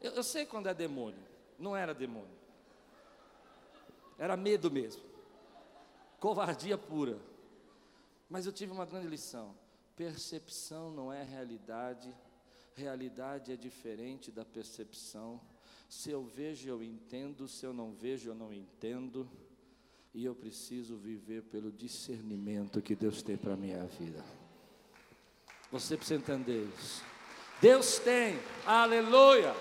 Eu, 0.00 0.12
eu 0.12 0.22
sei 0.22 0.44
quando 0.44 0.68
é 0.68 0.74
demônio. 0.74 1.22
Não 1.58 1.76
era 1.76 1.94
demônio. 1.94 2.42
Era 4.18 4.36
medo 4.36 4.70
mesmo. 4.70 5.02
Covardia 6.18 6.76
pura. 6.76 7.18
Mas 8.28 8.46
eu 8.46 8.52
tive 8.52 8.72
uma 8.72 8.84
grande 8.84 9.06
lição. 9.06 9.54
Percepção 9.96 10.90
não 10.90 11.12
é 11.12 11.22
realidade. 11.22 12.12
Realidade 12.74 13.52
é 13.52 13.56
diferente 13.56 14.30
da 14.30 14.44
percepção. 14.44 15.40
Se 15.88 16.10
eu 16.10 16.24
vejo, 16.24 16.68
eu 16.68 16.82
entendo. 16.82 17.46
Se 17.46 17.64
eu 17.64 17.72
não 17.72 17.92
vejo, 17.92 18.30
eu 18.30 18.34
não 18.34 18.52
entendo. 18.52 19.28
E 20.14 20.24
eu 20.24 20.34
preciso 20.34 20.96
viver 20.96 21.42
pelo 21.44 21.70
discernimento 21.70 22.82
que 22.82 22.94
Deus 22.94 23.22
tem 23.22 23.36
para 23.36 23.54
a 23.54 23.56
minha 23.56 23.84
vida. 23.86 24.24
Você 25.72 25.96
precisa 25.96 26.20
entender 26.20 26.68
isso. 26.78 27.02
Deus 27.60 27.98
tem, 27.98 28.38
aleluia, 28.66 29.54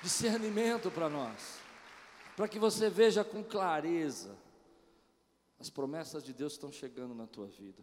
discernimento 0.00 0.88
para 0.90 1.08
nós, 1.08 1.58
para 2.36 2.46
que 2.46 2.58
você 2.58 2.88
veja 2.88 3.24
com 3.24 3.42
clareza. 3.42 4.36
As 5.58 5.68
promessas 5.68 6.22
de 6.22 6.32
Deus 6.32 6.52
estão 6.52 6.70
chegando 6.70 7.14
na 7.14 7.26
tua 7.26 7.46
vida. 7.46 7.82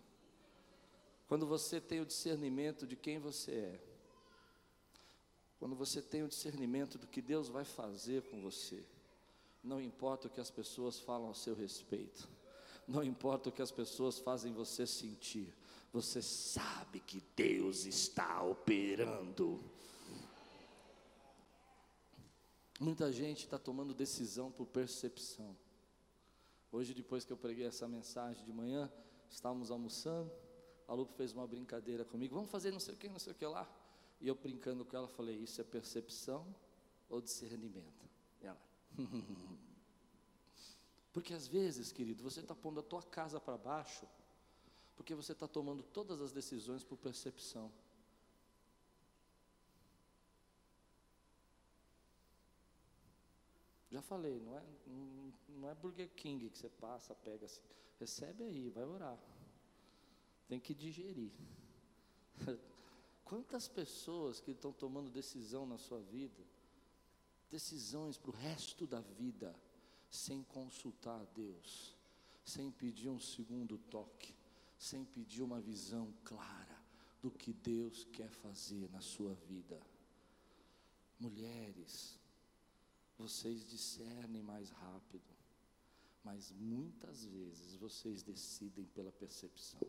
Quando 1.27 1.45
você 1.45 1.81
tem 1.81 1.99
o 1.99 2.05
discernimento 2.05 2.87
de 2.87 2.95
quem 2.95 3.19
você 3.19 3.51
é, 3.51 3.79
quando 5.59 5.75
você 5.75 6.01
tem 6.01 6.23
o 6.23 6.27
discernimento 6.27 6.97
do 6.97 7.07
que 7.07 7.21
Deus 7.21 7.49
vai 7.49 7.65
fazer 7.65 8.21
com 8.23 8.41
você, 8.41 8.85
não 9.63 9.81
importa 9.81 10.27
o 10.27 10.29
que 10.29 10.41
as 10.41 10.51
pessoas 10.51 10.99
falam 10.99 11.31
a 11.31 11.33
seu 11.33 11.55
respeito, 11.55 12.29
não 12.87 13.03
importa 13.03 13.49
o 13.49 13.51
que 13.51 13.61
as 13.61 13.71
pessoas 13.71 14.19
fazem 14.19 14.53
você 14.53 14.85
sentir, 14.85 15.53
você 15.93 16.23
sabe 16.23 16.99
que 16.99 17.23
Deus 17.35 17.85
está 17.85 18.41
operando. 18.41 19.63
Muita 22.79 23.13
gente 23.13 23.43
está 23.43 23.59
tomando 23.59 23.93
decisão 23.93 24.51
por 24.51 24.65
percepção. 24.65 25.55
Hoje, 26.71 26.95
depois 26.95 27.23
que 27.23 27.31
eu 27.31 27.37
preguei 27.37 27.67
essa 27.67 27.87
mensagem 27.87 28.43
de 28.43 28.51
manhã, 28.51 28.91
estávamos 29.29 29.69
almoçando, 29.69 30.31
a 30.87 30.95
Lupe 30.95 31.13
fez 31.13 31.31
uma 31.31 31.45
brincadeira 31.45 32.03
comigo, 32.03 32.33
vamos 32.33 32.49
fazer 32.49 32.71
não 32.71 32.79
sei 32.79 32.95
o 32.95 32.97
que, 32.97 33.07
não 33.07 33.19
sei 33.19 33.31
o 33.31 33.35
que 33.35 33.45
lá. 33.45 33.69
E 34.19 34.27
eu 34.27 34.33
brincando 34.33 34.83
com 34.83 34.97
ela, 34.97 35.07
falei, 35.07 35.35
isso 35.35 35.61
é 35.61 35.63
percepção 35.63 36.43
ou 37.07 37.21
discernimento? 37.21 38.09
E 38.41 38.47
ela, 38.47 38.59
porque 41.13 41.35
às 41.35 41.47
vezes, 41.47 41.91
querido, 41.91 42.23
você 42.23 42.39
está 42.39 42.55
pondo 42.55 42.79
a 42.79 42.83
tua 42.83 43.03
casa 43.03 43.39
para 43.39 43.59
baixo, 43.59 44.07
porque 44.95 45.15
você 45.15 45.31
está 45.31 45.47
tomando 45.47 45.83
todas 45.83 46.21
as 46.21 46.31
decisões 46.31 46.83
por 46.83 46.97
percepção. 46.97 47.71
Já 53.91 54.01
falei, 54.01 54.39
não 54.39 54.57
é, 54.57 54.63
não 55.49 55.69
é 55.69 55.75
Burger 55.75 56.09
King 56.15 56.49
que 56.49 56.57
você 56.57 56.69
passa, 56.69 57.13
pega 57.13 57.45
assim. 57.45 57.61
Recebe 57.99 58.43
aí, 58.43 58.69
vai 58.69 58.83
orar. 58.83 59.19
Tem 60.47 60.59
que 60.59 60.73
digerir. 60.73 61.31
Quantas 63.23 63.67
pessoas 63.67 64.39
que 64.39 64.51
estão 64.51 64.73
tomando 64.73 65.09
decisão 65.09 65.65
na 65.65 65.77
sua 65.77 65.99
vida, 65.99 66.43
decisões 67.49 68.17
para 68.17 68.31
o 68.31 68.33
resto 68.33 68.87
da 68.87 68.99
vida, 68.99 69.55
sem 70.09 70.43
consultar 70.43 71.21
a 71.21 71.25
Deus, 71.25 71.95
sem 72.43 72.71
pedir 72.71 73.09
um 73.09 73.19
segundo 73.19 73.77
toque, 73.77 74.33
sem 74.83 75.05
pedir 75.05 75.41
uma 75.41 75.61
visão 75.61 76.13
clara 76.25 76.77
do 77.21 77.31
que 77.31 77.53
Deus 77.53 78.03
quer 78.11 78.29
fazer 78.29 78.89
na 78.91 78.99
sua 78.99 79.33
vida. 79.33 79.81
Mulheres, 81.17 82.19
vocês 83.17 83.65
discernem 83.65 84.43
mais 84.43 84.69
rápido, 84.71 85.23
mas 86.21 86.51
muitas 86.51 87.23
vezes 87.23 87.75
vocês 87.75 88.23
decidem 88.23 88.85
pela 88.87 89.09
percepção. 89.09 89.79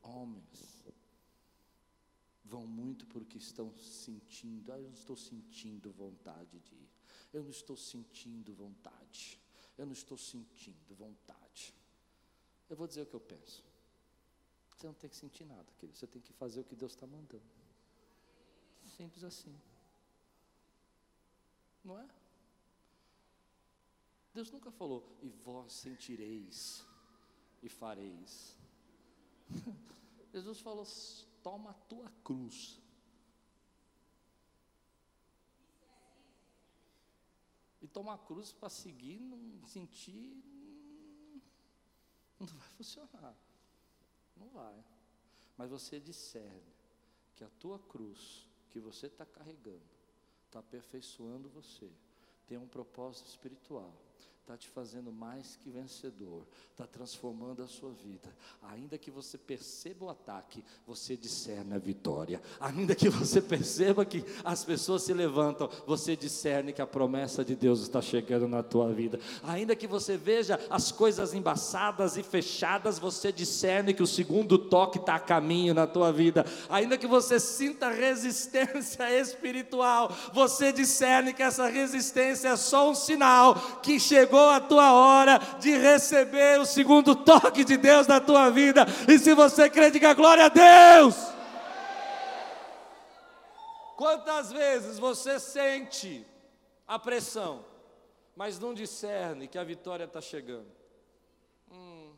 Homens 0.00 0.86
vão 2.46 2.66
muito 2.66 3.06
porque 3.08 3.36
estão 3.36 3.76
sentindo, 3.76 4.72
ah, 4.72 4.80
eu 4.80 4.86
não 4.86 4.94
estou 4.94 5.18
sentindo 5.18 5.92
vontade 5.92 6.60
de 6.60 6.74
ir, 6.74 6.90
eu 7.30 7.42
não 7.42 7.50
estou 7.50 7.76
sentindo 7.76 8.54
vontade, 8.54 9.38
eu 9.76 9.84
não 9.84 9.92
estou 9.92 10.16
sentindo 10.16 10.94
vontade. 10.94 11.47
Eu 12.68 12.76
vou 12.76 12.86
dizer 12.86 13.02
o 13.02 13.06
que 13.06 13.14
eu 13.14 13.20
penso. 13.20 13.64
Você 14.76 14.86
não 14.86 14.94
tem 14.94 15.10
que 15.10 15.16
sentir 15.16 15.44
nada, 15.44 15.66
querido. 15.78 15.98
Você 15.98 16.06
tem 16.06 16.22
que 16.22 16.32
fazer 16.32 16.60
o 16.60 16.64
que 16.64 16.76
Deus 16.76 16.92
está 16.92 17.06
mandando. 17.06 17.42
Simples 18.96 19.24
assim. 19.24 19.54
Não 21.84 21.98
é? 21.98 22.08
Deus 24.32 24.50
nunca 24.50 24.70
falou, 24.70 25.16
e 25.20 25.28
vós 25.30 25.72
sentireis 25.72 26.86
e 27.62 27.68
fareis. 27.68 28.56
Jesus 30.32 30.60
falou: 30.60 30.86
toma 31.42 31.70
a 31.70 31.74
tua 31.74 32.08
cruz. 32.22 32.80
E 37.80 37.88
tomar 37.88 38.14
a 38.14 38.18
cruz 38.18 38.52
para 38.52 38.68
seguir, 38.68 39.18
não 39.18 39.66
sentir, 39.66 40.36
não 42.38 42.46
vai 42.46 42.68
funcionar. 42.70 43.34
Não 44.36 44.48
vai. 44.50 44.84
Mas 45.56 45.70
você 45.70 45.98
discerne 45.98 46.74
que 47.34 47.44
a 47.44 47.50
tua 47.58 47.78
cruz 47.78 48.46
que 48.70 48.78
você 48.78 49.06
está 49.06 49.24
carregando 49.24 49.98
está 50.46 50.60
aperfeiçoando 50.60 51.48
você, 51.48 51.90
tem 52.46 52.56
um 52.56 52.68
propósito 52.68 53.26
espiritual 53.26 53.94
está 54.48 54.56
te 54.56 54.68
fazendo 54.70 55.12
mais 55.12 55.58
que 55.62 55.68
vencedor, 55.68 56.42
está 56.70 56.86
transformando 56.86 57.62
a 57.62 57.66
sua 57.66 57.90
vida. 57.90 58.34
Ainda 58.62 58.96
que 58.96 59.10
você 59.10 59.36
perceba 59.36 60.06
o 60.06 60.08
ataque, 60.08 60.64
você 60.86 61.18
discerne 61.18 61.74
a 61.74 61.78
vitória. 61.78 62.40
Ainda 62.58 62.94
que 62.94 63.10
você 63.10 63.42
perceba 63.42 64.06
que 64.06 64.24
as 64.42 64.64
pessoas 64.64 65.02
se 65.02 65.12
levantam, 65.12 65.68
você 65.86 66.16
discerne 66.16 66.72
que 66.72 66.80
a 66.80 66.86
promessa 66.86 67.44
de 67.44 67.54
Deus 67.54 67.82
está 67.82 68.00
chegando 68.00 68.48
na 68.48 68.62
tua 68.62 68.90
vida. 68.90 69.20
Ainda 69.42 69.76
que 69.76 69.86
você 69.86 70.16
veja 70.16 70.58
as 70.70 70.90
coisas 70.90 71.34
embaçadas 71.34 72.16
e 72.16 72.22
fechadas, 72.22 72.98
você 72.98 73.30
discerne 73.30 73.92
que 73.92 74.02
o 74.02 74.06
segundo 74.06 74.56
toque 74.58 74.96
está 74.96 75.16
a 75.16 75.20
caminho 75.20 75.74
na 75.74 75.86
tua 75.86 76.10
vida. 76.10 76.46
Ainda 76.70 76.96
que 76.96 77.06
você 77.06 77.38
sinta 77.38 77.90
resistência 77.90 79.12
espiritual, 79.20 80.10
você 80.32 80.72
discerne 80.72 81.34
que 81.34 81.42
essa 81.42 81.66
resistência 81.66 82.48
é 82.48 82.56
só 82.56 82.90
um 82.90 82.94
sinal 82.94 83.54
que 83.82 84.00
chegou 84.00 84.37
chegou 84.38 84.50
a 84.50 84.60
tua 84.60 84.92
hora 84.92 85.38
de 85.58 85.76
receber 85.76 86.60
o 86.60 86.64
segundo 86.64 87.14
toque 87.16 87.64
de 87.64 87.76
Deus 87.76 88.06
na 88.06 88.20
tua 88.20 88.50
vida. 88.50 88.86
E 89.08 89.18
se 89.18 89.34
você 89.34 89.68
crê, 89.68 89.90
diga 89.90 90.14
glória 90.14 90.44
a 90.44 90.48
Deus. 90.48 91.16
Quantas 93.96 94.52
vezes 94.52 94.98
você 94.98 95.40
sente 95.40 96.24
a 96.86 96.98
pressão, 96.98 97.64
mas 98.36 98.58
não 98.58 98.72
discerne 98.72 99.48
que 99.48 99.58
a 99.58 99.64
vitória 99.64 100.04
está 100.04 100.20
chegando? 100.20 100.70
Hum. 101.70 102.12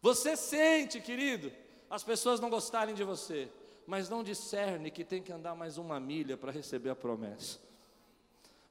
Você 0.00 0.34
sente, 0.34 0.98
querido, 0.98 1.52
as 1.90 2.02
pessoas 2.02 2.40
não 2.40 2.48
gostarem 2.48 2.94
de 2.94 3.04
você, 3.04 3.50
mas 3.86 4.08
não 4.08 4.22
discerne 4.22 4.90
que 4.90 5.04
tem 5.04 5.22
que 5.22 5.30
andar 5.30 5.54
mais 5.54 5.76
uma 5.76 6.00
milha 6.00 6.38
para 6.38 6.50
receber 6.50 6.88
a 6.88 6.96
promessa. 6.96 7.69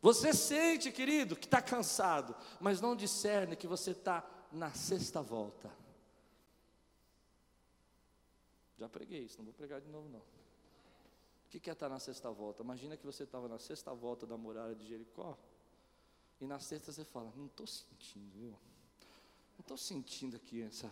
Você 0.01 0.33
sente, 0.33 0.91
querido, 0.91 1.35
que 1.35 1.45
está 1.45 1.61
cansado, 1.61 2.35
mas 2.59 2.79
não 2.79 2.95
discerne 2.95 3.55
que 3.55 3.67
você 3.67 3.91
está 3.91 4.25
na 4.51 4.71
sexta 4.71 5.21
volta. 5.21 5.69
Já 8.77 8.87
preguei 8.87 9.23
isso, 9.23 9.37
não 9.37 9.45
vou 9.45 9.53
pregar 9.53 9.81
de 9.81 9.89
novo 9.89 10.07
não. 10.07 10.19
O 10.19 11.49
que 11.49 11.69
é 11.69 11.73
estar 11.73 11.87
tá 11.87 11.89
na 11.89 11.99
sexta 11.99 12.31
volta? 12.31 12.63
Imagina 12.63 12.95
que 12.95 13.05
você 13.05 13.23
estava 13.23 13.49
na 13.49 13.59
sexta 13.59 13.93
volta 13.93 14.25
da 14.25 14.37
muralha 14.37 14.73
de 14.73 14.87
Jericó, 14.87 15.37
e 16.39 16.47
na 16.47 16.59
sexta 16.59 16.93
você 16.93 17.03
fala, 17.03 17.33
não 17.35 17.47
estou 17.47 17.67
sentindo, 17.67 18.31
viu? 18.37 18.51
Não 18.51 19.61
estou 19.61 19.75
sentindo 19.75 20.37
aqui 20.37 20.61
essa 20.61 20.89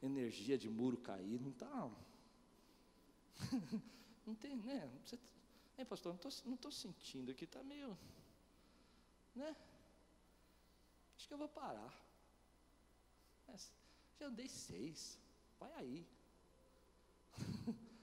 energia 0.00 0.56
de 0.56 0.68
muro 0.68 0.96
cair, 0.98 1.40
não 1.40 1.50
está. 1.50 1.90
não 4.24 4.36
tem, 4.36 4.56
né? 4.58 4.88
Você, 5.04 5.18
hein, 5.76 5.84
pastor, 5.84 6.16
não 6.44 6.54
estou 6.54 6.70
sentindo 6.70 7.32
aqui, 7.32 7.44
está 7.44 7.60
meio 7.64 7.98
né? 9.34 9.56
Acho 11.16 11.28
que 11.28 11.34
eu 11.34 11.38
vou 11.38 11.48
parar. 11.48 11.92
É, 13.48 13.54
já 14.18 14.26
andei 14.26 14.48
seis, 14.48 15.18
vai 15.58 15.72
aí. 15.74 16.06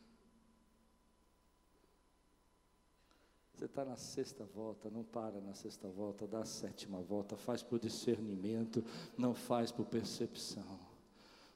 Você 3.53 3.65
está 3.65 3.85
na 3.85 3.95
sexta 3.95 4.43
volta, 4.43 4.89
não 4.89 5.03
para 5.03 5.39
na 5.39 5.53
sexta 5.53 5.87
volta, 5.87 6.25
dá 6.25 6.39
a 6.39 6.45
sétima 6.45 6.99
volta, 6.99 7.37
faz 7.37 7.61
por 7.61 7.79
discernimento, 7.79 8.83
não 9.15 9.35
faz 9.35 9.71
por 9.71 9.85
percepção. 9.85 10.79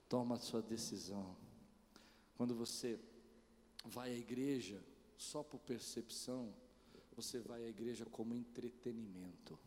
Toma 0.08 0.36
a 0.36 0.38
sua 0.38 0.62
decisão. 0.62 1.36
Quando 2.36 2.54
você 2.54 3.00
vai 3.84 4.12
à 4.12 4.16
igreja 4.16 4.80
só 5.18 5.42
por 5.42 5.60
percepção, 5.62 6.54
você 7.16 7.40
vai 7.40 7.64
à 7.64 7.70
igreja 7.70 8.06
como 8.06 8.36
entretenimento. 8.36 9.58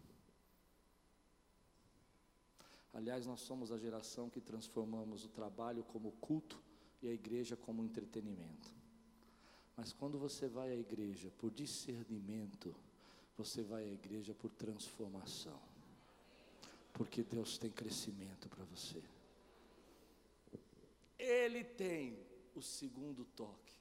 Aliás, 2.93 3.27
nós 3.27 3.41
somos 3.41 3.71
a 3.71 3.79
geração 3.79 4.31
que 4.31 4.41
transformamos 4.41 5.25
o 5.25 5.29
trabalho 5.29 5.85
como 5.85 6.13
culto 6.13 6.61
e 7.03 7.09
a 7.09 7.13
igreja 7.13 7.57
como 7.57 7.85
entretenimento. 7.85 8.75
Mas 9.77 9.93
quando 9.93 10.19
você 10.19 10.49
vai 10.49 10.71
à 10.73 10.77
igreja 10.77 11.31
por 11.39 11.51
discernimento, 11.51 12.75
você 13.37 13.63
vai 13.63 13.85
à 13.85 13.93
igreja 13.93 14.35
por 14.35 14.51
transformação. 14.51 15.61
Porque 16.93 17.23
Deus 17.23 17.59
tem 17.59 17.71
crescimento 17.71 18.49
para 18.49 18.65
você. 18.65 19.01
Ele 21.17 21.63
tem 21.63 22.19
o 22.55 22.63
segundo 22.63 23.25
toque 23.25 23.75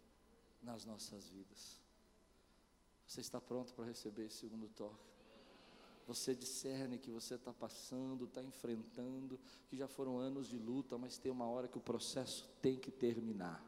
nas 0.62 0.86
nossas 0.86 1.28
vidas. 1.30 1.82
Você 3.08 3.22
está 3.22 3.42
pronto 3.42 3.74
para 3.74 3.86
receber 3.86 4.26
esse 4.26 4.38
segundo 4.38 4.68
toque? 4.70 5.17
Você 6.08 6.34
discerne 6.34 6.98
que 6.98 7.12
você 7.12 7.36
está 7.36 7.54
passando, 7.54 8.26
está 8.26 8.42
enfrentando, 8.42 9.40
que 9.68 9.78
já 9.78 9.88
foram 9.88 10.18
anos 10.18 10.48
de 10.48 10.58
luta, 10.58 10.98
mas 10.98 11.18
tem 11.18 11.32
uma 11.32 11.46
hora 11.46 11.68
que 11.68 11.78
o 11.78 11.82
processo 11.82 12.50
tem 12.62 12.78
que 12.78 12.90
terminar 12.90 13.64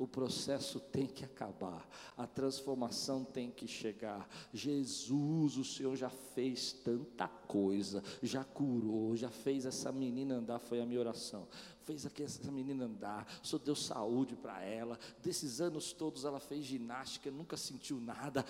o 0.00 0.08
processo 0.08 0.80
tem 0.80 1.06
que 1.06 1.26
acabar, 1.26 1.86
a 2.16 2.26
transformação 2.26 3.22
tem 3.22 3.50
que 3.50 3.68
chegar. 3.68 4.26
Jesus, 4.50 5.58
o 5.58 5.64
Senhor 5.64 5.94
já 5.94 6.08
fez 6.08 6.72
tanta 6.72 7.28
coisa, 7.28 8.02
já 8.22 8.42
curou, 8.42 9.14
já 9.14 9.28
fez 9.28 9.66
essa 9.66 9.92
menina 9.92 10.36
andar, 10.36 10.58
foi 10.58 10.80
a 10.80 10.86
minha 10.86 10.98
oração. 10.98 11.46
Fez 11.84 12.06
essa 12.06 12.50
menina 12.50 12.86
andar, 12.86 13.26
Senhor 13.42 13.58
deu 13.58 13.76
saúde 13.76 14.34
para 14.36 14.62
ela. 14.62 14.98
Desses 15.22 15.60
anos 15.60 15.92
todos 15.92 16.24
ela 16.24 16.40
fez 16.40 16.64
ginástica, 16.64 17.30
nunca 17.30 17.58
sentiu 17.58 18.00
nada. 18.00 18.42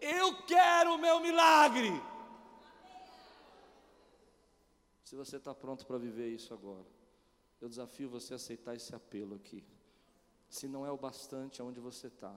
Eu 0.00 0.36
quero 0.44 0.94
o 0.94 0.98
meu 0.98 1.18
milagre. 1.18 1.90
Se 5.12 5.16
você 5.16 5.36
está 5.36 5.54
pronto 5.54 5.84
para 5.84 5.98
viver 5.98 6.30
isso 6.30 6.54
agora, 6.54 6.86
eu 7.60 7.68
desafio 7.68 8.08
você 8.08 8.32
a 8.32 8.36
aceitar 8.36 8.74
esse 8.74 8.94
apelo 8.94 9.34
aqui. 9.34 9.62
Se 10.48 10.66
não 10.66 10.86
é 10.86 10.90
o 10.90 10.96
bastante 10.96 11.60
aonde 11.60 11.78
você 11.80 12.06
está, 12.06 12.34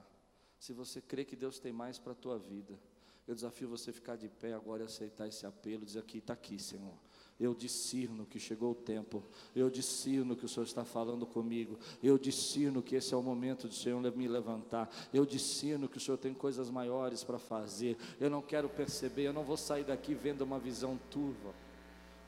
se 0.58 0.74
você 0.74 1.00
crê 1.00 1.24
que 1.24 1.34
Deus 1.34 1.58
tem 1.58 1.72
mais 1.72 1.98
para 1.98 2.12
a 2.12 2.14
tua 2.14 2.38
vida, 2.38 2.78
eu 3.26 3.34
desafio 3.34 3.66
você 3.66 3.88
a 3.88 3.92
ficar 3.94 4.16
de 4.16 4.28
pé 4.28 4.52
agora 4.52 4.82
e 4.82 4.84
aceitar 4.84 5.26
esse 5.26 5.46
apelo, 5.46 5.86
dizer 5.86 6.00
aqui, 6.00 6.18
está 6.18 6.34
aqui, 6.34 6.58
Senhor. 6.58 6.92
Eu 7.40 7.54
discerno 7.54 8.26
que 8.26 8.38
chegou 8.38 8.72
o 8.72 8.74
tempo, 8.74 9.24
eu 9.54 9.70
discerno 9.70 10.36
que 10.36 10.44
o 10.44 10.48
Senhor 10.48 10.66
está 10.66 10.84
falando 10.84 11.24
comigo, 11.24 11.78
eu 12.02 12.18
discerno 12.18 12.82
que 12.82 12.94
esse 12.94 13.14
é 13.14 13.16
o 13.16 13.22
momento 13.22 13.68
do 13.68 13.74
Senhor 13.74 14.02
me 14.14 14.28
levantar, 14.28 14.94
eu 15.14 15.24
discerno 15.24 15.88
que 15.88 15.96
o 15.96 16.00
Senhor 16.00 16.18
tem 16.18 16.34
coisas 16.34 16.68
maiores 16.68 17.24
para 17.24 17.38
fazer, 17.38 17.96
eu 18.20 18.28
não 18.28 18.42
quero 18.42 18.68
perceber, 18.68 19.22
eu 19.22 19.32
não 19.32 19.44
vou 19.44 19.56
sair 19.56 19.84
daqui 19.84 20.14
vendo 20.14 20.42
uma 20.42 20.58
visão 20.58 21.00
turva. 21.10 21.54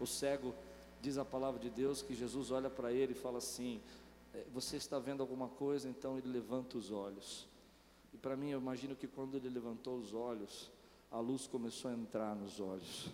O 0.01 0.07
cego, 0.07 0.55
diz 1.01 1.19
a 1.19 1.25
palavra 1.25 1.61
de 1.61 1.71
Deus, 1.71 2.03
que 2.03 2.15
Jesus 2.15 2.51
olha 2.51 2.71
para 2.71 2.93
ele 2.93 3.13
e 3.13 3.15
fala 3.15 3.39
assim: 3.39 3.81
é, 4.35 4.45
você 4.53 4.77
está 4.77 4.99
vendo 4.99 5.21
alguma 5.21 5.49
coisa, 5.49 5.89
então 5.89 6.19
ele 6.19 6.29
levanta 6.29 6.77
os 6.77 6.91
olhos. 6.91 7.47
E 8.13 8.17
para 8.17 8.37
mim, 8.37 8.51
eu 8.51 8.61
imagino 8.61 8.97
que 8.97 9.07
quando 9.07 9.37
ele 9.37 9.49
levantou 9.49 9.97
os 9.97 10.15
olhos, 10.15 10.71
a 11.11 11.19
luz 11.21 11.47
começou 11.47 11.91
a 11.91 11.95
entrar 11.95 12.35
nos 12.35 12.61
olhos. 12.61 13.09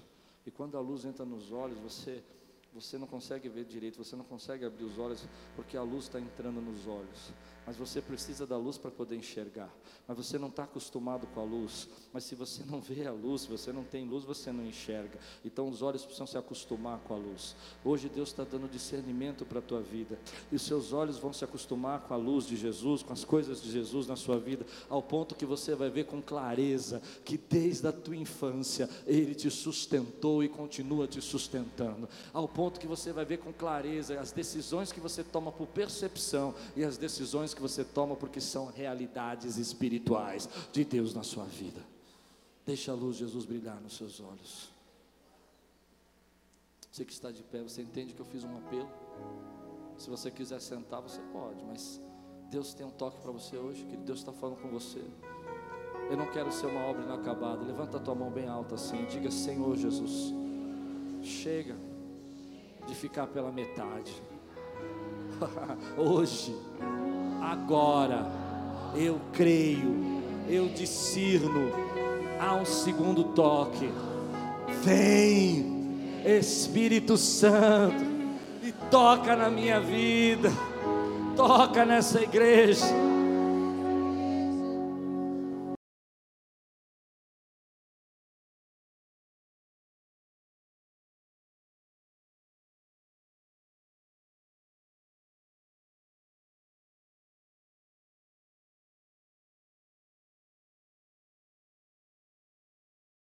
E 0.47 0.51
quando 0.51 0.77
a 0.77 0.81
luz 0.81 1.05
entra 1.05 1.25
nos 1.25 1.53
olhos, 1.53 1.79
você 1.79 2.23
você 2.73 2.99
não 2.99 3.07
consegue 3.07 3.49
ver 3.49 3.65
direito, 3.65 4.03
você 4.03 4.17
não 4.17 4.25
consegue 4.25 4.65
abrir 4.65 4.83
os 4.83 4.99
olhos, 4.99 5.25
porque 5.55 5.77
a 5.77 5.83
luz 5.83 6.07
está 6.07 6.19
entrando 6.19 6.61
nos 6.61 6.89
olhos 6.89 7.33
mas 7.67 7.77
você 7.77 8.01
precisa 8.01 8.47
da 8.47 8.57
luz 8.57 8.77
para 8.77 8.91
poder 8.91 9.17
enxergar. 9.17 9.75
Mas 10.07 10.17
você 10.17 10.39
não 10.39 10.49
está 10.49 10.65
acostumado 10.65 11.27
com 11.29 11.41
a 11.41 11.45
luz. 11.45 11.89
Mas 12.13 12.25
se 12.25 12.35
você 12.35 12.63
não 12.65 12.81
vê 12.81 13.07
a 13.07 13.13
luz, 13.13 13.43
se 13.43 13.49
você 13.49 13.73
não 13.73 13.85
tem 13.85 14.07
luz, 14.07 14.25
você 14.25 14.53
não 14.53 14.67
enxerga. 14.67 15.19
Então 15.45 15.69
os 15.69 15.81
olhos 15.81 16.05
precisam 16.05 16.27
se 16.27 16.37
acostumar 16.37 16.99
com 17.01 17.15
a 17.15 17.17
luz. 17.17 17.57
Hoje 17.85 18.09
Deus 18.09 18.29
está 18.29 18.45
dando 18.45 18.71
discernimento 18.71 19.47
para 19.47 19.61
a 19.61 19.63
tua 19.63 19.81
vida. 19.81 20.19
E 20.53 20.57
os 20.57 20.63
seus 20.63 20.93
olhos 20.93 21.19
vão 21.19 21.33
se 21.33 21.45
acostumar 21.45 22.01
com 22.01 22.13
a 22.13 22.17
luz 22.19 22.47
de 22.47 22.57
Jesus, 22.57 23.03
com 23.03 23.13
as 23.13 23.25
coisas 23.25 23.63
de 23.63 23.71
Jesus 23.71 24.07
na 24.07 24.17
sua 24.17 24.39
vida, 24.39 24.67
ao 24.91 25.03
ponto 25.03 25.35
que 25.35 25.47
você 25.47 25.75
vai 25.75 25.89
ver 25.89 26.05
com 26.05 26.21
clareza 26.21 27.01
que 27.25 27.39
desde 27.39 27.87
a 27.87 27.93
tua 27.93 28.17
infância 28.17 28.89
Ele 29.07 29.35
te 29.35 29.51
sustentou 29.51 30.45
e 30.45 30.49
continua 30.49 31.07
te 31.07 31.21
sustentando. 31.23 32.09
Ao 32.33 32.47
ponto 32.47 32.79
que 32.79 32.87
você 32.87 33.13
vai 33.13 33.25
ver 33.25 33.39
com 33.39 33.53
clareza 33.53 34.21
as 34.21 34.33
decisões 34.33 34.93
que 34.93 35.01
você 35.01 35.25
toma 35.25 35.51
por 35.51 35.67
percepção 35.69 36.55
e 36.77 36.85
as 36.85 36.99
decisões 36.99 37.54
que 37.55 37.63
você 37.63 37.85
toma 37.85 38.17
porque 38.17 38.41
são 38.41 38.67
realidades 38.67 39.57
espirituais 39.57 40.49
de 40.73 40.85
Deus 40.85 41.15
na 41.15 41.23
sua 41.23 41.45
vida. 41.45 41.81
Deixa 42.67 42.93
a 42.93 42.95
luz 42.95 43.17
de 43.17 43.25
Jesus 43.25 43.45
brilhar 43.45 43.81
nos 43.81 43.97
seus 43.97 44.21
olhos. 44.21 44.71
Você 46.91 47.05
que 47.05 47.13
está 47.13 47.31
de 47.31 47.43
pé, 47.43 47.61
você 47.61 47.83
entende 47.83 48.15
que 48.15 48.21
eu 48.21 48.27
fiz 48.27 48.45
um 48.45 48.57
apelo? 48.57 48.89
Se 49.99 50.09
você 50.11 50.31
quiser 50.31 50.61
sentar, 50.61 51.01
você 51.01 51.21
pode, 51.33 51.65
mas 51.65 52.01
Deus 52.51 52.73
tem 52.75 52.87
um 52.87 52.91
toque 52.91 53.21
para 53.21 53.33
você 53.33 53.57
hoje, 53.57 53.85
que 53.85 53.97
Deus 53.97 54.21
está 54.21 54.33
falando 54.33 54.61
com 54.61 54.69
você. 54.69 55.03
Eu 56.11 56.17
não 56.17 56.27
quero 56.31 56.53
ser 56.53 56.67
uma 56.67 56.85
obra 56.87 57.03
inacabada. 57.03 57.65
Levanta 57.65 57.97
a 57.97 58.01
tua 58.01 58.15
mão 58.15 58.31
bem 58.31 58.47
alta 58.47 58.75
assim, 58.75 59.05
diga: 59.07 59.31
Senhor 59.31 59.77
Jesus, 59.77 60.33
chega 61.23 61.77
de 62.87 62.95
ficar 62.95 63.27
pela 63.27 63.51
metade. 63.51 64.13
hoje 65.97 66.55
agora. 67.41 68.27
Eu 68.95 69.21
creio, 69.33 70.23
eu 70.49 70.69
discerno. 70.69 71.73
Há 72.39 72.55
um 72.55 72.65
segundo 72.65 73.25
toque. 73.25 73.91
Vem, 74.83 76.21
Espírito 76.25 77.17
Santo, 77.17 78.05
e 78.63 78.73
toca 78.91 79.35
na 79.35 79.51
minha 79.51 79.81
vida, 79.81 80.51
toca 81.37 81.85
nessa 81.85 82.23
igreja 82.23 83.04